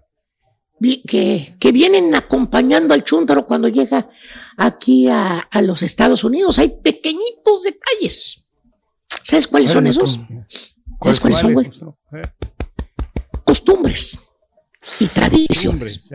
que, 1.07 1.55
que 1.59 1.71
vienen 1.71 2.15
acompañando 2.15 2.93
al 2.93 3.03
chúntaro 3.03 3.45
cuando 3.45 3.67
llega 3.67 4.09
aquí 4.57 5.07
a, 5.09 5.39
a 5.39 5.61
los 5.61 5.81
Estados 5.83 6.23
Unidos. 6.23 6.59
Hay 6.59 6.69
pequeñitos 6.81 7.63
detalles. 7.63 8.38
¿Sabes 9.23 9.47
cuáles 9.47 9.71
son 9.71 9.87
esos? 9.87 10.19
¿Sabes 11.01 11.19
cuáles 11.19 11.39
son, 11.39 11.53
güey? 11.53 11.67
Eh, 12.13 12.21
Costumbres 13.43 14.19
y 14.99 15.05
tradiciones. 15.07 16.09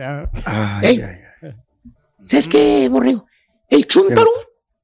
¿Sabes 2.23 2.47
qué, 2.47 2.89
Borrego? 2.89 3.25
El 3.69 3.85
chúntaro 3.87 4.29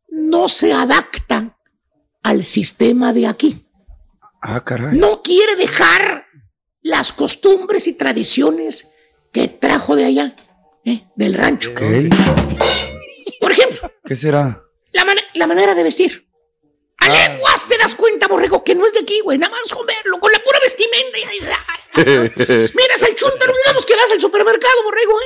no 0.10 0.48
se 0.48 0.74
adapta 0.74 1.58
al 2.24 2.44
sistema 2.44 3.14
de 3.14 3.28
aquí. 3.28 3.66
Ah, 4.42 4.64
caray. 4.64 4.98
No 4.98 5.22
quiere 5.22 5.56
dejar 5.56 6.26
las 6.82 7.14
costumbres 7.14 7.88
y 7.88 7.94
tradiciones 7.94 8.92
que 9.32 9.48
trajo 9.48 9.96
de 9.96 10.06
allá, 10.06 10.36
¿eh? 10.84 11.04
del 11.16 11.34
rancho. 11.36 11.72
Por 13.40 13.52
ejemplo, 13.52 13.92
¿Qué 14.06 14.16
será? 14.16 14.62
la, 14.94 15.06
mane- 15.06 15.22
la 15.36 15.48
manera 15.48 15.74
de 15.76 15.84
vestir. 15.84 16.28
A 17.02 17.06
Ah. 17.06 17.10
leguas 17.30 17.68
te 17.68 17.78
das 17.78 17.96
cuenta, 17.96 18.28
borrego, 18.28 18.64
que 18.64 18.76
no 18.76 18.86
es 18.86 18.94
de 18.94 19.00
aquí, 19.02 19.20
güey. 19.22 19.38
Nada 19.38 19.52
más 19.52 19.64
con 19.74 19.86
verlo, 19.86 20.20
con 20.20 20.32
la 20.32 20.40
pura 20.44 20.60
vestimenta. 20.62 21.18
Y 21.20 21.26
dices, 21.28 21.50
"Ay, 21.68 21.92
miras 22.76 23.04
al 23.04 23.16
chúntaro, 23.16 23.54
digamos 23.66 23.86
que 23.86 23.96
vas 23.96 24.12
al 24.12 24.22
supermercado, 24.22 24.84
borrego, 24.84 25.20
¿eh? 25.22 25.26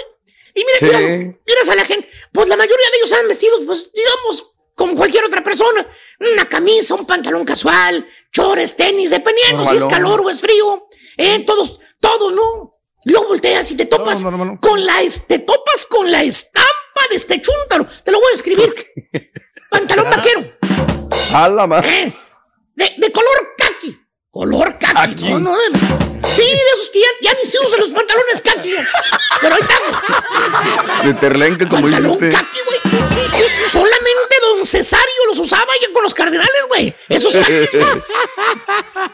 Y 0.55 0.63
mira, 0.65 0.79
Sí. 0.79 0.85
mira, 1.05 1.37
miras 1.45 1.69
a 1.69 1.75
la 1.75 1.85
gente. 1.85 2.09
Pues 2.31 2.47
la 2.47 2.55
mayoría 2.55 2.85
de 2.91 2.97
ellos 2.97 3.11
han 3.11 3.27
vestidos, 3.27 3.61
pues, 3.65 3.91
digamos, 3.93 4.53
como 4.73 4.95
cualquier 4.95 5.25
otra 5.25 5.43
persona. 5.43 5.85
Una 6.31 6.47
camisa, 6.47 6.95
un 6.95 7.05
pantalón 7.05 7.43
casual, 7.45 8.07
chores, 8.31 8.75
tenis, 8.77 9.09
dependiendo 9.09 9.65
si 9.67 9.75
es 9.77 9.85
calor 9.85 10.21
o 10.21 10.29
es 10.29 10.39
frío. 10.39 10.87
¿eh? 11.17 11.43
Todos, 11.45 11.79
todos, 11.99 12.33
¿no? 12.33 12.73
Luego 13.05 13.27
volteas 13.27 13.69
y 13.71 13.75
te 13.75 13.85
topas 13.85 14.23
No, 14.23 14.31
no, 14.31 14.37
no, 14.37 14.45
no. 14.45 14.59
con 14.61 14.83
la, 14.85 15.01
te 15.27 15.39
topas 15.39 15.85
con 15.87 16.09
la 16.11 16.23
estampa 16.23 16.69
de 17.09 17.15
este 17.17 17.41
chúntaro. 17.41 17.85
Te 18.03 18.11
lo 18.11 18.19
voy 18.19 18.29
a 18.29 18.31
describir. 18.31 18.73
Pantalón 19.69 20.09
vaquero. 20.09 20.54
A 21.33 21.49
la 21.49 21.67
ma- 21.67 21.79
¿eh? 21.79 22.13
De, 22.75 22.93
de 22.97 23.11
color 23.11 23.55
kaki. 23.57 23.97
Color 24.29 24.77
kaki. 24.77 25.23
No, 25.31 25.39
no, 25.39 25.55
de, 25.57 25.79
sí, 26.29 26.41
de 26.41 26.61
esos 26.75 26.89
que 26.91 26.99
ya, 26.99 27.07
ya 27.21 27.33
ni 27.41 27.49
se 27.49 27.57
usan 27.59 27.79
los 27.81 27.89
pantalones 27.91 28.41
kaki. 28.41 28.73
Pero 29.41 29.55
ahí 29.55 29.61
está, 29.61 29.75
güey. 30.99 31.07
De 31.13 31.13
Terlenca, 31.19 31.67
como 31.69 31.83
Pantalón 31.83 32.19
dijiste. 32.19 32.37
kaki, 32.37 32.59
güey. 32.65 33.24
Solamente 33.71 34.35
don 34.41 34.65
Cesario 34.65 35.25
los 35.27 35.39
usaba 35.39 35.71
ya 35.81 35.91
con 35.93 36.03
los 36.03 36.13
cardenales, 36.13 36.63
güey. 36.67 36.93
Esos 37.09 37.33
kakis, 37.35 37.71
güey. 37.73 37.85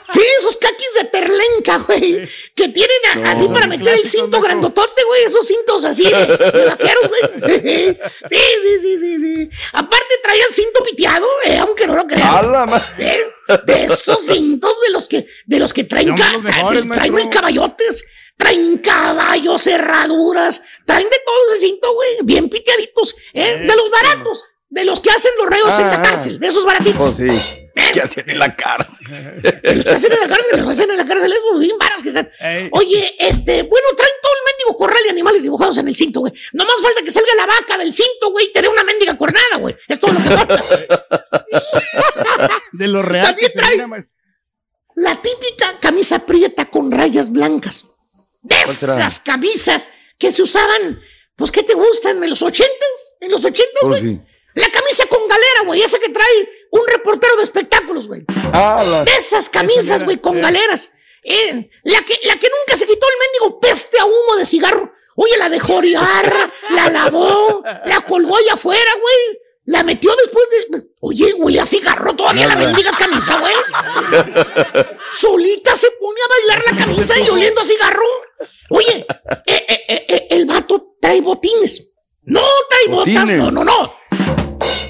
Sí, 0.09 0.19
esos 0.39 0.57
kakis 0.57 0.93
de 0.99 1.05
terlenca, 1.05 1.77
güey. 1.79 2.27
Que 2.55 2.67
tienen 2.69 2.97
a- 3.11 3.15
No. 3.15 3.29
así 3.29 3.47
para 3.47 3.67
meter 3.67 3.93
el 3.93 4.05
cinto 4.05 4.41
grandotote, 4.41 5.03
güey. 5.03 5.23
Esos 5.23 5.47
cintos 5.47 5.85
así 5.85 6.03
de, 6.03 6.09
de 6.25 6.65
vaqueros, 6.65 7.09
güey. 7.09 7.41
Sí, 8.29 8.37
sí, 8.61 8.79
sí, 8.81 8.97
sí, 8.99 9.17
sí. 9.19 9.49
Aparte 9.73 10.15
traía 10.23 10.45
el 10.45 10.51
cinto 10.53 10.83
piteado, 10.83 11.27
eh, 11.45 11.57
aunque 11.59 11.87
no 11.87 11.95
lo 11.95 12.05
crean. 12.05 12.69
¿Eh? 12.97 13.19
De 13.65 13.85
esos 13.85 14.25
cintos 14.25 14.73
de 14.85 14.91
los 14.91 15.07
que, 15.07 15.27
de 15.45 15.59
los 15.59 15.73
que 15.73 15.83
traen, 15.85 16.15
ca- 16.15 16.33
los 16.33 16.41
mejores, 16.43 16.83
ca- 16.85 16.93
traen 16.95 17.29
caballotes, 17.29 18.05
traen 18.41 18.77
caballos, 18.79 19.61
cerraduras, 19.61 20.63
traen 20.85 21.03
de 21.09 21.17
todo 21.25 21.53
ese 21.53 21.67
cinto, 21.67 21.93
güey, 21.93 22.17
bien 22.23 22.49
piteaditos, 22.49 23.15
¿eh? 23.33 23.57
de 23.59 23.75
los 23.75 23.91
baratos, 23.91 24.43
de 24.67 24.83
los 24.85 24.99
que 24.99 25.11
hacen 25.11 25.31
los 25.37 25.47
reos 25.47 25.77
en 25.79 25.87
la 25.87 25.95
Ah. 25.95 26.01
cárcel, 26.01 26.39
de 26.39 26.47
esos 26.47 26.65
baratitos. 26.65 27.15
Pues 27.17 27.41
sí. 27.41 27.57
¿Qué 27.93 28.01
hacen 28.01 28.29
en 28.29 28.39
la 28.39 28.55
cárcel? 28.55 29.05
Los 29.63 29.85
que 29.85 29.91
hacen 29.91 30.11
en 30.13 30.19
la 30.21 30.27
cárcel, 30.27 30.57
los 30.57 30.65
que 30.65 30.71
hacen 30.71 30.91
en 30.91 30.97
la 30.97 31.05
cárcel, 31.05 31.31
es 31.31 31.59
bien 31.59 31.77
varas 31.77 32.01
que 32.01 32.09
están. 32.09 32.29
Oye, 32.71 33.15
este, 33.19 33.63
bueno, 33.63 33.87
traen 33.95 34.13
todo 34.21 34.31
el 34.33 34.51
mendigo 34.51 34.75
corral 34.77 35.03
de 35.03 35.09
animales 35.09 35.43
dibujados 35.43 35.77
en 35.77 35.87
el 35.87 35.95
cinto, 35.95 36.21
güey. 36.21 36.33
No 36.53 36.65
más 36.65 36.75
falta 36.81 37.01
que 37.03 37.11
salga 37.11 37.33
la 37.37 37.45
vaca 37.45 37.77
del 37.77 37.93
cinto, 37.93 38.31
güey, 38.31 38.47
y 38.47 38.53
te 38.53 38.61
dé 38.61 38.67
una 38.69 38.83
mendiga 38.83 39.17
cornada, 39.17 39.57
güey. 39.59 39.75
Es 39.87 39.99
todo 39.99 40.13
lo 40.13 40.19
que 40.23 40.29
falta. 40.29 40.63
De 42.73 42.87
lo 42.87 43.01
real. 43.01 43.25
También 43.25 43.47
que 43.51 43.53
se 43.53 43.59
trae- 43.59 43.71
mira, 43.73 43.87
maestro. 43.87 44.17
La 44.95 45.21
típica 45.21 45.79
camisa 45.79 46.25
prieta 46.25 46.65
con 46.69 46.91
rayas 46.91 47.31
blancas. 47.31 47.90
De 48.41 48.55
esas 48.95 49.19
camisas 49.19 49.87
que 50.17 50.31
se 50.31 50.41
usaban, 50.43 51.01
pues, 51.35 51.51
¿qué 51.51 51.63
te 51.63 51.73
gustan? 51.73 52.23
¿En 52.23 52.29
los 52.29 52.41
ochentas? 52.41 53.15
¿En 53.19 53.31
los 53.31 53.43
ochentas, 53.45 53.81
Pues 53.81 54.01
güey? 54.03 54.21
La 54.55 54.69
camisa 54.69 55.05
con 55.05 55.27
galera, 55.27 55.63
güey, 55.65 55.81
esa 55.81 55.97
que 55.99 56.09
trae 56.09 56.49
un 56.71 56.85
reportero 56.87 57.35
de 57.37 57.43
espectáculos, 57.43 58.07
güey. 58.07 58.23
Ah, 58.51 58.83
la- 58.85 59.05
De 59.05 59.11
esas 59.15 59.47
camisas, 59.49 60.03
güey, 60.03 60.17
con 60.17 60.41
galeras. 60.41 60.91
Eh, 61.23 61.69
la, 61.83 62.01
que, 62.01 62.19
la 62.23 62.37
que 62.37 62.49
nunca 62.49 62.75
se 62.77 62.85
quitó 62.87 63.05
el 63.07 63.19
mendigo 63.19 63.59
peste 63.61 63.97
a 63.99 64.05
humo 64.05 64.35
de 64.37 64.45
cigarro. 64.45 64.91
Oye, 65.15 65.37
la 65.37 65.49
dejó 65.49 65.75
orear, 65.75 66.51
la 66.71 66.89
lavó, 66.89 67.63
la 67.85 68.01
colgó 68.01 68.35
allá 68.35 68.53
afuera, 68.55 68.91
güey. 68.99 69.39
La 69.65 69.83
metió 69.83 70.13
después 70.15 70.45
de. 70.71 70.83
Oye, 71.03 71.33
huele 71.33 71.59
a 71.59 71.65
cigarro 71.65 72.15
todavía 72.15 72.47
la 72.47 72.55
mendiga 72.55 72.91
camisa, 72.97 73.39
güey. 73.39 73.53
Solita 75.11 75.75
se 75.75 75.89
pone 75.99 76.19
a 76.23 76.27
bailar 76.29 76.63
la 76.71 76.77
camisa 76.85 77.19
y 77.19 77.27
oliendo 77.29 77.61
a 77.61 77.63
cigarro. 77.65 78.03
Oye, 78.69 79.05
eh, 79.47 79.65
eh, 79.67 79.85
eh, 79.87 80.05
eh, 80.07 80.27
el 80.31 80.45
vato 80.45 80.95
trae 81.01 81.21
botines. 81.21 81.93
No 82.23 82.41
trae 82.69 82.87
botas, 82.87 83.25
no, 83.37 83.51
no, 83.51 83.63
no. 83.63 83.95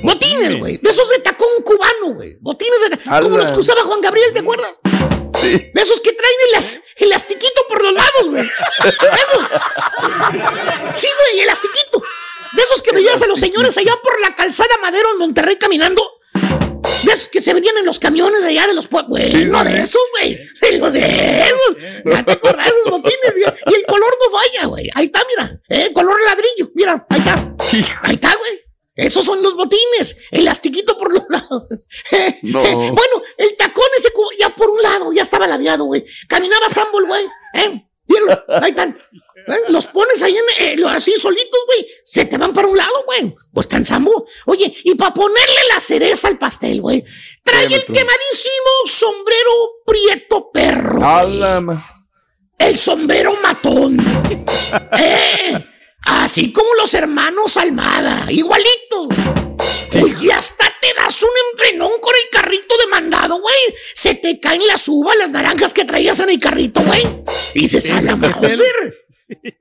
Botines, 0.03 0.59
güey. 0.59 0.77
De 0.77 0.89
esos 0.89 1.07
de 1.09 1.19
tacón 1.19 1.47
cubano, 1.63 2.13
güey. 2.13 2.35
Botines 2.41 2.81
de 2.89 2.97
tacón. 2.97 3.21
Como 3.23 3.37
los 3.37 3.51
que 3.53 3.59
usaba 3.59 3.83
Juan 3.83 4.01
Gabriel, 4.01 4.33
¿te 4.33 4.39
acuerdas? 4.39 4.75
De 5.41 5.71
esos 5.81 6.01
que 6.01 6.11
traen 6.11 6.35
el 6.49 6.55
as- 6.55 6.79
elastiquito 6.97 7.61
por 7.69 7.81
los 7.81 7.93
lados, 7.93 8.25
güey. 8.25 8.43
Esos. 8.83 9.47
Sí, 10.93 11.07
güey, 11.17 11.41
elastiquito. 11.41 11.70
Que 12.91 12.97
veías 12.97 13.21
a 13.21 13.27
los 13.27 13.39
señores 13.39 13.77
allá 13.77 13.93
por 14.03 14.19
la 14.19 14.35
calzada 14.35 14.69
Madero 14.81 15.09
en 15.13 15.19
Monterrey 15.19 15.55
caminando. 15.55 16.03
De 17.03 17.11
esos 17.13 17.27
que 17.27 17.39
se 17.39 17.53
venían 17.53 17.77
en 17.77 17.85
los 17.85 17.99
camiones 17.99 18.43
allá 18.43 18.67
de 18.67 18.73
los 18.73 18.87
pueblos. 18.87 19.09
Güey, 19.09 19.31
Sí, 19.31 19.45
no 19.45 19.63
sí, 19.63 19.69
de 19.69 19.81
esos, 19.81 20.01
güey. 20.19 20.39
De 20.61 20.77
los 20.77 20.93
de 20.93 20.99
esos. 20.99 21.77
Ya 22.05 22.23
te 22.23 22.31
acordás 22.33 22.65
de 22.65 22.71
esos 22.71 22.91
botines, 22.91 23.33
güey. 23.33 23.53
Y 23.67 23.75
el 23.75 23.85
color 23.85 24.17
no 24.21 24.37
falla, 24.37 24.65
güey. 24.67 24.89
Ahí 24.93 25.05
está, 25.05 25.21
mira. 25.27 25.61
Eh, 25.69 25.89
color 25.93 26.19
ladrillo. 26.23 26.71
Mira, 26.73 27.05
ahí 27.09 27.19
está. 27.19 27.55
Ahí 28.03 28.15
está, 28.15 28.35
güey. 28.35 28.59
Esos 28.95 29.23
son 29.25 29.41
los 29.41 29.55
botines. 29.55 30.17
Elastiquito 30.31 30.97
por 30.97 31.13
los 31.13 31.23
lados. 31.29 31.67
No. 32.43 32.59
bueno, 32.61 33.21
el 33.37 33.55
tacón 33.55 33.85
ese 33.97 34.09
ya 34.39 34.49
por 34.49 34.69
un 34.69 34.81
lado, 34.81 35.13
ya 35.13 35.21
estaba 35.21 35.47
ladeado, 35.47 35.85
güey. 35.85 36.05
Caminaba 36.27 36.69
Sambol, 36.69 37.05
güey. 37.07 37.25
¿Eh? 37.53 37.85
Ahí 38.61 38.69
están. 38.71 38.99
¿Eh? 39.47 39.59
Los 39.69 39.87
pones 39.87 40.21
ahí 40.23 40.35
en, 40.35 40.79
eh, 40.81 40.83
así 40.89 41.13
solitos, 41.17 41.59
güey. 41.67 41.87
Se 42.03 42.25
te 42.25 42.37
van 42.37 42.53
para 42.53 42.67
un 42.67 42.77
lado, 42.77 43.03
güey. 43.05 43.35
Pues 43.53 43.67
Sambo. 43.83 44.25
Oye, 44.45 44.73
y 44.83 44.95
para 44.95 45.13
ponerle 45.13 45.59
la 45.73 45.79
cereza 45.79 46.27
al 46.27 46.37
pastel, 46.37 46.81
güey. 46.81 47.03
Trae 47.43 47.65
el 47.65 47.85
quemadísimo 47.85 48.71
sombrero 48.85 49.51
prieto 49.85 50.51
perro. 50.51 50.99
güey. 50.99 51.03
A 51.09 51.23
la 51.23 51.61
ma- 51.61 51.89
El 52.57 52.77
sombrero 52.77 53.35
matón. 53.41 53.97
Eh, 54.99 55.67
Así 56.03 56.51
como 56.51 56.73
los 56.75 56.93
hermanos 56.95 57.57
Almada. 57.57 58.25
Igualitos, 58.31 59.07
güey. 59.07 60.03
Oye, 60.03 60.33
hasta 60.33 60.65
te 60.81 60.87
das 60.97 61.21
un 61.21 61.29
enfrenón 61.51 61.91
con 62.01 62.13
el 62.15 62.29
carrito 62.31 62.75
de 62.77 62.87
mandado, 62.87 63.39
güey. 63.39 63.55
Se 63.93 64.15
te 64.15 64.39
caen 64.39 64.65
las 64.65 64.87
uvas, 64.87 65.15
las 65.17 65.29
naranjas 65.29 65.73
que 65.73 65.85
traías 65.85 66.19
en 66.21 66.29
el 66.29 66.39
carrito, 66.39 66.81
güey. 66.81 67.01
Y 67.53 67.61
dices, 67.61 67.89
a 67.91 68.01
la 68.01 68.15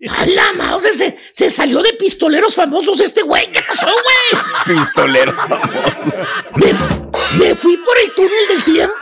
Mauser. 0.01 0.18
A 0.18 0.27
la 0.27 0.53
Mauser, 0.55 0.97
se, 0.97 1.18
se 1.33 1.51
salió 1.51 1.83
de 1.83 1.93
pistoleros 1.95 2.55
famosos 2.55 3.01
este 3.01 3.23
güey. 3.23 3.51
¿Qué 3.53 3.61
pasó, 3.66 3.87
güey? 3.87 4.43
Pistolero. 4.66 5.35
Me 7.39 7.55
fui 7.55 7.77
por 7.79 7.99
el 7.99 8.14
túnel 8.14 8.49
del 8.49 8.64
tiempo. 8.64 8.95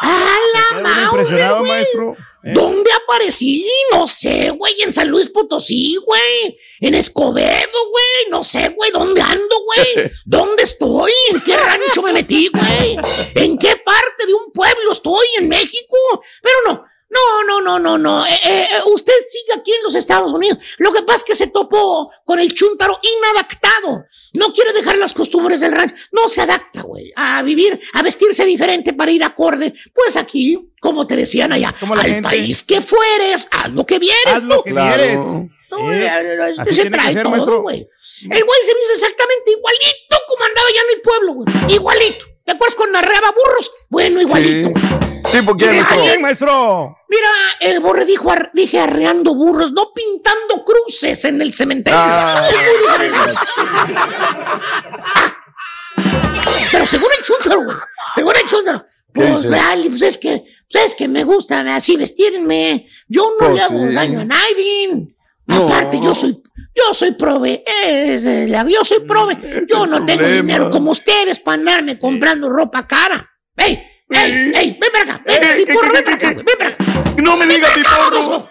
A 0.00 0.36
la 0.54 0.64
Quedé 0.70 0.82
Mauser, 0.82 1.04
impresionado, 1.20 1.58
güey. 1.60 1.70
maestro. 1.70 2.16
¿Eh? 2.44 2.52
¿Dónde 2.54 2.90
aparecí? 3.04 3.68
No 3.92 4.06
sé, 4.06 4.50
güey. 4.50 4.80
En 4.82 4.92
San 4.92 5.08
Luis 5.08 5.28
Potosí, 5.28 5.96
güey. 6.04 6.56
En 6.80 6.94
Escobedo, 6.94 7.90
güey. 7.90 8.30
No 8.30 8.44
sé, 8.44 8.68
güey. 8.76 8.90
¿Dónde 8.92 9.20
ando, 9.20 9.56
güey? 9.64 10.10
¿Dónde 10.24 10.62
estoy? 10.62 11.10
¿En 11.32 11.40
qué 11.40 11.56
rancho 11.56 12.00
me 12.02 12.12
metí, 12.12 12.48
güey? 12.48 12.96
¿En 13.34 13.58
qué 13.58 13.76
parte 13.84 14.26
de 14.26 14.34
un 14.34 14.52
pueblo 14.52 14.92
estoy? 14.92 15.26
¿En 15.38 15.48
México? 15.48 15.96
Pero 16.42 16.54
no. 16.68 16.84
No, 17.10 17.44
no, 17.44 17.60
no, 17.62 17.78
no, 17.78 17.96
no. 17.96 18.26
Eh, 18.26 18.30
eh, 18.44 18.62
eh, 18.70 18.80
usted 18.92 19.12
sigue 19.28 19.58
aquí 19.58 19.72
en 19.72 19.82
los 19.82 19.94
Estados 19.94 20.30
Unidos. 20.32 20.58
Lo 20.76 20.92
que 20.92 21.02
pasa 21.02 21.18
es 21.20 21.24
que 21.24 21.34
se 21.34 21.46
topó 21.46 22.10
con 22.24 22.38
el 22.38 22.52
chúntaro 22.52 22.98
inadaptado. 23.02 24.04
No 24.34 24.52
quiere 24.52 24.72
dejar 24.74 24.98
las 24.98 25.14
costumbres 25.14 25.60
del 25.60 25.72
rancho. 25.72 25.94
No 26.12 26.28
se 26.28 26.42
adapta, 26.42 26.82
güey, 26.82 27.10
a 27.16 27.42
vivir, 27.42 27.80
a 27.94 28.02
vestirse 28.02 28.44
diferente 28.44 28.92
para 28.92 29.10
ir 29.10 29.24
acorde. 29.24 29.72
Pues 29.94 30.16
aquí, 30.16 30.70
como 30.80 31.06
te 31.06 31.16
decían 31.16 31.50
allá, 31.52 31.74
Como 31.80 31.94
al 31.94 32.00
gente. 32.02 32.22
país 32.22 32.62
que 32.62 32.82
fueres, 32.82 33.48
haz 33.52 33.72
lo 33.72 33.86
que 33.86 33.98
vieres. 33.98 34.26
Haz 34.26 34.42
lo 34.42 34.62
que 34.62 34.72
vieres. 34.72 35.22
No, 35.70 35.92
Eh, 35.92 36.02
ya, 36.04 36.22
ya, 36.22 36.50
ya, 36.50 36.64
se 36.64 36.90
trae 36.90 37.14
todo, 37.22 37.62
güey. 37.62 37.78
El 38.22 38.44
güey 38.44 38.60
se 38.62 38.74
dice 38.74 38.92
exactamente 38.94 39.50
igualito 39.52 40.16
como 40.26 40.44
andaba 40.44 40.66
allá 40.68 40.80
en 40.90 40.96
el 40.96 41.00
pueblo, 41.02 41.32
güey. 41.34 41.74
Igualito. 41.74 42.26
¿Te 42.44 42.52
acuerdas 42.52 42.74
cuando 42.74 42.98
arreaba 42.98 43.30
burros? 43.32 43.70
Bueno, 43.90 44.20
igualito. 44.22 44.68
Sí, 44.70 44.74
porque 45.44 45.66
Mira, 45.66 45.82
maestro? 45.82 46.00
ayer- 46.02 46.20
maestro. 46.20 46.96
Mira, 47.08 47.28
el 47.60 47.80
borre 47.80 48.04
dijo, 48.04 48.30
ar- 48.30 48.50
dije 48.54 48.80
arreando 48.80 49.34
burros, 49.34 49.72
no 49.72 49.92
pintando 49.94 50.64
cruces 50.64 51.24
en 51.24 51.40
el 51.42 51.52
cementerio. 51.52 51.98
Ah. 52.00 52.46
Es 52.48 52.56
muy 52.56 53.08
diferente. 53.08 53.40
Pero 56.72 56.86
según 56.86 57.08
el 57.16 57.24
chúntaro, 57.24 57.62
güey. 57.64 57.76
Según 58.14 58.32
el 58.36 58.46
chúntaro. 58.48 58.84
Pues, 59.12 59.36
dice? 59.42 59.48
vale, 59.48 59.88
pues 59.88 60.02
es 60.02 60.18
que, 60.18 60.44
pues 60.70 60.84
es 60.86 60.94
que 60.94 61.08
me 61.08 61.24
gustan 61.24 61.66
así 61.68 61.96
vestirme. 61.96 62.86
Yo 63.08 63.30
no 63.40 63.46
Pues 63.48 63.54
le 63.54 63.62
hago 63.62 63.88
sí. 63.88 63.94
daño 63.94 64.20
a 64.20 64.24
nadie. 64.24 65.08
No. 65.46 65.64
Aparte, 65.64 65.98
yo 66.00 66.14
soy, 66.14 66.40
yo 66.74 66.92
soy 66.94 67.12
prove. 67.12 67.64
Es, 67.86 68.24
la- 68.24 68.64
yo 68.68 68.84
soy 68.84 69.00
prove. 69.00 69.64
Yo 69.68 69.86
no 69.86 70.04
tengo 70.04 70.26
dinero 70.28 70.68
como 70.70 70.90
ustedes 70.90 71.40
para 71.40 71.54
andarme 71.56 71.98
comprando 71.98 72.48
ropa 72.50 72.86
cara. 72.86 73.28
¡Ey! 73.56 73.82
¡Ey! 74.10 74.52
¡Ey! 74.54 74.78
¡Ven 74.80 74.90
para 74.92 75.04
acá! 75.04 75.22
¡Ven, 75.26 75.42
Eh, 75.42 75.64
piporro, 75.66 75.86
eh, 75.88 75.90
ven 75.92 76.04
para 76.04 76.16
acá, 76.16 76.32
güey! 76.32 76.44
¡Ven 76.44 76.58
para 76.58 76.70
acá! 76.70 76.84
No 77.22 77.36
me 77.36 77.46
diga, 77.46 77.68
Ven 77.74 77.84
para 77.84 78.06
acá, 78.06 78.16
piporro. 78.16 78.50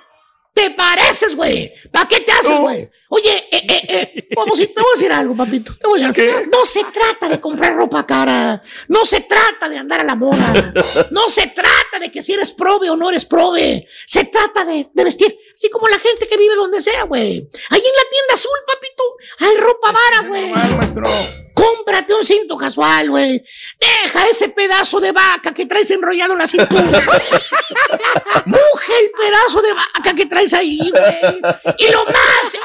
¿Te 0.54 0.72
pareces, 0.72 1.36
güey? 1.36 1.72
¿Para 1.92 2.08
qué 2.08 2.22
te 2.22 2.32
haces, 2.32 2.58
güey? 2.60 2.90
Oye, 3.10 3.48
eh, 3.52 3.62
eh, 3.70 3.82
eh, 3.90 4.28
vamos 4.36 4.60
a, 4.60 4.64
te 4.66 4.74
voy 4.74 4.86
a 4.92 4.96
decir 4.96 5.12
algo, 5.12 5.36
papito. 5.36 5.72
Te 5.80 5.88
voy 5.88 6.02
a 6.04 6.08
decir 6.08 6.34
algo. 6.34 6.50
No 6.52 6.66
se 6.66 6.84
trata 6.86 7.30
de 7.30 7.40
comprar 7.40 7.76
ropa 7.76 8.08
cara. 8.08 8.64
No 8.88 9.06
se 9.06 9.22
trata 9.22 9.70
de 9.70 9.78
andar 9.78 10.00
a 10.00 10.04
la 10.04 10.16
moda. 10.16 10.74
No 11.12 11.30
se 11.30 11.46
trata 11.48 12.00
de 12.02 12.12
que 12.12 12.24
si 12.24 12.34
eres 12.34 12.52
prove 12.54 12.90
o 12.90 12.96
no 12.96 13.08
eres 13.12 13.26
prove. 13.26 13.86
Se 14.08 14.26
trata 14.26 14.66
de, 14.66 14.90
de 14.92 15.04
vestir 15.04 15.38
así 15.54 15.70
como 15.70 15.88
la 15.90 16.00
gente 16.00 16.28
que 16.28 16.38
vive 16.38 16.56
donde 16.56 16.82
sea, 16.82 17.04
güey. 17.04 17.34
Ahí 17.70 17.80
en 17.80 17.96
la 17.96 18.10
tienda 18.10 18.34
azul, 18.34 18.60
papito, 18.68 19.04
hay 19.40 19.58
ropa 19.58 19.92
vara, 19.92 20.28
güey. 20.28 21.47
Cómprate 21.58 22.14
un 22.14 22.24
cinto 22.24 22.56
casual, 22.56 23.10
güey. 23.10 23.44
Deja 23.80 24.28
ese 24.28 24.50
pedazo 24.50 25.00
de 25.00 25.12
vaca 25.12 25.56
que 25.56 25.66
traes 25.66 25.90
enrollado 25.90 26.34
en 26.34 26.40
la 26.40 26.46
cintura. 26.46 26.82
Muge 28.46 29.00
el 29.00 29.12
pedazo 29.12 29.64
de 29.64 29.74
vaca 29.74 30.16
que 30.16 30.28
traes 30.28 30.54
ahí, 30.54 30.92
güey. 30.92 31.42
Y 31.80 31.92
lo 31.92 32.06
más 32.06 32.60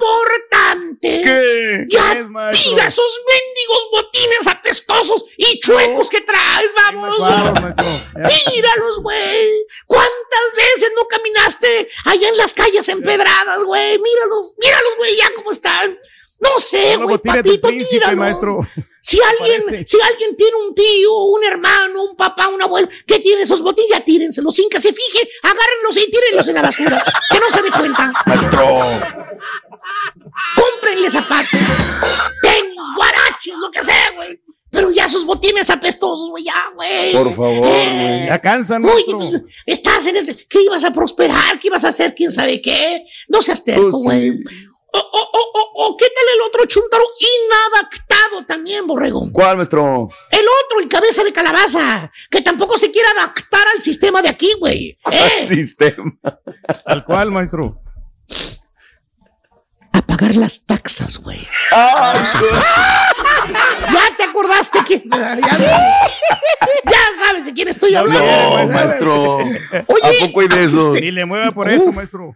importante. 0.00 1.22
¿Qué? 1.22 1.84
Ya 1.86 2.26
tira 2.50 2.86
esos 2.86 3.20
mendigos 3.28 3.88
botines 3.92 4.48
apestosos 4.48 5.26
y 5.36 5.60
chuecos 5.60 6.10
que 6.10 6.22
traes, 6.22 6.72
vamos. 6.74 7.16
Tíralos, 8.14 9.00
güey. 9.00 9.64
¿Cuántas 9.86 10.54
veces 10.56 10.90
no 10.96 11.06
caminaste 11.06 11.88
allá 12.06 12.28
en 12.30 12.36
las 12.36 12.52
calles 12.52 12.88
empedradas, 12.88 13.62
güey? 13.62 13.96
Míralos, 13.98 14.54
míralos, 14.58 14.96
güey, 14.96 15.16
ya 15.16 15.32
cómo 15.36 15.52
están. 15.52 15.96
No 16.40 16.58
sé, 16.58 16.96
güey, 16.96 17.18
papito, 17.18 17.68
príncipe, 17.68 18.14
maestro. 18.16 18.66
Si 19.00 19.18
alguien, 19.40 19.62
Parece. 19.66 19.86
si 19.86 19.98
alguien 20.00 20.36
tiene 20.36 20.56
un 20.68 20.74
tío, 20.74 21.14
un 21.26 21.44
hermano, 21.44 22.04
un 22.10 22.16
papá, 22.16 22.48
un 22.48 22.60
abuelo 22.60 22.88
que 23.06 23.18
tiene 23.18 23.42
esos 23.42 23.62
botines, 23.62 23.90
ya 23.90 24.04
tírenselos 24.04 24.54
sin 24.54 24.68
que 24.68 24.80
se 24.80 24.92
fije, 24.92 25.28
agárrenlos 25.42 25.96
y 25.96 26.10
tírenlos 26.10 26.48
en 26.48 26.54
la 26.54 26.62
basura. 26.62 27.04
Que 27.30 27.38
no 27.38 27.50
se 27.50 27.62
dé 27.62 27.70
cuenta. 27.70 28.12
Maestro. 28.26 28.80
Cómprenle 30.56 31.10
zapatos, 31.10 31.50
tenis, 32.42 32.76
guaraches, 32.96 33.54
lo 33.60 33.70
que 33.70 33.82
sea, 33.84 34.10
güey. 34.16 34.40
Pero 34.70 34.90
ya 34.90 35.08
sus 35.08 35.24
botines 35.24 35.70
apestosos, 35.70 36.30
güey, 36.30 36.44
ya, 36.44 36.54
güey. 36.74 37.12
Por 37.12 37.30
favor, 37.30 37.58
güey. 37.60 38.26
Ya 38.26 38.40
cansan, 38.40 38.84
Oye, 38.84 39.04
pues, 39.12 39.32
estás 39.66 40.04
en 40.06 40.16
este. 40.16 40.34
¿Qué 40.48 40.62
ibas 40.62 40.82
a 40.84 40.92
prosperar? 40.92 41.58
¿Qué 41.60 41.68
ibas 41.68 41.84
a 41.84 41.88
hacer? 41.88 42.12
¿Quién 42.14 42.32
sabe 42.32 42.60
qué? 42.60 43.04
No 43.28 43.40
seas 43.40 43.62
terco, 43.62 43.90
Pues, 43.92 44.02
güey. 44.02 44.30
sí. 44.44 44.68
O, 44.96 44.98
o, 44.98 45.20
o, 45.32 45.50
o, 45.54 45.86
o, 45.88 45.96
¿qué 45.96 46.04
tal 46.06 46.34
el 46.36 46.42
otro 46.42 46.66
chuntaro 46.66 47.02
inadaptado 47.18 48.46
también, 48.46 48.86
borrego? 48.86 49.28
¿Cuál, 49.32 49.56
maestro? 49.56 50.08
El 50.30 50.44
otro, 50.64 50.80
el 50.80 50.88
cabeza 50.88 51.24
de 51.24 51.32
calabaza, 51.32 52.12
que 52.30 52.40
tampoco 52.42 52.78
se 52.78 52.92
quiere 52.92 53.08
adaptar 53.08 53.66
al 53.74 53.82
sistema 53.82 54.22
de 54.22 54.28
aquí, 54.28 54.52
güey. 54.60 54.96
¿Eh? 55.10 55.46
Sistema. 55.48 56.12
Tal 56.86 57.04
cual, 57.04 57.32
maestro. 57.32 57.80
A 59.92 60.02
pagar 60.02 60.36
las 60.36 60.64
taxas, 60.64 61.18
güey. 61.18 61.44
Ay, 61.72 62.20
Ya 63.92 64.16
te 64.16 64.24
acordaste 64.24 64.78
quién. 64.84 65.02
Ya, 65.10 65.36
ya 65.40 67.00
sabes 67.18 67.46
de 67.46 67.52
quién 67.52 67.68
estoy 67.68 67.94
hablando. 67.96 68.24
No, 68.24 68.66
maestro. 68.72 69.40
¿A 69.40 69.84
poco 70.20 70.40
hay 70.40 70.48
de 70.48 70.64
eso? 70.64 70.92
Ni 70.92 71.10
le 71.10 71.24
mueva 71.24 71.50
por 71.50 71.68
eso, 71.68 71.90
maestro. 71.92 72.30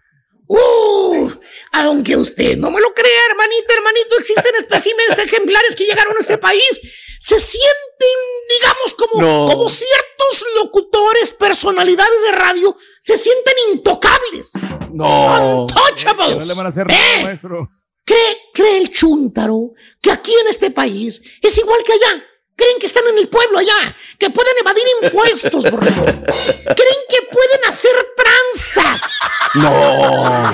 Uf, 0.48 1.36
aunque 1.72 2.16
usted 2.16 2.56
no 2.56 2.70
me 2.70 2.80
lo 2.80 2.92
crea, 2.94 3.20
hermanita, 3.30 3.74
hermanito, 3.74 4.16
existen 4.18 4.54
especímenes 4.58 5.18
ejemplares 5.18 5.76
que 5.76 5.84
llegaron 5.84 6.16
a 6.16 6.20
este 6.20 6.38
país. 6.38 6.80
Se 7.20 7.38
sienten, 7.40 8.18
digamos, 8.48 8.94
como, 8.96 9.20
No. 9.22 9.44
como 9.52 9.68
ciertos 9.68 10.46
locutores, 10.56 11.32
personalidades 11.32 12.22
de 12.22 12.32
radio, 12.32 12.76
se 13.00 13.18
sienten 13.18 13.54
intocables. 13.72 14.52
No. 14.92 15.62
Untouchables. 15.62 16.38
No 16.38 16.44
le 16.44 16.54
van 16.54 16.66
a 16.66 16.68
hacer 16.68 16.86
¿Eh? 16.90 16.94
nada, 16.94 17.22
maestro. 17.24 17.68
¿Cree, 18.04 18.38
cree 18.54 18.78
el 18.78 18.90
chúntaro 18.90 19.72
que 20.00 20.10
aquí 20.10 20.32
en 20.32 20.46
este 20.48 20.70
país 20.70 21.20
es 21.42 21.58
igual 21.58 21.82
que 21.84 21.92
allá? 21.92 22.24
¿Creen 22.58 22.78
que 22.80 22.86
están 22.86 23.06
en 23.06 23.18
el 23.18 23.28
pueblo 23.28 23.58
allá? 23.58 23.96
¿Que 24.18 24.30
pueden 24.30 24.52
evadir 24.60 24.82
impuestos, 25.00 25.70
borrego? 25.70 26.04
¿Creen 26.04 27.02
que 27.08 27.22
pueden 27.30 27.64
hacer 27.68 27.92
tranzas? 28.16 29.20
No. 29.54 30.52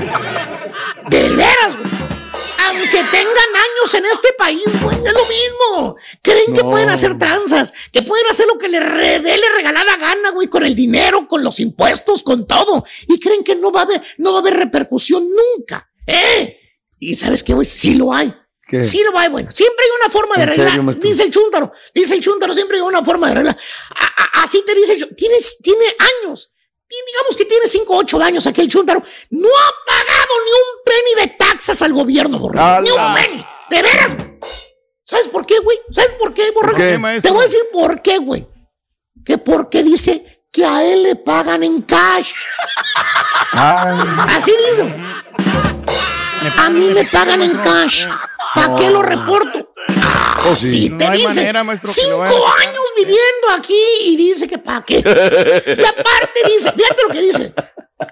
De 1.09 1.31
veras, 1.31 1.79
güey. 1.79 1.91
Aunque 2.67 2.99
tengan 2.99 3.51
años 3.57 3.95
en 3.95 4.05
este 4.05 4.35
país, 4.37 4.83
güey, 4.83 4.97
es 5.03 5.15
lo 5.15 5.25
mismo. 5.25 5.97
Creen 6.21 6.53
que 6.53 6.63
pueden 6.63 6.91
hacer 6.91 7.19
tranzas, 7.19 7.73
que 7.91 8.03
pueden 8.03 8.27
hacer 8.29 8.47
lo 8.49 8.59
que 8.59 8.69
les 8.69 8.83
dé 9.23 9.39
le 9.39 9.49
regalada 9.57 9.97
gana, 9.97 10.31
güey, 10.33 10.49
con 10.49 10.63
el 10.63 10.75
dinero, 10.75 11.27
con 11.27 11.43
los 11.43 11.59
impuestos, 11.59 12.23
con 12.23 12.47
todo. 12.47 12.85
Y 13.09 13.19
creen 13.19 13.45
que 13.45 13.57
no 13.57 13.73
va 13.73 13.81
a 13.81 13.85
haber, 13.85 14.03
no 14.19 14.33
va 14.33 14.41
a 14.41 14.43
haber 14.43 14.59
repercusión 14.59 15.27
nunca. 15.27 15.91
¿Eh? 16.07 16.59
Y 16.99 17.15
sabes 17.15 17.43
qué, 17.43 17.55
güey, 17.55 17.65
sí 17.65 17.95
lo 17.95 18.13
hay. 18.13 18.35
¿Qué? 18.67 18.83
Sí 18.83 19.03
lo 19.05 19.17
hay, 19.19 19.29
bueno. 19.29 19.51
Siempre 19.51 19.85
hay 19.85 19.91
una 20.03 20.11
forma 20.13 20.37
de 20.37 20.43
¿En 20.43 20.49
arreglar. 20.49 20.97
dice 21.01 21.25
el 21.25 21.31
chúntaro. 21.31 21.73
Dice 21.95 22.15
el 22.15 22.21
chúntaro, 22.21 22.53
siempre 22.53 22.77
hay 22.79 22.83
una 22.83 23.05
forma 23.05 23.27
de 23.27 23.33
arreglar. 23.33 23.59
A- 24.01 24.23
a- 24.39 24.43
así 24.45 24.63
te 24.65 24.75
dice 24.75 24.95
el 24.95 24.99
chúntaro. 25.01 25.17
Tienes, 25.17 25.59
tiene 25.63 25.85
años. 26.25 26.51
Y 26.89 26.95
digamos 27.13 27.37
que 27.37 27.45
tiene 27.47 27.67
5 27.67 27.93
o 27.95 27.99
8 27.99 28.23
años 28.23 28.47
aquel 28.47 28.69
chúntaro. 28.69 29.03
No 29.31 29.49
ha 29.49 29.87
pagado 29.87 30.35
ni 30.45 30.53
un 30.53 30.85
penny 30.85 31.27
de 31.29 31.37
taxas 31.37 31.83
al 31.83 31.93
gobierno, 31.93 32.39
borrego. 32.39 32.81
Ni 32.81 32.91
un 32.91 33.15
penny. 33.15 33.47
De 33.71 33.83
veras. 33.83 34.17
¿Sabes 35.03 35.29
por 35.29 35.45
qué, 35.45 35.59
güey? 35.59 35.79
¿Sabes 35.91 36.13
por 36.19 36.33
qué, 36.33 36.53
qué, 36.77 37.21
Te 37.23 37.31
voy 37.31 37.41
a 37.41 37.43
decir 37.45 37.61
por 37.73 38.01
qué, 38.01 38.19
güey. 38.19 38.47
Que 39.25 39.39
porque 39.39 39.83
dice 39.83 40.47
que 40.53 40.65
a 40.65 40.85
él 40.85 41.03
le 41.03 41.17
pagan 41.17 41.63
en 41.65 41.83
cash. 41.83 42.33
Ay, 43.53 43.99
Así 44.37 44.53
dice. 44.71 44.83
A 46.59 46.71
mí 46.71 46.89
me 46.91 47.05
pagan 47.07 47.43
en 47.43 47.57
cash. 47.59 48.07
¿Para 48.55 48.77
qué 48.77 48.91
lo 48.91 49.03
reporto? 49.03 49.75
oh, 50.47 50.57
sí. 50.57 50.89
No 50.91 50.99
te 50.99 51.07
hay 51.07 51.19
dice. 51.19 51.41
manera, 51.41 51.65
maestro, 51.65 51.91
cinco 51.91 52.23
años 52.23 52.83
viviendo 52.97 53.49
aquí 53.57 53.81
y 54.03 54.17
dice 54.17 54.47
que 54.49 54.59
para 54.59 54.85
qué. 54.85 54.97
Y 54.97 55.85
aparte 55.85 56.41
dice, 56.47 56.73
fíjate 56.73 57.03
lo 57.09 57.13
que 57.13 57.21
dice. 57.21 57.55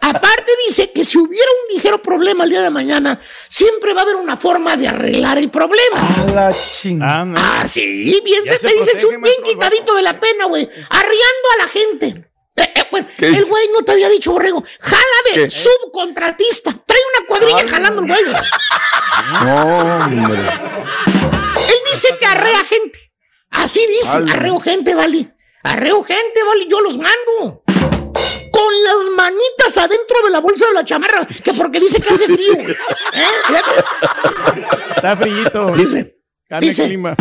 Aparte 0.00 0.52
dice 0.66 0.92
que 0.92 1.04
si 1.04 1.18
hubiera 1.18 1.50
un 1.50 1.74
ligero 1.74 2.00
problema 2.00 2.44
el 2.44 2.50
día 2.50 2.62
de 2.62 2.70
mañana, 2.70 3.20
siempre 3.48 3.92
va 3.92 4.00
a 4.00 4.04
haber 4.04 4.16
una 4.16 4.36
forma 4.36 4.76
de 4.76 4.88
arreglar 4.88 5.38
el 5.38 5.50
problema. 5.50 6.00
A 6.00 6.30
la 6.30 6.54
chingada. 6.54 7.34
Ah. 7.36 7.60
Ah, 7.62 7.68
sí, 7.68 8.20
bien 8.24 8.46
se 8.46 8.56
se 8.56 8.68
te 8.68 8.74
dice 8.74 8.92
protege, 8.92 9.08
bien 9.08 9.20
maestro, 9.20 9.44
el 9.44 9.52
quitadito 9.52 9.94
de 9.94 10.02
la 10.02 10.20
pena, 10.20 10.46
güey. 10.46 10.62
Arriando 10.88 11.48
a 11.54 11.62
la 11.62 11.68
gente. 11.68 12.31
Eh, 12.56 12.72
eh, 12.74 12.84
bueno, 12.90 13.08
¿Qué 13.16 13.28
el 13.28 13.44
güey 13.46 13.68
no 13.72 13.82
te 13.84 13.92
había 13.92 14.08
dicho, 14.08 14.32
borrego. 14.32 14.64
¿Qué? 15.34 15.48
subcontratista. 15.48 16.72
Trae 16.84 17.00
una 17.18 17.26
cuadrilla 17.26 17.60
Ay, 17.60 17.68
jalando 17.68 18.02
el 18.02 18.08
güey. 18.08 18.24
No, 19.44 19.96
hombre. 20.04 20.40
Él 20.40 21.78
dice 21.92 22.16
que 22.18 22.26
arrea 22.26 22.64
gente. 22.64 22.98
Así 23.50 23.80
dice, 23.86 24.16
arreo 24.32 24.58
gente, 24.60 24.94
vale. 24.94 25.30
Arreo 25.62 26.02
gente, 26.02 26.42
vale, 26.44 26.66
yo 26.68 26.80
los 26.80 26.96
mando. 26.98 27.62
Con 28.50 28.84
las 28.84 29.08
manitas 29.16 29.78
adentro 29.78 30.22
de 30.24 30.30
la 30.30 30.40
bolsa 30.40 30.66
de 30.66 30.72
la 30.74 30.84
chamarra, 30.84 31.26
que 31.26 31.54
porque 31.54 31.80
dice 31.80 32.00
que 32.00 32.10
hace 32.12 32.26
frío. 32.26 32.52
¿Eh? 32.60 32.76
Fíjate. 33.46 33.84
Está 34.96 35.16
frillito. 35.16 35.72
Dice, 35.74 36.18
Cambia 36.48 36.68
dice. 36.68 36.84
clima. 36.86 37.16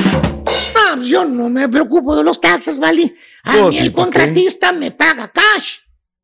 Pues 0.96 1.08
yo 1.08 1.26
no 1.26 1.50
me 1.50 1.68
preocupo 1.70 2.16
de 2.16 2.24
los 2.24 2.40
taxes, 2.40 2.78
vale. 2.80 3.16
A 3.44 3.56
mí 3.70 3.78
el 3.80 3.92
contratista 3.94 4.72
me 4.72 4.92
paga 4.92 5.32
cash. 5.32 5.78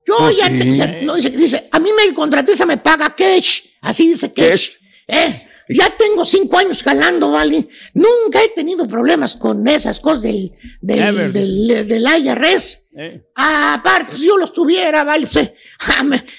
Yo 0.05 0.31
ya, 0.31 0.47
sí. 0.47 0.59
te- 0.59 0.75
ya- 0.75 1.01
no 1.03 1.15
dice, 1.15 1.29
dice, 1.31 1.67
a 1.71 1.79
mí 1.79 1.89
me, 1.95 2.03
el 2.03 2.13
contratista 2.13 2.65
me 2.65 2.77
paga 2.77 3.13
cash. 3.15 3.61
Así 3.81 4.07
dice 4.07 4.33
cash. 4.33 4.45
Cash. 4.47 4.69
Eh, 5.07 5.46
ya 5.69 5.95
tengo 5.97 6.23
cinco 6.25 6.57
años 6.57 6.81
jalando, 6.83 7.31
¿vale? 7.31 7.67
Nunca 7.93 8.41
he 8.43 8.49
tenido 8.49 8.87
problemas 8.87 9.35
con 9.35 9.67
esas 9.67 9.99
cosas 9.99 10.23
del, 10.23 10.53
del, 10.81 10.99
Never. 10.99 11.31
del, 11.33 11.87
del 11.87 12.05
IRS. 12.25 12.85
Eh, 12.99 13.21
Aparte, 13.35 14.05
pues 14.09 14.21
yo 14.21 14.37
los 14.37 14.51
tuviera, 14.53 15.03
¿vale? 15.03 15.27
Pues, 15.31 15.45
eh, 15.45 15.53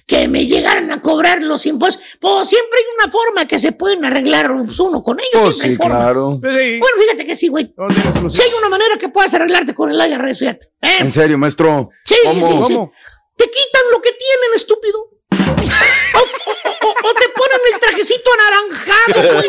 que 0.07 0.27
me 0.29 0.45
llegaran 0.47 0.91
a 0.91 1.01
cobrar 1.01 1.43
los 1.43 1.65
impuestos. 1.67 2.03
Pues 2.21 2.49
siempre 2.49 2.79
hay 2.79 2.85
una 3.05 3.13
forma 3.13 3.47
que 3.47 3.59
se 3.59 3.73
pueden 3.73 4.05
arreglar 4.05 4.53
pues, 4.65 4.81
uno 4.81 5.03
con 5.03 5.19
ellos. 5.21 5.43
Pues 5.45 5.57
siempre 5.57 5.69
hay 5.69 5.75
sí, 5.77 5.83
forma. 5.83 5.99
claro. 5.99 6.39
pues 6.41 6.57
sí, 6.57 6.79
Bueno, 6.81 6.97
fíjate 7.03 7.27
que 7.27 7.37
sí, 7.37 7.49
güey. 7.49 7.73
tiene 7.75 7.95
Si 7.95 8.13
solución. 8.13 8.47
hay 8.49 8.53
una 8.59 8.69
manera 8.71 8.97
que 8.99 9.09
puedas 9.09 9.33
arreglarte 9.35 9.75
con 9.75 9.91
el 9.91 10.01
IRS, 10.11 10.39
fíjate. 10.39 10.67
¿eh? 10.83 10.89
En 11.01 11.13
serio, 11.13 11.39
maestro. 11.39 11.91
Sí, 12.05 12.17
¿Cómo? 12.25 12.41
sí, 12.41 12.53
sí. 12.67 12.75
¿Cómo? 12.75 12.93
Te 13.37 13.45
quitan 13.45 13.83
lo 13.93 14.03
que 14.03 14.11
tienen, 14.11 14.55
estúpido. 14.57 14.99
O, 16.15 16.21
o- 16.21 16.89
o- 16.89 17.11
o 17.11 17.15
te 17.15 17.28
ponen 17.49 17.75
el 17.75 17.81
trajecito 17.81 18.31
anaranjado, 18.35 19.35
güey. 19.35 19.49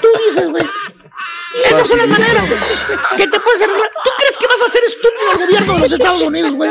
Tú 0.00 0.08
dices, 0.24 0.48
güey. 0.48 0.64
Esas 1.64 1.86
son 1.86 1.98
las 1.98 2.08
maneras, 2.08 2.48
güey. 2.48 2.58
Que 3.16 3.26
te 3.26 3.40
puedes 3.40 3.62
arreglar. 3.62 3.90
¿Tú 4.04 4.10
crees 4.16 4.38
que 4.38 4.46
vas 4.46 4.62
a 4.62 4.68
ser 4.68 4.82
estúpido 4.84 5.30
al 5.32 5.38
gobierno 5.38 5.74
de 5.74 5.78
los 5.80 5.92
Estados 5.92 6.22
Unidos, 6.22 6.54
güey? 6.54 6.70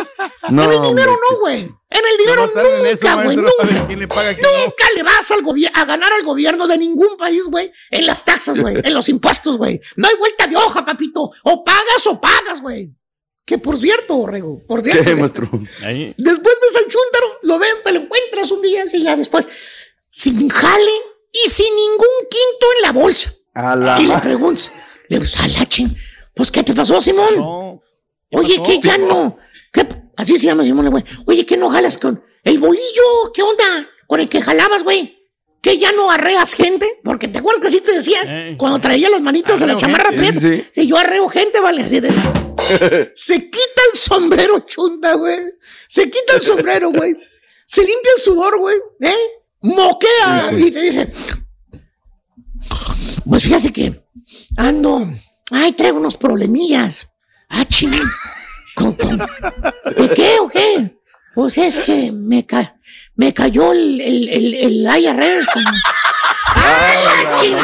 No, 0.50 0.64
en 0.64 0.72
el 0.72 0.82
dinero 0.82 1.12
no, 1.12 1.40
güey. 1.40 1.60
En 1.92 2.06
el 2.10 2.18
dinero 2.18 2.50
No 2.56 2.64
nunca, 2.64 3.24
güey. 3.24 3.36
Nunca. 3.36 3.88
quién 3.88 4.00
le 4.00 4.08
paga, 4.08 4.34
quién 4.34 4.44
no. 4.44 4.60
Nunca 4.64 4.86
le 4.96 5.04
vas 5.04 5.32
al 5.32 5.44
a 5.74 5.86
ganar 5.86 6.14
al 6.14 6.24
gobierno 6.24 6.68
de 6.68 6.78
ningún 6.78 7.18
país, 7.18 7.44
güey. 7.48 7.72
En 7.90 8.06
las 8.06 8.26
taxas, 8.26 8.60
güey. 8.60 8.78
En 8.84 8.94
los 8.94 9.10
impuestos, 9.10 9.58
güey. 9.58 9.80
No 9.98 10.08
hay 10.08 10.16
vuelta 10.16 10.48
de 10.48 10.56
hoja, 10.56 10.86
papito. 10.86 11.32
O 11.44 11.64
pagas 11.64 12.08
o 12.08 12.20
pagas, 12.20 12.62
güey. 12.62 12.92
Que 13.46 13.58
por 13.58 13.78
cierto, 13.78 14.16
Borrego, 14.18 14.62
por 14.68 14.82
cierto. 14.82 15.04
¿Qué, 15.04 15.12
güey, 15.12 15.22
maestro? 15.22 15.50
Ahí. 15.84 16.14
Después 16.18 16.56
ves 16.62 16.76
al 16.78 16.84
chúntaro, 16.84 17.26
lo 17.44 17.60
ves, 17.60 17.84
te 17.84 17.92
lo 17.92 18.00
encuentras 18.02 18.52
un 18.52 18.62
día 18.62 18.84
así 18.84 19.02
ya 19.04 19.16
después. 19.16 19.48
Sin 20.10 20.48
jale 20.50 20.92
y 21.34 21.50
sin 21.50 21.74
ningún 21.76 22.08
quinto 22.30 22.66
en 22.78 22.82
la 22.84 22.92
bolsa. 22.92 23.34
A 23.54 23.76
la 23.76 24.00
Y 24.00 24.06
le 24.06 24.18
preguntas, 24.20 24.72
le 25.10 25.20
dices, 25.20 25.40
"A 25.42 25.48
la 25.60 25.66
ching, 25.68 25.90
Pues, 26.34 26.50
¿qué 26.50 26.64
te 26.64 26.74
pasó, 26.74 27.02
Simón? 27.02 27.36
No. 27.36 27.82
¿Qué 28.30 28.38
Oye, 28.38 28.58
pasó? 28.60 28.64
que 28.72 28.80
ya 28.80 28.98
no. 28.98 29.38
¿Qué? 29.74 29.86
Así 30.16 30.38
se 30.38 30.46
llama 30.48 30.64
Simón, 30.64 30.90
güey. 30.90 31.04
Oye, 31.26 31.46
¿qué 31.46 31.58
no 31.58 31.70
jalas 31.70 31.98
con 31.98 32.24
el 32.44 32.58
bolillo? 32.58 33.32
¿Qué 33.34 33.42
onda? 33.44 33.66
Con 34.08 34.22
el 34.22 34.30
que 34.30 34.42
jalabas, 34.42 34.84
güey. 34.84 35.18
¿Que 35.62 35.78
ya 35.78 35.92
no 35.92 36.10
arreas 36.10 36.54
gente? 36.54 37.00
Porque 37.04 37.28
te 37.28 37.40
acuerdas 37.40 37.62
que 37.62 37.68
así 37.68 37.82
te 37.82 37.92
decía 37.92 38.22
Eh. 38.26 38.56
cuando 38.58 38.80
traía 38.80 39.10
las 39.10 39.22
manitas 39.22 39.62
en 39.62 39.68
la 39.68 39.78
chamarra 39.78 40.10
prieta. 40.10 40.40
Sí, 40.40 40.62
sí. 40.62 40.68
Sí, 40.72 40.88
yo 40.88 40.98
arreo 40.98 41.28
gente, 41.28 41.60
vale. 41.60 41.84
Así 41.84 42.00
de. 42.00 42.10
Se 43.16 43.50
quita 43.50 43.82
el 43.94 44.00
sombrero, 44.00 44.60
chunda, 44.62 45.14
güey. 45.16 45.40
Se 45.88 46.10
quita 46.10 46.36
el 46.36 46.42
sombrero, 46.42 46.92
güey. 46.92 47.16
Se 47.66 47.82
limpia 47.82 48.12
el 48.16 48.22
sudor, 48.22 48.60
güey. 48.60 48.78
¿Eh? 49.02 49.16
Moquea 49.62 50.50
Sí, 50.52 50.58
sí. 50.60 50.68
y 50.68 50.72
te 50.72 50.82
dice. 50.82 51.10
Pues 53.30 53.44
fíjate 53.44 53.72
que 53.72 54.04
ando. 54.58 55.08
Ay, 55.52 55.74
traigo 55.74 55.98
unos 56.00 56.18
problemillas. 56.18 57.10
Ah, 57.50 57.66
ching. 57.68 57.92
¿Con, 58.76 58.94
con- 58.94 59.18
¿De 59.98 60.10
qué 60.16 60.40
o 60.40 60.48
qué? 60.48 60.98
Pues 61.36 61.58
es 61.58 61.80
que 61.80 62.12
me, 62.12 62.46
ca- 62.46 62.76
me 63.16 63.34
cayó 63.34 63.72
el, 63.74 64.00
el, 64.02 64.30
el, 64.30 64.54
el 64.54 65.04
IRS. 65.04 65.46
con- 65.54 65.64
Ay, 66.56 67.28
ching. 67.40 67.58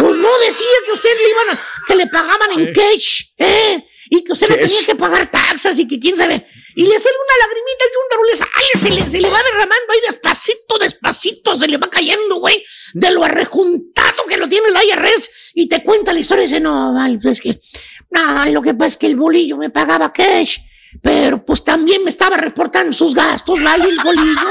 Pues 0.00 0.16
no 0.16 0.38
decía 0.38 0.66
que 0.86 0.92
usted 0.92 1.16
le 1.16 1.30
iban 1.30 1.50
a, 1.50 1.64
que 1.86 1.94
le 1.94 2.06
pagaban 2.06 2.58
en 2.58 2.72
cash, 2.72 3.22
¿eh? 3.36 3.86
Y 4.08 4.24
que 4.24 4.32
usted 4.32 4.48
no 4.48 4.56
tenía 4.56 4.84
que 4.84 4.96
pagar 4.96 5.30
taxas 5.30 5.78
y 5.78 5.86
que 5.86 6.00
quién 6.00 6.16
sabe. 6.16 6.46
Y 6.74 6.86
le 6.86 6.98
sale 6.98 7.14
una 7.16 7.46
lagrimita 7.46 7.84
al 7.84 7.90
chúndaro, 7.92 8.24
le 8.24 8.36
sale, 8.36 8.70
se 8.74 8.90
le, 8.90 9.08
se 9.08 9.20
le 9.20 9.30
va 9.30 9.42
derramando 9.42 9.92
ahí 9.92 10.00
despacito, 10.06 10.78
despacito, 10.78 11.56
se 11.56 11.68
le 11.68 11.76
va 11.76 11.88
cayendo, 11.88 12.36
güey. 12.36 12.64
de 12.94 13.10
lo 13.10 13.24
arrejuntado 13.24 14.24
que 14.28 14.36
lo 14.36 14.48
tiene 14.48 14.68
el 14.68 14.76
IRS 14.88 15.52
y 15.54 15.68
te 15.68 15.82
cuenta 15.82 16.12
la 16.12 16.20
historia 16.20 16.44
y 16.44 16.46
dice, 16.46 16.60
no, 16.60 16.92
vale, 16.92 17.18
pues 17.20 17.38
es 17.38 17.40
que, 17.40 17.60
no, 18.10 18.46
lo 18.46 18.62
que 18.62 18.74
pasa 18.74 18.88
es 18.88 18.96
que 18.96 19.06
el 19.06 19.16
bolillo 19.16 19.56
me 19.56 19.70
pagaba 19.70 20.12
cash, 20.12 20.58
pero 21.02 21.44
pues 21.44 21.64
también 21.64 22.02
me 22.04 22.10
estaba 22.10 22.36
reportando 22.36 22.92
sus 22.92 23.14
gastos, 23.14 23.62
¿vale? 23.62 23.84
El 23.84 23.98
bolillo. 24.00 24.48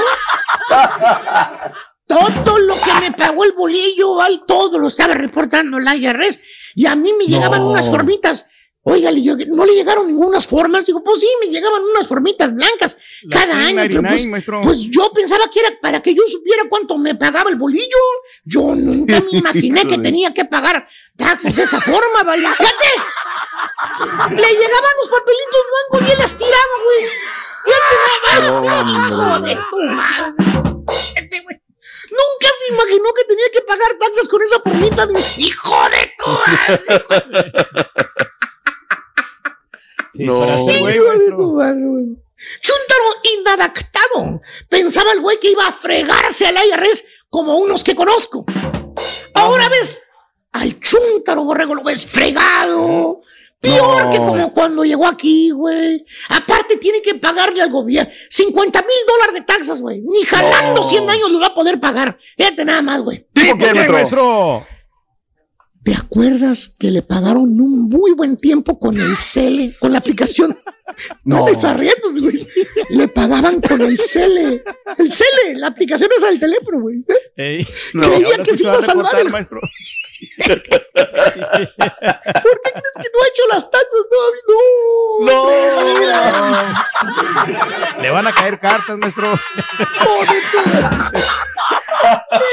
Todo 2.44 2.58
lo 2.58 2.74
que 2.74 2.92
me 3.00 3.12
pagó 3.12 3.44
el 3.44 3.52
bolillo, 3.52 4.14
¿vale? 4.16 4.40
Todo 4.46 4.78
lo 4.78 4.88
estaba 4.88 5.14
reportando 5.14 5.78
el 5.78 5.86
IRS 6.02 6.40
y 6.74 6.86
a 6.86 6.94
mí 6.96 7.12
me 7.18 7.26
llegaban 7.26 7.60
No. 7.60 7.70
unas 7.70 7.88
formitas. 7.88 8.46
Oiga, 8.82 9.10
¿no 9.48 9.66
le 9.66 9.74
llegaron 9.74 10.06
ninguna 10.06 10.40
formas? 10.40 10.86
Digo, 10.86 11.04
pues 11.04 11.20
sí, 11.20 11.28
me 11.42 11.48
llegaban 11.48 11.82
unas 11.82 12.08
formitas 12.08 12.52
blancas 12.54 12.96
La 13.24 13.40
cada 13.40 13.54
año. 13.54 13.76
Pero 13.76 14.00
1099, 14.02 14.42
pues, 14.64 14.64
pues 14.64 14.90
yo 14.90 15.12
pensaba 15.12 15.50
que 15.52 15.60
era 15.60 15.68
para 15.82 16.00
que 16.00 16.14
yo 16.14 16.22
supiera 16.26 16.62
cuánto 16.68 16.96
me 16.96 17.14
pagaba 17.14 17.50
el 17.50 17.56
bolillo. 17.56 17.84
Yo 18.44 18.74
nunca 18.74 19.20
me 19.20 19.28
imaginé 19.38 19.86
que 19.86 19.98
tenía 19.98 20.32
que 20.32 20.46
pagar 20.46 20.88
taxes 21.16 21.56
de 21.56 21.64
esa 21.64 21.78
forma, 21.80 22.22
¿vale? 22.24 22.48
Fíjate. 22.48 22.86
Le 24.30 24.48
llegaban 24.48 24.92
los 24.98 25.08
papelitos 25.08 25.62
blancos 25.90 26.08
y 26.08 26.12
él 26.12 26.18
las 26.18 26.34
tiraba, 26.38 26.76
güey. 26.84 27.10
Fíjate, 27.66 28.50
No. 28.50 29.08
Hijo 29.08 29.40
de 29.40 29.58
tu 29.70 29.80
madre. 29.94 30.69
Nunca 32.10 32.48
se 32.58 32.72
imaginó 32.72 33.12
que 33.14 33.24
tenía 33.24 33.44
que 33.52 33.60
pagar 33.62 33.98
taxes 33.98 34.28
con 34.28 34.42
esa 34.42 34.60
formita. 34.60 35.06
Dice, 35.06 35.40
hijo 35.40 35.76
de 35.90 36.12
tu 36.18 36.30
madre. 36.30 37.04
No. 40.14 40.44
Hijo 40.70 41.12
de 41.18 41.30
tu 41.30 41.52
madre, 41.52 41.86
güey. 41.86 42.06
Chuntaro 42.60 43.04
inadaptado. 43.38 44.40
Pensaba 44.68 45.12
el 45.12 45.20
güey 45.20 45.38
que 45.38 45.50
iba 45.50 45.66
a 45.66 45.72
fregarse 45.72 46.46
al 46.46 46.56
IRS 46.56 47.04
como 47.28 47.56
unos 47.58 47.84
que 47.84 47.94
conozco. 47.94 48.44
Ahora 49.34 49.68
ves 49.68 50.02
al 50.52 50.80
Chuntaro 50.80 51.44
borrego, 51.44 51.74
lo 51.74 51.84
ves 51.84 52.06
fregado. 52.06 53.22
Peor 53.60 54.04
No. 54.06 54.10
que 54.10 54.16
como 54.18 54.52
cuando 54.54 54.84
llegó 54.84 55.06
aquí, 55.06 55.50
güey. 55.50 56.04
Aparte 56.30 56.76
tiene 56.78 57.02
que 57.02 57.14
pagarle 57.16 57.60
al 57.62 57.70
gobierno 57.70 58.10
50 58.30 58.80
mil 58.80 58.90
dólares 59.06 59.34
de 59.34 59.40
taxas, 59.42 59.82
güey. 59.82 60.00
Ni 60.00 60.22
jalando 60.24 60.80
No. 60.82 60.88
100 60.88 61.10
años 61.10 61.30
lo 61.30 61.40
va 61.40 61.48
a 61.48 61.54
poder 61.54 61.78
pagar. 61.78 62.18
Fíjate 62.38 62.64
nada 62.64 62.80
más, 62.82 63.02
güey. 63.02 63.26
¿Por 63.34 63.58
qué, 63.58 63.74
maestro? 63.90 64.66
¿Te 65.82 65.94
acuerdas 65.94 66.74
que 66.78 66.90
le 66.90 67.02
pagaron 67.02 67.58
un 67.60 67.88
muy 67.88 68.12
buen 68.12 68.36
tiempo 68.36 68.78
con 68.78 69.00
el 69.00 69.16
Cele, 69.16 69.74
con 69.78 69.92
la 69.92 69.98
aplicación? 69.98 70.56
No, 71.24 71.38
No. 71.38 71.44
te 71.46 71.52
estás 71.52 71.76
riendo, 71.78 72.10
güey. 72.20 72.46
Le 72.90 73.06
pagaban 73.08 73.60
con 73.60 73.80
el 73.80 73.96
Cele. 73.98 74.62
El 74.98 75.10
Cele, 75.10 75.54
la 75.56 75.68
aplicación 75.68 76.10
esa 76.14 76.26
del 76.26 76.40
teléfono, 76.40 76.80
güey. 76.80 76.96
Ey. 77.36 77.64
Creía 77.92 78.42
que 78.42 78.50
sí 78.50 78.56
se 78.58 78.64
iba 78.64 78.74
a 78.78 78.82
salvar 78.82 79.04
reportar, 79.06 79.20
el- 79.26 79.30
maestro. 79.30 79.60
¿Por 80.46 80.62
qué 82.62 82.70
crees 82.72 82.94
que 82.96 83.08
no 83.12 83.18
ha 83.22 83.28
hecho 83.28 83.42
las 83.50 83.70
taxas 83.70 84.06
todavía? 84.10 84.42
No. 85.20 85.34
Mira. 85.98 86.18
Le 88.00 88.10
van 88.10 88.26
a 88.26 88.34
caer 88.34 88.58
cartas, 88.60 88.96
maestro. 88.98 89.38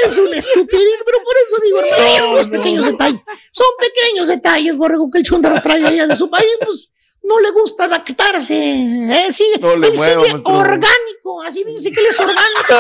Es 0.06 0.18
una 0.18 0.38
estupidez, 0.38 1.00
pero 1.06 1.18
por 1.24 1.34
eso 1.46 1.58
digo, 1.64 1.80
No, 1.82 1.88
algunos 2.18 2.48
no. 2.48 2.52
pequeños 2.58 2.86
detalles. 2.86 3.24
Son 3.52 3.68
pequeños 3.80 4.28
detalles, 4.28 4.76
borrego, 4.78 5.10
que 5.12 5.20
el 5.20 5.24
chúndaro 5.24 5.62
trae 5.62 5.86
allá 5.86 6.08
de 6.08 6.16
su 6.16 6.30
país, 6.30 6.50
pues 6.64 6.90
no 7.24 7.40
le 7.40 7.50
gusta 7.52 7.86
adaptarse. 7.86 8.54
¿eh? 8.56 9.28
Sí, 9.32 9.46
No 9.60 9.76
le 9.76 9.88
él 9.88 9.94
mueva, 9.96 10.22
sigue 10.22 10.34
maestro. 10.34 10.58
orgánico, 10.58 11.42
así 11.46 11.64
dice 11.64 11.92
que 11.92 12.00
él 12.02 12.06
es 12.08 12.20
orgánico. 12.20 12.76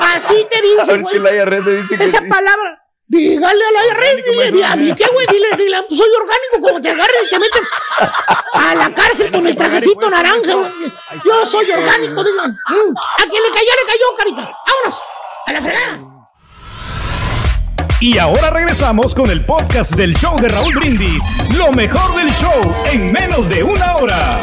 Así 0.00 0.46
te 0.50 0.60
dice, 0.62 0.92
A 0.92 0.96
ver 0.96 1.02
güey. 1.62 1.84
Esa 2.00 2.20
palabra. 2.28 2.77
Dígale 3.10 3.64
a 3.64 3.72
la 3.72 3.86
IRS, 3.86 4.24
dile, 4.30 4.52
di- 4.52 4.62
a 4.62 4.76
mí 4.76 4.92
qué, 4.94 5.06
güey, 5.10 5.26
dile, 5.30 5.46
dile, 5.56 5.82
pues 5.88 5.98
soy 5.98 6.08
orgánico, 6.20 6.60
como 6.68 6.80
te 6.80 6.90
agarren 6.90 7.24
y 7.26 7.30
te 7.30 7.38
meten 7.38 7.62
a 8.52 8.74
la 8.74 8.92
cárcel 8.94 9.30
con 9.30 9.46
el 9.46 9.56
trajecito 9.56 10.10
naranja, 10.10 10.54
güey. 10.54 10.92
Yo 11.24 11.46
soy 11.46 11.70
orgánico, 11.70 12.22
digan. 12.22 12.50
Mm, 12.50 12.94
A 12.96 13.22
quien 13.30 13.42
le 13.42 13.48
cayó, 13.50 13.70
le 13.80 13.86
cayó, 13.92 14.14
carita. 14.16 14.52
Vámonos, 14.66 15.02
a 15.46 15.52
la 15.54 15.62
fregada. 15.62 16.00
Y 18.00 18.18
ahora 18.18 18.50
regresamos 18.50 19.14
con 19.14 19.30
el 19.30 19.44
podcast 19.44 19.94
del 19.94 20.14
show 20.14 20.38
de 20.38 20.48
Raúl 20.48 20.74
Brindis. 20.74 21.24
Lo 21.56 21.72
mejor 21.72 22.14
del 22.14 22.30
show 22.34 22.60
en 22.92 23.10
menos 23.10 23.48
de 23.48 23.62
una 23.64 23.96
hora. 23.96 24.40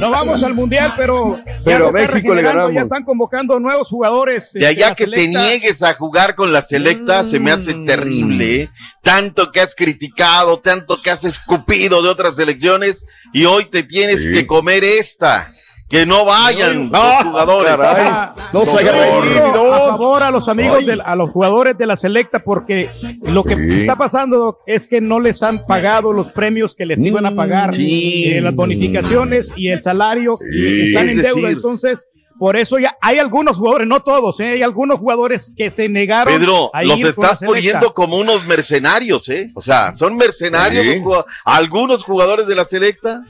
No 0.00 0.10
vamos 0.10 0.42
al 0.42 0.54
mundial, 0.54 0.94
pero. 0.96 1.36
ya 1.36 1.42
Pero 1.64 1.92
se 1.92 1.98
está 2.02 2.12
México 2.12 2.34
le 2.34 2.42
regenerando, 2.42 2.52
ganamos. 2.60 2.74
Ya 2.74 2.82
están 2.82 3.04
convocando 3.04 3.58
nuevos 3.60 3.88
jugadores. 3.88 4.52
De 4.52 4.60
este, 4.60 4.66
allá 4.66 4.94
que 4.94 5.06
te 5.06 5.28
niegues 5.28 5.82
a 5.82 5.94
jugar 5.94 6.34
con 6.34 6.52
la 6.52 6.62
selecta 6.62 7.26
se 7.26 7.40
me 7.40 7.50
hace 7.50 7.74
terrible. 7.86 8.62
¿eh? 8.62 8.70
Tanto 9.02 9.50
que 9.50 9.60
has 9.60 9.74
criticado, 9.74 10.60
tanto 10.60 11.00
que 11.02 11.10
has 11.10 11.24
escupido 11.24 12.02
de 12.02 12.08
otras 12.08 12.36
selecciones 12.36 13.02
y 13.32 13.44
hoy 13.44 13.68
te 13.70 13.82
tienes 13.82 14.22
Sí. 14.22 14.30
que 14.30 14.46
comer 14.46 14.84
esta. 14.84 15.52
Que 15.88 16.04
no 16.04 16.26
vayan 16.26 16.90
No, 16.90 16.98
los 17.14 17.24
jugadores. 17.24 17.76
caray. 17.76 18.12
No 18.52 18.66
se 18.66 18.78
A 18.88 19.88
favor 19.88 20.22
a 20.22 20.30
los 20.30 20.46
amigos, 20.48 20.84
de, 20.84 20.98
a 21.02 21.16
los 21.16 21.30
jugadores 21.30 21.78
de 21.78 21.86
la 21.86 21.96
selecta, 21.96 22.40
porque 22.40 22.90
lo 23.30 23.42
que 23.42 23.54
Sí. 23.56 23.76
está 23.80 23.96
pasando 23.96 24.58
es 24.66 24.86
que 24.86 25.00
no 25.00 25.18
les 25.18 25.42
han 25.42 25.64
pagado 25.66 26.12
los 26.12 26.30
premios 26.32 26.74
que 26.74 26.84
les 26.84 27.02
iban 27.04 27.24
a 27.24 27.30
pagar, 27.30 27.74
Sí. 27.74 28.24
eh, 28.26 28.40
las 28.42 28.54
bonificaciones 28.54 29.54
y 29.56 29.68
el 29.70 29.82
salario, 29.82 30.34
Sí. 30.36 30.88
están 30.88 31.08
en 31.08 31.18
Es 31.20 31.24
deuda. 31.24 31.40
decir- 31.48 31.56
Entonces, 31.56 32.06
por 32.38 32.56
eso 32.56 32.78
ya 32.78 32.96
hay 33.00 33.18
algunos 33.18 33.56
jugadores, 33.56 33.88
no 33.88 34.00
todos, 34.00 34.38
eh, 34.40 34.50
hay 34.52 34.62
algunos 34.62 34.98
jugadores 34.98 35.52
que 35.56 35.70
se 35.70 35.88
negaron 35.88 36.38
Pedro, 36.38 36.70
a 36.74 36.82
los 36.84 36.98
ir 36.98 37.06
estás 37.08 37.40
poniendo 37.44 37.92
como 37.94 38.16
unos 38.16 38.44
mercenarios, 38.46 39.28
¿eh? 39.28 39.50
O 39.54 39.60
sea, 39.60 39.96
son 39.96 40.16
mercenarios 40.16 40.84
Sí. 40.86 41.00
los 41.04 41.24
algunos 41.44 42.04
jugadores 42.04 42.46
de 42.46 42.54
la 42.54 42.64
selecta. 42.64 43.22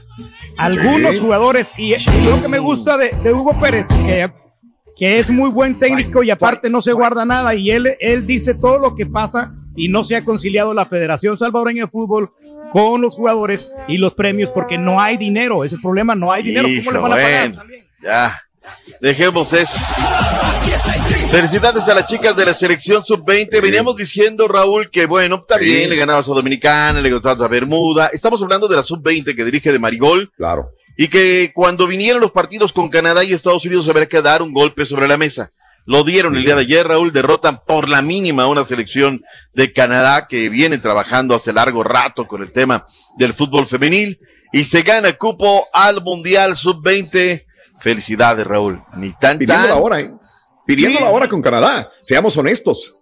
algunos 0.57 1.13
Sí. 1.13 1.19
jugadores. 1.19 1.71
Y, 1.77 1.93
y 1.95 2.25
lo 2.29 2.41
que 2.41 2.47
me 2.47 2.59
gusta 2.59 2.97
de, 2.97 3.11
de 3.23 3.33
Hugo 3.33 3.59
Pérez, 3.59 3.87
que, 4.05 4.29
que 4.95 5.19
es 5.19 5.29
muy 5.29 5.49
buen 5.49 5.79
técnico 5.79 6.21
y 6.23 6.29
aparte 6.29 6.69
no 6.69 6.81
se 6.81 6.93
guarda 6.93 7.25
nada. 7.25 7.55
Y 7.55 7.71
él, 7.71 7.95
él 7.99 8.27
dice 8.27 8.53
todo 8.53 8.77
lo 8.77 8.95
que 8.95 9.05
pasa 9.05 9.53
y 9.75 9.87
no 9.87 10.03
se 10.03 10.17
ha 10.17 10.25
conciliado 10.25 10.73
la 10.73 10.85
Federación 10.85 11.37
Salvadoreña 11.37 11.85
de 11.85 11.89
Fútbol 11.91 12.31
con 12.71 13.01
los 13.01 13.15
jugadores 13.15 13.71
y 13.87 13.97
los 13.97 14.13
premios 14.13 14.49
porque 14.51 14.77
no 14.77 14.99
hay 15.01 15.17
dinero. 15.17 15.63
Ese 15.63 15.77
problema, 15.81 16.13
no 16.13 16.31
hay 16.31 16.43
dinero. 16.43 16.67
¿Cómo 16.67 16.81
Hijo, 16.81 16.91
le 16.91 16.99
van 16.99 17.11
a 17.11 17.15
pagar? 17.15 17.49
bueno, 17.55 17.63
ya. 18.03 18.41
Dejemos 19.01 19.51
eso. 19.53 19.77
Felicidades 21.29 21.83
a 21.83 21.93
las 21.93 22.07
chicas 22.07 22.35
de 22.35 22.45
la 22.45 22.53
selección 22.53 23.05
sub-20. 23.05 23.61
Veníamos 23.61 23.95
diciendo, 23.95 24.47
Raúl, 24.47 24.89
que 24.89 25.05
bueno, 25.05 25.35
está 25.37 25.57
Sí. 25.59 25.65
bien, 25.65 25.89
le 25.89 25.95
ganabas 25.95 26.27
a 26.27 26.33
Dominicana, 26.33 27.01
le 27.01 27.09
ganabas 27.09 27.39
a 27.39 27.47
Bermuda. 27.47 28.09
Estamos 28.11 28.41
hablando 28.41 28.67
de 28.67 28.75
la 28.75 28.83
sub-20 28.83 29.35
que 29.35 29.45
dirige 29.45 29.71
de 29.71 29.79
Marigol 29.79 30.31
Claro. 30.35 30.69
y 30.97 31.07
que 31.07 31.51
cuando 31.53 31.85
vinieron 31.87 32.21
los 32.21 32.31
partidos 32.31 32.73
con 32.73 32.89
Canadá 32.89 33.23
y 33.23 33.33
Estados 33.33 33.63
Unidos 33.65 33.87
habría 33.87 34.07
que 34.07 34.21
dar 34.21 34.41
un 34.41 34.53
golpe 34.53 34.85
sobre 34.85 35.07
la 35.07 35.17
mesa. 35.17 35.51
Lo 35.85 36.03
dieron 36.03 36.35
el 36.35 36.43
día 36.43 36.55
de 36.55 36.61
ayer, 36.61 36.87
Raúl, 36.87 37.11
derrotan 37.13 37.61
por 37.65 37.89
la 37.89 38.01
mínima 38.01 38.43
a 38.43 38.47
una 38.47 38.65
selección 38.67 39.23
de 39.53 39.71
Canadá 39.73 40.27
que 40.27 40.49
viene 40.49 40.77
trabajando 40.77 41.35
hace 41.35 41.53
largo 41.53 41.83
rato 41.83 42.27
con 42.27 42.41
el 42.43 42.51
tema 42.51 42.85
del 43.17 43.33
fútbol 43.33 43.65
femenil 43.67 44.19
y 44.51 44.65
se 44.65 44.81
gana 44.83 45.13
cupo 45.13 45.67
al 45.73 46.01
Mundial 46.03 46.57
Sub-20. 46.57 47.45
Felicidades, 47.81 48.45
Raúl. 48.45 48.81
Ni 48.97 49.13
tan 49.19 49.37
Pidiendo 49.37 49.67
tan. 49.67 49.69
la 49.69 49.75
hora, 49.77 49.99
¿eh? 50.01 50.11
Pidiendo 50.65 50.99
Sí. 50.99 51.03
la 51.03 51.09
hora 51.09 51.27
con 51.27 51.41
Canadá. 51.41 51.89
Seamos 52.01 52.37
honestos. 52.37 52.99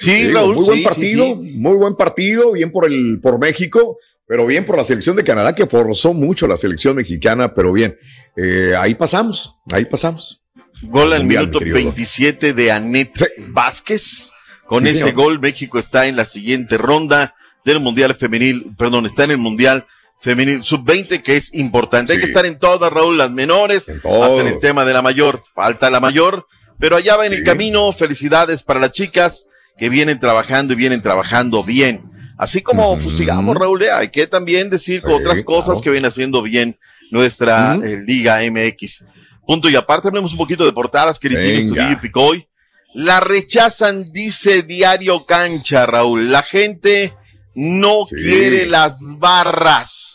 Sí, 0.00 0.10
Digo, 0.12 0.34
Raúl. 0.34 0.54
muy 0.56 0.64
buen 0.66 0.78
sí, 0.78 0.84
partido, 0.84 1.24
sí, 1.40 1.52
muy 1.56 1.76
buen 1.76 1.94
partido, 1.96 2.52
bien 2.52 2.70
por 2.70 2.86
el 2.86 3.20
por 3.22 3.38
México, 3.38 3.96
pero 4.26 4.46
bien 4.46 4.64
por 4.66 4.76
la 4.76 4.84
selección 4.84 5.16
de 5.16 5.24
Canadá 5.24 5.54
que 5.54 5.66
forzó 5.66 6.12
mucho 6.12 6.46
la 6.46 6.56
selección 6.56 6.96
mexicana, 6.96 7.54
pero 7.54 7.72
bien. 7.72 7.96
Eh, 8.36 8.74
ahí 8.78 8.94
pasamos, 8.94 9.56
ahí 9.72 9.86
pasamos. 9.86 10.42
Gol 10.82 11.12
al 11.12 11.20
Mundial, 11.22 11.46
minuto 11.46 11.64
mi 11.64 11.72
querido. 11.72 11.90
27 11.92 12.52
de 12.52 12.70
Anet. 12.72 13.12
Vázquez. 13.52 14.30
Con 14.66 14.86
ese 14.86 14.98
señor. 14.98 15.14
gol, 15.14 15.40
México 15.40 15.78
está 15.78 16.06
en 16.06 16.16
la 16.16 16.26
siguiente 16.26 16.76
ronda 16.76 17.34
del 17.64 17.80
Mundial 17.80 18.14
Femenil, 18.16 18.74
perdón, 18.78 19.06
está 19.06 19.24
en 19.24 19.30
el 19.30 19.38
Mundial 19.38 19.86
Femenil 20.20 20.62
Sub-20, 20.64 21.22
que 21.22 21.36
es 21.36 21.54
importante. 21.54 22.12
Hay 22.12 22.18
que 22.18 22.24
estar 22.26 22.44
en 22.46 22.58
todas, 22.58 22.92
Raúl, 22.92 23.16
las 23.18 23.30
menores, 23.30 23.84
hasta 23.88 24.34
en 24.40 24.46
el 24.48 24.58
tema 24.58 24.84
de 24.84 24.92
la 24.92 25.02
mayor. 25.02 25.44
Falta 25.54 25.90
la 25.90 26.00
mayor, 26.00 26.46
pero 26.78 26.96
allá 26.96 27.16
va 27.16 27.26
en 27.26 27.32
el 27.32 27.42
camino. 27.44 27.92
Felicidades 27.92 28.62
para 28.62 28.80
las 28.80 28.90
chicas 28.92 29.46
que 29.78 29.88
vienen 29.88 30.18
trabajando 30.18 30.72
y 30.72 30.76
vienen 30.76 31.02
trabajando 31.02 31.62
bien. 31.62 32.02
Así 32.36 32.62
como 32.62 32.98
fusigamos, 32.98 33.56
Raúl, 33.56 33.82
eh, 33.84 33.90
hay 33.92 34.10
que 34.10 34.26
también 34.26 34.70
decir 34.70 35.02
Sí, 35.04 35.12
otras 35.12 35.42
cosas 35.44 35.66
claro. 35.66 35.80
que 35.82 35.90
viene 35.90 36.08
haciendo 36.08 36.42
bien 36.42 36.78
nuestra 37.10 37.74
eh, 37.76 38.00
Liga 38.06 38.40
MX. 38.48 39.04
Punto 39.46 39.68
y 39.70 39.76
aparte 39.76 40.08
hablemos 40.08 40.32
un 40.32 40.38
poquito 40.38 40.64
de 40.64 40.72
portadas 40.72 41.18
que 41.18 41.28
Venga. 41.28 41.42
Estudillo 41.48 41.90
y 41.92 41.96
Picoy. 41.96 42.48
La 42.94 43.20
rechazan, 43.20 44.12
dice 44.12 44.62
Diario 44.62 45.24
Cancha, 45.26 45.86
Raúl. 45.86 46.30
La 46.30 46.42
gente 46.42 47.12
no 47.54 48.04
Sí. 48.04 48.16
quiere 48.16 48.66
las 48.66 48.98
barras. 49.00 50.07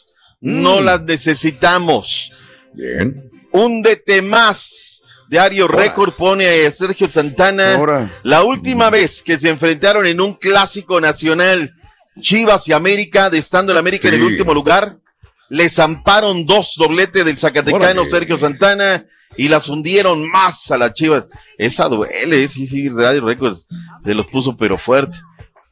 No 0.43 0.81
Mm. 0.81 0.83
las 0.83 1.01
necesitamos. 1.03 2.31
Bien. 2.73 3.31
Húndete 3.53 4.21
más 4.21 5.01
Diario 5.29 5.67
Record 5.67 6.13
pone 6.15 6.65
a 6.65 6.71
Sergio 6.71 7.09
Santana. 7.09 7.75
Ahora. 7.75 8.11
La 8.23 8.43
última 8.43 8.89
vez 8.89 9.23
que 9.23 9.37
se 9.37 9.49
enfrentaron 9.49 10.05
en 10.05 10.19
un 10.19 10.33
clásico 10.35 10.99
nacional, 10.99 11.73
Chivas 12.19 12.67
y 12.67 12.73
América, 12.73 13.29
de 13.29 13.37
estando 13.39 13.71
el 13.71 13.77
América 13.77 14.09
en 14.09 14.15
el 14.15 14.23
último 14.23 14.53
lugar, 14.53 14.97
les 15.49 15.73
zamparon 15.73 16.45
dos 16.45 16.73
dobletes 16.77 17.23
del 17.25 17.39
Zacatecano. 17.39 18.05
Sergio 18.05 18.37
Santana 18.37 19.05
y 19.37 19.47
las 19.47 19.69
hundieron 19.69 20.29
más 20.29 20.69
a 20.71 20.77
las 20.77 20.93
Chivas. 20.93 21.25
Esa 21.57 21.87
duele, 21.87 22.47
sí, 22.49 22.67
sí, 22.67 22.89
Radio 22.89 23.25
Records 23.25 23.65
se 24.03 24.13
los 24.13 24.25
puso 24.27 24.55
pero 24.57 24.77
fuerte. 24.77 25.17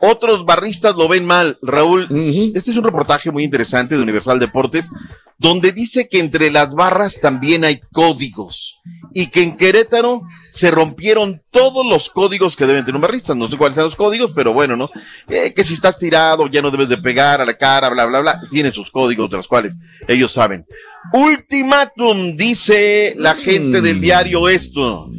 Otros 0.02 0.46
barristas 0.46 0.96
lo 0.96 1.08
ven 1.08 1.26
mal, 1.26 1.60
Raúl. 1.62 2.08
Este 2.10 2.72
es 2.72 2.78
un 2.78 2.84
reportaje 2.84 3.30
muy 3.30 3.44
interesante 3.44 3.96
de 3.96 4.02
Universal 4.02 4.40
Deportes, 4.40 4.90
donde 5.38 5.72
dice 5.72 6.10
que 6.10 6.20
entre 6.20 6.50
las 6.50 6.74
barras 6.74 7.20
también 7.22 7.64
hay 7.64 7.82
códigos 7.92 8.80
y 9.14 9.28
que 9.28 9.44
en 9.44 9.58
Querétaro 9.58 10.24
se 10.52 10.72
rompieron 10.72 11.42
todos 11.52 11.86
los 11.86 12.10
códigos 12.10 12.56
que 12.56 12.66
deben 12.66 12.84
tener 12.84 12.96
un 12.96 13.02
barrista. 13.02 13.36
No 13.36 13.48
sé 13.48 13.58
cuáles 13.58 13.76
son 13.76 13.86
los 13.86 13.96
códigos, 13.96 14.32
pero 14.36 14.54
bueno, 14.54 14.76
¿no? 14.76 14.90
Eh, 15.28 15.54
que 15.54 15.64
si 15.64 15.76
estás 15.76 16.00
tirado 16.00 16.48
ya 16.48 16.62
no 16.62 16.72
debes 16.72 16.90
de 16.90 16.98
pegar 16.98 17.40
a 17.40 17.46
la 17.46 17.56
cara, 17.56 17.90
bla, 17.90 18.06
bla, 18.06 18.22
bla. 18.22 18.42
Tienen 18.50 18.74
sus 18.74 18.90
códigos 18.90 19.30
de 19.30 19.38
los 19.38 19.48
cuales 19.48 19.74
ellos 20.08 20.34
saben. 20.34 20.66
Ultimátum, 21.14 22.36
dice 22.36 23.14
la 23.18 23.36
gente 23.36 23.82
del 23.82 24.02
diario 24.02 24.50
esto. 24.50 25.10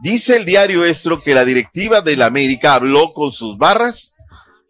Dice 0.00 0.36
el 0.36 0.44
diario 0.44 0.84
esto 0.84 1.20
que 1.22 1.34
la 1.34 1.44
directiva 1.44 2.00
de 2.00 2.16
la 2.16 2.26
América 2.26 2.74
habló 2.74 3.12
con 3.12 3.32
sus 3.32 3.56
barras. 3.56 4.13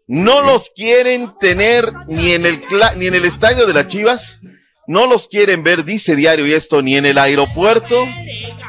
No 0.07 0.41
los 0.41 0.69
quieren 0.75 1.33
tener 1.39 1.91
ni 2.07 2.31
en 2.33 2.45
el 2.45 2.61
cla- 2.65 2.95
ni 2.95 3.07
en 3.07 3.15
el 3.15 3.25
estadio 3.25 3.65
de 3.65 3.73
las 3.73 3.87
Chivas. 3.87 4.39
No 4.87 5.07
los 5.07 5.27
quieren 5.27 5.63
ver, 5.63 5.83
dice 5.83 6.15
diario 6.15 6.45
esto, 6.45 6.81
ni 6.83 6.95
en 6.95 7.07
el 7.07 7.17
aeropuerto. 7.17 8.05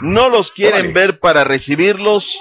No 0.02 0.30
los 0.30 0.50
quieren 0.52 0.94
ver 0.94 1.18
para 1.20 1.44
recibirlos. 1.44 2.38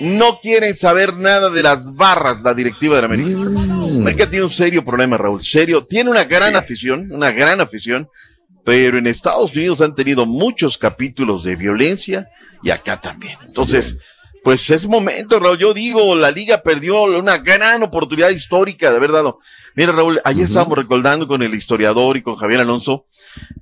No 0.00 0.40
quieren 0.40 0.74
saber 0.74 1.14
nada 1.14 1.50
de 1.50 1.62
las 1.62 1.94
barras, 1.94 2.38
la 2.42 2.54
directiva 2.54 2.96
de 2.96 3.02
la 3.02 3.06
América. 3.06 3.38
América 4.00 4.28
tiene 4.30 4.44
un 4.46 4.50
serio 4.50 4.84
problema, 4.84 5.16
Raúl. 5.18 5.44
Serio. 5.44 5.84
Tiene 5.88 6.10
una 6.10 6.24
gran 6.24 6.56
afición, 6.56 7.12
una 7.12 7.30
gran 7.30 7.60
afición. 7.60 8.08
Pero 8.64 8.98
en 8.98 9.06
Estados 9.06 9.54
Unidos 9.54 9.80
han 9.80 9.94
tenido 9.94 10.26
muchos 10.26 10.76
capítulos 10.78 11.44
de 11.44 11.54
violencia 11.56 12.28
y 12.62 12.70
acá 12.70 13.00
también. 13.00 13.38
Entonces, 13.46 13.96
pues 14.42 14.70
es 14.70 14.86
momento, 14.86 15.38
Raúl. 15.38 15.58
Yo 15.58 15.74
digo, 15.74 16.14
la 16.14 16.30
liga 16.30 16.62
perdió 16.62 17.02
una 17.02 17.38
gran 17.38 17.82
oportunidad 17.82 18.30
histórica 18.30 18.90
de 18.90 18.96
haber 18.96 19.12
dado. 19.12 19.40
Mira, 19.74 19.92
Raúl, 19.92 20.20
ayer 20.24 20.44
estábamos 20.44 20.78
recordando 20.78 21.28
con 21.28 21.42
el 21.42 21.54
historiador 21.54 22.16
y 22.16 22.22
con 22.22 22.36
Javier 22.36 22.60
Alonso. 22.60 23.06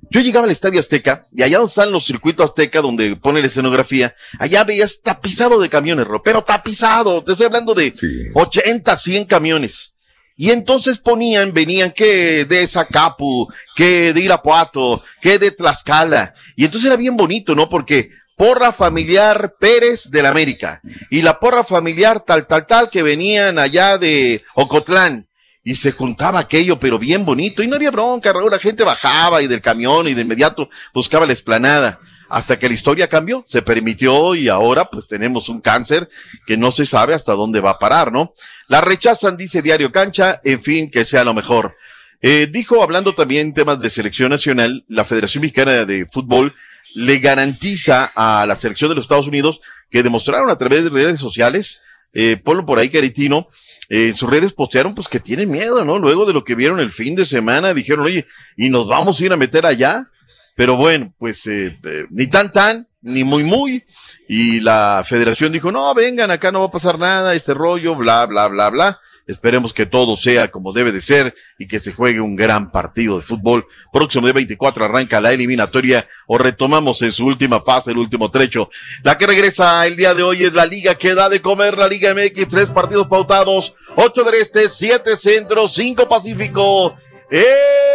Yo 0.09 0.21
llegaba 0.21 0.45
al 0.45 0.51
Estadio 0.51 0.79
Azteca 0.79 1.27
y 1.31 1.43
allá 1.43 1.57
donde 1.57 1.69
están 1.69 1.91
los 1.91 2.05
circuitos 2.05 2.49
Azteca 2.49 2.81
donde 2.81 3.15
pone 3.15 3.41
la 3.41 3.47
escenografía, 3.47 4.15
allá 4.39 4.63
veías 4.63 5.01
tapizado 5.01 5.59
de 5.59 5.69
camiones, 5.69 6.07
Raúl, 6.07 6.21
pero 6.23 6.43
tapizado. 6.43 7.23
Te 7.23 7.33
estoy 7.33 7.47
hablando 7.47 7.75
de 7.75 7.91
80, 8.33 8.97
100 8.97 9.25
camiones. 9.25 9.95
Y 10.41 10.51
entonces 10.51 10.97
ponían, 10.97 11.53
venían 11.53 11.91
que 11.91 12.45
de 12.45 12.65
Zacapu, 12.65 13.49
que 13.75 14.13
de 14.13 14.21
Irapuato, 14.21 15.03
que 15.21 15.37
de 15.37 15.51
Tlaxcala. 15.51 16.33
Y 16.55 16.63
entonces 16.63 16.87
era 16.87 16.95
bien 16.95 17.17
bonito, 17.17 17.55
¿no? 17.55 17.67
Porque 17.67 18.11
porra 18.39 18.71
familiar 18.71 19.55
Pérez 19.59 20.09
de 20.09 20.23
la 20.23 20.29
América 20.29 20.79
y 21.09 21.21
la 21.21 21.41
porra 21.41 21.65
familiar 21.65 22.21
tal, 22.21 22.47
tal, 22.47 22.65
tal 22.65 22.89
que 22.89 23.03
venían 23.03 23.59
allá 23.59 23.97
de 23.97 24.45
Ocotlán. 24.55 25.27
Y 25.61 25.75
se 25.75 25.91
juntaba 25.91 26.39
aquello, 26.39 26.79
pero 26.79 26.97
bien 26.97 27.25
bonito. 27.25 27.61
Y 27.61 27.67
no 27.67 27.75
había 27.75 27.91
bronca, 27.91 28.31
Raúl. 28.31 28.49
La 28.49 28.57
gente 28.57 28.85
bajaba 28.85 29.41
y 29.41 29.47
del 29.47 29.59
camión 29.59 30.07
y 30.07 30.13
de 30.13 30.21
inmediato 30.21 30.69
buscaba 30.93 31.25
la 31.25 31.33
esplanada. 31.33 31.99
Hasta 32.29 32.57
que 32.57 32.69
la 32.69 32.75
historia 32.75 33.09
cambió, 33.09 33.43
se 33.45 33.61
permitió 33.61 34.33
y 34.35 34.47
ahora 34.47 34.85
pues 34.85 35.05
tenemos 35.07 35.49
un 35.49 35.59
cáncer 35.59 36.07
que 36.47 36.55
no 36.55 36.71
se 36.71 36.85
sabe 36.85 37.13
hasta 37.13 37.33
dónde 37.33 37.59
va 37.59 37.71
a 37.71 37.79
parar, 37.79 38.09
¿no? 38.09 38.33
La 38.67 38.79
rechazan, 38.79 39.35
dice 39.35 39.61
Diario 39.61 39.91
Cancha, 39.91 40.39
en 40.45 40.63
fin, 40.63 40.89
que 40.89 41.03
sea 41.03 41.25
lo 41.25 41.33
mejor. 41.33 41.75
Eh, 42.21 42.47
dijo, 42.49 42.81
hablando 42.81 43.13
también 43.15 43.53
temas 43.53 43.81
de 43.81 43.89
selección 43.89 44.29
nacional, 44.29 44.85
la 44.87 45.03
Federación 45.03 45.41
Mexicana 45.41 45.85
de 45.85 46.05
Fútbol 46.05 46.53
le 46.95 47.19
garantiza 47.19 48.11
a 48.15 48.45
la 48.45 48.55
selección 48.55 48.89
de 48.89 48.95
los 48.95 49.05
Estados 49.05 49.27
Unidos 49.27 49.59
que 49.89 50.03
demostraron 50.03 50.49
a 50.49 50.57
través 50.57 50.83
de 50.83 50.89
redes 50.89 51.19
sociales, 51.19 51.81
eh, 52.13 52.37
ponlo 52.37 52.65
por 52.65 52.79
ahí, 52.79 52.89
Caritino, 52.89 53.47
eh, 53.89 54.09
en 54.09 54.15
sus 54.15 54.29
redes 54.29 54.53
postearon 54.53 54.93
pues 54.93 55.07
que 55.07 55.19
tienen 55.19 55.49
miedo, 55.49 55.83
¿no? 55.83 55.97
Luego 55.97 56.25
de 56.25 56.33
lo 56.33 56.43
que 56.43 56.55
vieron 56.55 56.79
el 56.79 56.91
fin 56.91 57.15
de 57.15 57.25
semana, 57.25 57.73
dijeron, 57.73 58.05
oye, 58.05 58.27
¿y 58.55 58.69
nos 58.69 58.87
vamos 58.87 59.19
a 59.19 59.25
ir 59.25 59.33
a 59.33 59.37
meter 59.37 59.65
allá? 59.65 60.07
Pero 60.55 60.77
bueno, 60.77 61.13
pues 61.17 61.47
eh, 61.47 61.75
eh, 61.83 62.05
ni 62.11 62.27
tan 62.27 62.51
tan, 62.51 62.87
ni 63.01 63.23
muy 63.23 63.43
muy. 63.43 63.83
Y 64.27 64.59
la 64.59 65.03
federación 65.07 65.51
dijo, 65.51 65.71
no, 65.71 65.93
vengan, 65.95 66.29
acá 66.29 66.51
no 66.51 66.59
va 66.59 66.67
a 66.67 66.71
pasar 66.71 66.99
nada, 66.99 67.33
este 67.33 67.55
rollo, 67.55 67.95
bla, 67.95 68.27
bla, 68.27 68.47
bla, 68.47 68.69
bla. 68.69 68.99
Esperemos 69.29 69.75
que 69.75 69.85
todo 69.85 70.17
sea 70.17 70.49
como 70.49 70.73
debe 70.73 70.91
de 70.91 71.01
ser 71.01 71.35
y 71.59 71.67
que 71.67 71.79
se 71.79 71.93
juegue 71.93 72.19
un 72.19 72.35
gran 72.35 72.71
partido 72.71 73.17
de 73.17 73.21
fútbol. 73.21 73.67
Próximo 73.93 74.25
de 74.25 74.33
24 74.33 74.85
arranca 74.85 75.21
la 75.21 75.31
eliminatoria 75.31 76.07
o 76.25 76.39
retomamos 76.39 76.99
en 77.03 77.11
su 77.11 77.27
última 77.27 77.61
fase, 77.61 77.91
el 77.91 77.99
último 77.99 78.31
trecho. 78.31 78.71
La 79.03 79.19
que 79.19 79.27
regresa 79.27 79.85
el 79.85 79.95
día 79.95 80.15
de 80.15 80.23
hoy 80.23 80.45
es 80.45 80.53
la 80.53 80.65
liga 80.65 80.95
que 80.95 81.13
da 81.13 81.29
de 81.29 81.43
comer, 81.43 81.77
la 81.77 81.87
Liga 81.87 82.11
MX, 82.11 82.47
tres 82.47 82.69
partidos 82.69 83.05
pautados, 83.05 83.75
ocho 83.95 84.23
del 84.23 84.33
este, 84.33 84.67
siete 84.67 85.15
centro, 85.15 85.69
cinco 85.69 86.09
pacífico. 86.09 86.97
¡Eh! 87.29 87.89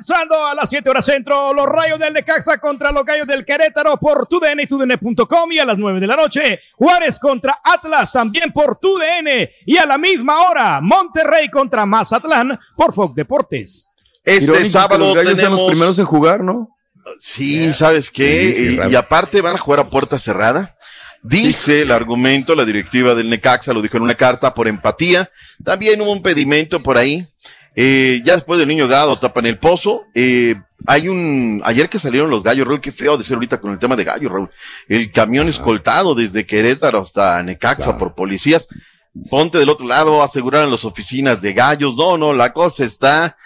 Comenzando 0.00 0.46
a 0.46 0.54
las 0.54 0.70
7 0.70 0.88
horas 0.88 1.04
centro, 1.04 1.52
los 1.52 1.66
rayos 1.66 1.98
del 1.98 2.14
Necaxa 2.14 2.56
contra 2.56 2.90
los 2.90 3.04
gallos 3.04 3.26
del 3.26 3.44
Querétaro 3.44 3.98
por 3.98 4.26
TUDN 4.26 4.60
y 4.60 4.66
TUDN.com 4.66 5.52
y 5.52 5.58
a 5.58 5.66
las 5.66 5.76
9 5.76 6.00
de 6.00 6.06
la 6.06 6.16
noche, 6.16 6.58
Juárez 6.74 7.18
contra 7.18 7.60
Atlas 7.62 8.10
también 8.10 8.50
por 8.50 8.78
TUDN 8.78 9.28
y 9.66 9.76
a 9.76 9.84
la 9.84 9.98
misma 9.98 10.40
hora, 10.48 10.80
Monterrey 10.80 11.50
contra 11.50 11.84
Mazatlán 11.84 12.58
por 12.74 12.94
Fox 12.94 13.14
Deportes. 13.14 13.90
Este 14.24 14.44
Irónico 14.44 14.70
sábado 14.70 15.04
los 15.04 15.14
gallos 15.14 15.38
sean 15.38 15.50
los 15.50 15.58
tenemos- 15.60 15.70
primeros 15.70 15.98
en 15.98 16.06
jugar, 16.06 16.40
¿no? 16.40 16.74
Sí, 17.18 17.70
¿sabes 17.74 18.10
qué? 18.10 18.44
Sí, 18.44 18.54
sí, 18.54 18.64
y, 18.72 18.76
raro. 18.78 18.90
y 18.90 18.96
aparte 18.96 19.42
van 19.42 19.56
a 19.56 19.58
jugar 19.58 19.80
a 19.80 19.90
puerta 19.90 20.18
cerrada. 20.18 20.76
Dice 21.22 21.82
el 21.82 21.92
argumento, 21.92 22.54
la 22.54 22.64
directiva 22.64 23.14
del 23.14 23.28
Necaxa 23.28 23.74
lo 23.74 23.82
dijo 23.82 23.98
en 23.98 24.04
una 24.04 24.14
carta 24.14 24.54
por 24.54 24.66
empatía. 24.66 25.30
También 25.62 26.00
hubo 26.00 26.10
un 26.12 26.22
pedimento 26.22 26.82
por 26.82 26.96
ahí. 26.96 27.26
Eh, 27.76 28.20
ya 28.24 28.34
después 28.34 28.58
del 28.58 28.68
niño 28.68 28.88
gado 28.88 29.16
tapan 29.16 29.46
el 29.46 29.58
pozo. 29.58 30.04
Eh, 30.14 30.56
hay 30.86 31.08
un, 31.08 31.60
ayer 31.64 31.88
que 31.88 31.98
salieron 31.98 32.30
los 32.30 32.42
gallos, 32.42 32.66
Raúl, 32.66 32.80
qué 32.80 32.92
feo 32.92 33.16
de 33.16 33.24
ser 33.24 33.34
ahorita 33.34 33.60
con 33.60 33.72
el 33.72 33.78
tema 33.78 33.96
de 33.96 34.04
gallos, 34.04 34.32
Raúl. 34.32 34.50
El 34.88 35.10
camión 35.12 35.48
escoltado 35.48 36.14
desde 36.14 36.46
Querétaro 36.46 37.02
hasta 37.02 37.42
Necaxa 37.42 37.98
por 37.98 38.14
policías. 38.14 38.68
Ponte 39.28 39.58
del 39.58 39.68
otro 39.68 39.86
lado, 39.86 40.22
aseguraron 40.22 40.70
las 40.70 40.84
oficinas 40.84 41.40
de 41.40 41.52
gallos. 41.52 41.94
No, 41.96 42.16
no, 42.16 42.32
la 42.32 42.52
cosa 42.52 42.84
está. 42.84 43.36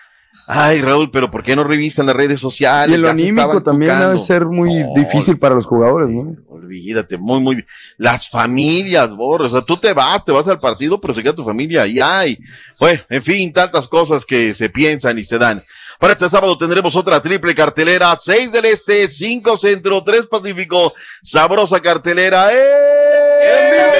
Ay, 0.47 0.83
Raúl, 0.83 1.11
pero 1.11 1.31
¿por 1.31 1.43
qué 1.43 1.57
no 1.57 1.65
revisan 1.65 2.07
las 2.07 2.17
redes 2.17 2.39
sociales? 2.39 2.97
Y 2.97 3.01
el 3.01 3.07
anímico 3.07 3.63
también 3.63 3.93
tocando. 3.93 4.09
debe 4.09 4.19
ser 4.19 4.45
muy 4.45 4.85
difícil 4.95 5.39
para 5.39 5.55
los 5.55 5.65
jugadores, 5.65 6.11
¿no? 6.11 6.37
Olvídate, 6.49 7.17
muy, 7.17 7.41
muy. 7.41 7.65
Las 7.97 8.29
familias, 8.29 9.11
Borre. 9.11 9.47
O 9.47 9.49
sea, 9.49 9.63
tú 9.63 9.79
te 9.79 9.95
vas, 9.95 10.23
te 10.25 10.33
vas 10.33 10.47
al 10.47 10.61
partido, 10.61 11.01
pero 11.01 11.15
se 11.15 11.23
queda 11.23 11.35
tu 11.35 11.45
familia 11.45 11.83
ahí. 11.83 11.99
Ay, 12.03 12.39
bueno, 12.79 13.01
en 13.09 13.23
fin, 13.23 13.53
tantas 13.53 13.89
cosas 13.89 14.25
que 14.27 14.53
se 14.53 14.69
piensan 14.69 15.19
y 15.19 15.25
se 15.25 15.39
dan. 15.39 15.63
Para 15.99 16.13
este 16.13 16.29
sábado 16.29 16.59
tendremos 16.59 16.95
otra 16.97 17.23
triple 17.23 17.55
cartelera: 17.55 18.15
6 18.15 18.53
del 18.53 18.67
Este, 18.67 19.09
5 19.09 19.57
Centro, 19.57 20.05
3 20.05 20.27
Pacífico. 20.27 20.93
Sabrosa 21.23 21.81
cartelera. 21.81 22.49
León 22.51 23.95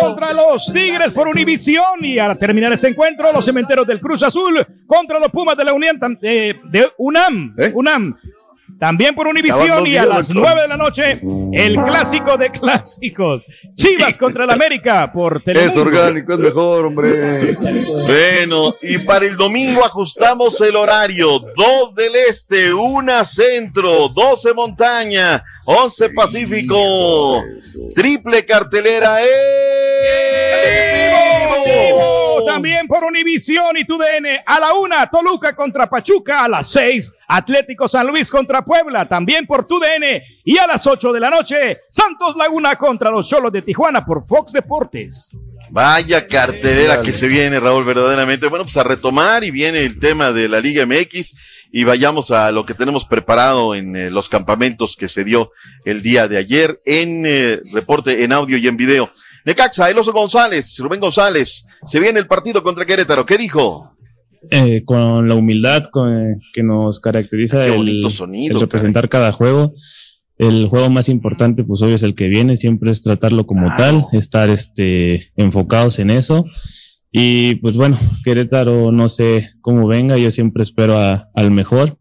contra 0.00 0.32
los 0.32 0.72
Tigres 0.72 1.12
por 1.12 1.28
Univisión 1.28 2.02
y 2.04 2.18
al 2.18 2.38
terminar 2.38 2.72
ese 2.72 2.88
encuentro 2.88 3.32
los 3.32 3.44
cementeros 3.44 3.86
del 3.86 4.00
Cruz 4.00 4.22
Azul 4.22 4.66
contra 4.86 5.18
los 5.18 5.30
Pumas 5.30 5.56
de 5.56 5.64
la 5.64 5.72
Unión 5.72 5.98
eh, 6.22 6.54
de 6.64 6.88
UNAM. 6.98 7.54
UNAM. 7.74 8.16
También 8.78 9.14
por 9.14 9.26
Univisión 9.26 9.86
y 9.86 9.96
a 9.96 10.04
las 10.04 10.28
9 10.28 10.62
de 10.62 10.68
la 10.68 10.76
noche 10.76 11.20
el 11.52 11.76
clásico 11.82 12.36
de 12.36 12.50
clásicos. 12.50 13.46
Chivas 13.74 14.18
contra 14.18 14.44
el 14.44 14.50
América 14.50 15.10
por 15.12 15.38
Es 15.38 15.44
Telemundo. 15.44 15.80
orgánico, 15.82 16.34
es 16.34 16.38
mejor, 16.40 16.86
hombre. 16.86 17.56
Bueno, 18.06 18.74
y 18.82 18.98
para 18.98 19.24
el 19.24 19.36
domingo 19.36 19.82
ajustamos 19.84 20.60
el 20.60 20.76
horario. 20.76 21.38
2 21.56 21.94
del 21.94 22.16
Este, 22.28 22.74
1 22.74 23.24
Centro, 23.24 24.08
12 24.08 24.52
Montaña, 24.52 25.42
11 25.64 26.10
Pacífico. 26.10 27.42
Triple 27.94 28.44
cartelera. 28.44 29.18
También 32.56 32.86
por 32.86 33.04
Univisión 33.04 33.76
y 33.76 33.84
TUDN 33.84 34.40
a 34.46 34.58
la 34.58 34.72
una, 34.72 35.10
Toluca 35.10 35.54
contra 35.54 35.90
Pachuca 35.90 36.42
a 36.42 36.48
las 36.48 36.70
seis, 36.70 37.12
Atlético 37.28 37.86
San 37.86 38.06
Luis 38.06 38.30
contra 38.30 38.64
Puebla, 38.64 39.06
también 39.06 39.46
por 39.46 39.66
TUDN 39.66 40.22
y 40.42 40.56
a 40.56 40.66
las 40.66 40.86
ocho 40.86 41.12
de 41.12 41.20
la 41.20 41.28
noche, 41.28 41.76
Santos 41.90 42.34
Laguna 42.34 42.76
contra 42.76 43.10
los 43.10 43.28
Cholos 43.28 43.52
de 43.52 43.60
Tijuana 43.60 44.06
por 44.06 44.26
Fox 44.26 44.52
Deportes. 44.52 45.36
Vaya 45.70 46.26
cartelera 46.26 47.02
que 47.02 47.12
se 47.12 47.28
viene, 47.28 47.60
Raúl, 47.60 47.84
verdaderamente. 47.84 48.46
Bueno, 48.46 48.64
pues 48.64 48.78
a 48.78 48.84
retomar 48.84 49.44
y 49.44 49.50
viene 49.50 49.80
el 49.80 50.00
tema 50.00 50.32
de 50.32 50.48
la 50.48 50.58
Liga 50.58 50.86
MX 50.86 51.34
y 51.72 51.84
vayamos 51.84 52.30
a 52.30 52.52
lo 52.52 52.64
que 52.64 52.72
tenemos 52.72 53.04
preparado 53.04 53.74
en 53.74 53.96
eh, 53.96 54.10
los 54.10 54.30
campamentos 54.30 54.96
que 54.96 55.08
se 55.08 55.24
dio 55.24 55.50
el 55.84 56.00
día 56.00 56.26
de 56.26 56.38
ayer 56.38 56.80
en 56.86 57.24
eh, 57.26 57.60
reporte 57.70 58.24
en 58.24 58.32
audio 58.32 58.56
y 58.56 58.66
en 58.66 58.78
video. 58.78 59.12
Necaxa, 59.46 59.88
el 59.88 59.96
oso 59.98 60.12
González, 60.12 60.76
Rubén 60.80 61.00
González, 61.00 61.64
se 61.86 62.00
viene 62.00 62.18
el 62.18 62.26
partido 62.26 62.62
contra 62.62 62.84
Querétaro. 62.84 63.24
¿Qué 63.24 63.38
dijo? 63.38 63.92
eh, 64.50 64.82
con 64.84 65.28
la 65.28 65.34
humildad 65.34 65.84
con- 65.90 66.40
que 66.52 66.62
nos 66.62 67.00
caracteriza 67.00 67.66
el, 67.66 68.04
el 68.52 68.60
representar 68.60 69.08
cada 69.08 69.32
juego. 69.32 69.72
El 70.38 70.66
juego 70.68 70.88
más 70.90 71.08
importante, 71.08 71.64
pues 71.64 71.80
hoy 71.82 71.94
es 71.94 72.02
el 72.04 72.14
que 72.14 72.28
viene, 72.28 72.56
siempre 72.58 72.90
es 72.92 73.02
tratarlo 73.02 73.46
como 73.46 73.74
tal, 73.76 74.04
estar 74.12 74.50
este, 74.50 75.32
enfocados 75.36 75.98
en 75.98 76.10
eso. 76.10 76.44
Y 77.10 77.54
pues 77.56 77.76
bueno, 77.76 77.96
Querétaro 78.24 78.92
no 78.92 79.08
sé 79.08 79.50
cómo 79.62 79.86
venga, 79.88 80.16
yo 80.18 80.30
siempre 80.30 80.62
espero 80.62 80.98
a- 80.98 81.28
al 81.34 81.50
mejor. 81.50 81.96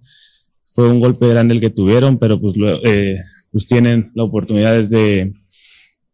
Fue 0.65 0.89
un 0.89 0.99
golpe 0.99 1.27
grande 1.29 1.53
el 1.55 1.61
que 1.61 1.69
tuvieron, 1.69 2.19
pero 2.19 2.39
pues, 2.39 2.55
eh, 2.83 3.17
pues 3.51 3.65
tienen 3.65 4.11
la 4.13 4.23
oportunidad 4.23 4.83
de, 4.83 5.33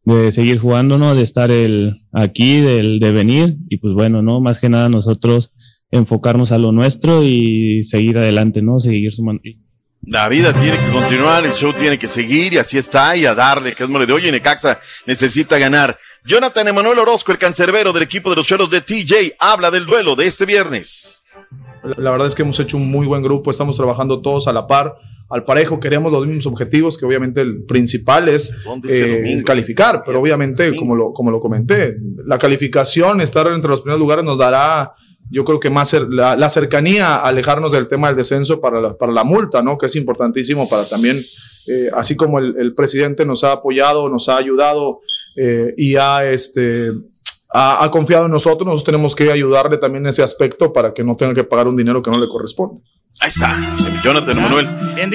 de 0.03 0.31
seguir 0.31 0.59
jugando, 0.59 0.97
¿no? 0.97 1.15
De 1.15 1.23
estar 1.23 1.51
el, 1.51 2.05
aquí, 2.11 2.61
del, 2.61 2.99
de 2.99 3.11
venir. 3.11 3.57
Y 3.69 3.77
pues 3.77 3.93
bueno, 3.93 4.21
¿no? 4.21 4.41
Más 4.41 4.59
que 4.59 4.69
nada 4.69 4.89
nosotros 4.89 5.51
enfocarnos 5.91 6.51
a 6.51 6.57
lo 6.57 6.71
nuestro 6.71 7.23
y 7.23 7.83
seguir 7.83 8.17
adelante, 8.17 8.61
¿no? 8.61 8.79
Seguir 8.79 9.11
sumando. 9.11 9.41
La 10.03 10.27
vida 10.29 10.51
tiene 10.51 10.77
que 10.77 10.91
continuar, 10.91 11.45
el 11.45 11.53
show 11.53 11.73
tiene 11.73 11.99
que 11.99 12.07
seguir 12.07 12.53
y 12.53 12.57
así 12.57 12.79
está 12.79 13.15
y 13.15 13.27
a 13.27 13.35
darle, 13.35 13.75
que 13.75 13.83
es 13.83 13.89
mole 13.89 14.07
de 14.07 14.13
hoy 14.13 14.31
Necaxa 14.31 14.81
necesita 15.05 15.59
ganar. 15.59 15.99
Jonathan 16.25 16.67
Emanuel 16.67 16.97
Orozco, 16.97 17.31
el 17.31 17.37
cancerbero 17.37 17.93
del 17.93 18.03
equipo 18.03 18.31
de 18.31 18.37
los 18.37 18.47
Cholos 18.47 18.71
de 18.71 18.81
TJ, 18.81 19.35
habla 19.37 19.69
del 19.69 19.85
duelo 19.85 20.15
de 20.15 20.25
este 20.25 20.45
viernes. 20.45 21.20
La 21.83 22.11
verdad 22.11 22.27
es 22.27 22.35
que 22.35 22.43
hemos 22.43 22.59
hecho 22.59 22.77
un 22.77 22.89
muy 22.89 23.07
buen 23.07 23.23
grupo, 23.23 23.51
estamos 23.51 23.77
trabajando 23.77 24.21
todos 24.21 24.47
a 24.47 24.53
la 24.53 24.67
par, 24.67 24.95
al 25.29 25.43
parejo, 25.43 25.79
queremos 25.79 26.11
los 26.11 26.27
mismos 26.27 26.45
objetivos, 26.47 26.97
que 26.97 27.05
obviamente 27.05 27.41
el 27.41 27.63
principal 27.63 28.27
es 28.27 28.53
eh, 28.87 29.41
calificar, 29.45 30.03
pero 30.05 30.19
obviamente, 30.19 30.75
como 30.75 30.95
lo, 30.95 31.13
como 31.13 31.31
lo 31.31 31.39
comenté, 31.39 31.95
la 32.25 32.37
calificación, 32.37 33.21
estar 33.21 33.47
entre 33.47 33.69
los 33.69 33.81
primeros 33.81 33.99
lugares 34.01 34.25
nos 34.25 34.37
dará, 34.37 34.93
yo 35.29 35.45
creo 35.45 35.59
que 35.59 35.69
más 35.69 35.93
la, 36.09 36.35
la 36.35 36.49
cercanía, 36.49 37.15
alejarnos 37.15 37.71
del 37.71 37.87
tema 37.87 38.07
del 38.07 38.17
descenso 38.17 38.59
para 38.59 38.81
la, 38.81 38.97
para 38.97 39.13
la 39.13 39.23
multa, 39.23 39.61
¿no? 39.61 39.77
Que 39.77 39.85
es 39.85 39.95
importantísimo 39.95 40.67
para 40.67 40.83
también, 40.85 41.17
eh, 41.67 41.89
así 41.95 42.17
como 42.17 42.37
el, 42.37 42.55
el 42.59 42.73
presidente 42.73 43.25
nos 43.25 43.45
ha 43.45 43.53
apoyado, 43.53 44.09
nos 44.09 44.27
ha 44.27 44.35
ayudado 44.35 44.99
eh, 45.37 45.73
y 45.77 45.95
ha, 45.95 46.29
este, 46.29 46.91
ha, 47.53 47.83
ha 47.83 47.91
confiado 47.91 48.25
en 48.25 48.31
nosotros, 48.31 48.65
nosotros 48.65 48.83
tenemos 48.85 49.15
que 49.15 49.31
ayudarle 49.31 49.77
también 49.77 50.05
en 50.05 50.09
ese 50.09 50.23
aspecto 50.23 50.71
para 50.71 50.93
que 50.93 51.03
no 51.03 51.15
tenga 51.15 51.33
que 51.33 51.43
pagar 51.43 51.67
un 51.67 51.75
dinero 51.75 52.01
que 52.01 52.11
no 52.11 52.19
le 52.19 52.27
corresponde. 52.27 52.81
Ahí 53.19 53.29
está, 53.29 53.75
Jonathan 54.03 54.37
Emanuel. 54.37 54.69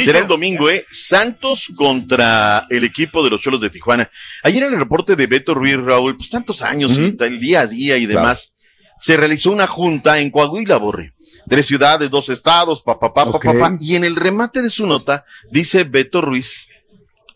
Será 0.04 0.18
el 0.18 0.28
domingo, 0.28 0.68
¿eh? 0.68 0.84
Santos 0.90 1.68
contra 1.74 2.66
el 2.68 2.84
equipo 2.84 3.24
de 3.24 3.30
los 3.30 3.40
Cholos 3.40 3.60
de 3.60 3.70
Tijuana. 3.70 4.10
Ayer 4.42 4.62
en 4.64 4.74
el 4.74 4.78
reporte 4.78 5.16
de 5.16 5.26
Beto 5.26 5.54
Ruiz 5.54 5.76
Raúl, 5.76 6.16
pues 6.16 6.28
tantos 6.28 6.60
años, 6.62 6.92
y 6.98 7.16
el 7.18 7.40
día 7.40 7.60
a 7.62 7.66
día 7.66 7.96
y 7.96 8.04
demás, 8.06 8.52
se 8.98 9.16
realizó 9.16 9.50
una 9.50 9.66
junta 9.66 10.18
en 10.20 10.30
Coahuila, 10.30 10.76
Borre. 10.76 11.14
Tres 11.48 11.66
ciudades, 11.66 12.10
dos 12.10 12.28
estados, 12.28 12.82
papá, 12.82 13.14
papá, 13.14 13.30
Ok. 13.30 13.44
papá. 13.46 13.76
Y 13.80 13.96
en 13.96 14.04
el 14.04 14.14
remate 14.16 14.60
de 14.62 14.70
su 14.70 14.86
nota, 14.86 15.24
dice 15.50 15.84
Beto 15.84 16.20
Ruiz, 16.20 16.66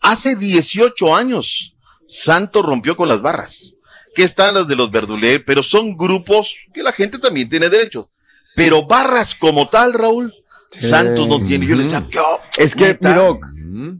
hace 0.01 0.35
18 0.35 1.15
años, 1.15 1.73
Santos 2.07 2.63
rompió 2.63 2.95
con 2.95 3.09
las 3.09 3.21
barras. 3.21 3.73
Que 4.15 4.23
están 4.23 4.53
las 4.53 4.67
de 4.67 4.75
los 4.75 4.91
Verdulé, 4.91 5.39
pero 5.39 5.63
son 5.63 5.95
grupos 5.95 6.55
que 6.73 6.83
la 6.83 6.91
gente 6.91 7.17
también 7.19 7.49
tiene 7.49 7.69
derecho. 7.69 8.09
Pero 8.55 8.85
barras 8.85 9.33
como 9.35 9.69
tal, 9.69 9.93
Raúl, 9.93 10.33
Santos 10.69 11.27
no 11.27 11.39
tiene. 11.45 11.65
Yo 11.65 11.75
le 11.75 11.83
decía, 11.83 12.03
¿qué? 12.11 12.19
Es 12.61 12.75
que, 12.75 12.97
mira, 12.99 13.33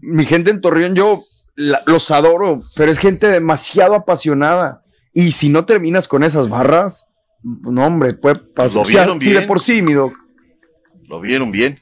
mi 0.01 0.26
gente 0.26 0.51
en 0.51 0.59
Torreón, 0.62 0.95
yo 0.95 1.22
la- 1.55 1.84
los 1.86 2.12
adoro, 2.12 2.59
pero 2.76 2.91
es 2.91 2.97
gente 2.99 3.28
demasiado 3.28 3.95
apasionada. 3.95 4.82
Y 5.14 5.32
si 5.34 5.49
no 5.49 5.66
terminas 5.66 6.07
con 6.07 6.24
esas 6.24 6.49
barras, 6.49 7.07
no, 7.43 7.84
hombre, 7.86 8.14
puede 8.14 8.36
pasar. 8.36 8.76
Lo 8.76 8.82
O 8.82 8.86
sea, 8.86 9.01
vieron 9.03 9.22
sí, 9.22 9.30
de 9.30 9.36
bien. 9.38 9.47
por 9.47 9.59
sí, 9.62 9.82
mi 9.82 9.93
doc. 9.93 10.14
Lo 11.07 11.20
vieron 11.22 11.51
bien. 11.51 11.82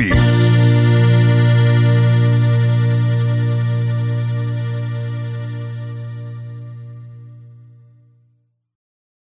Flores. 0.09 0.80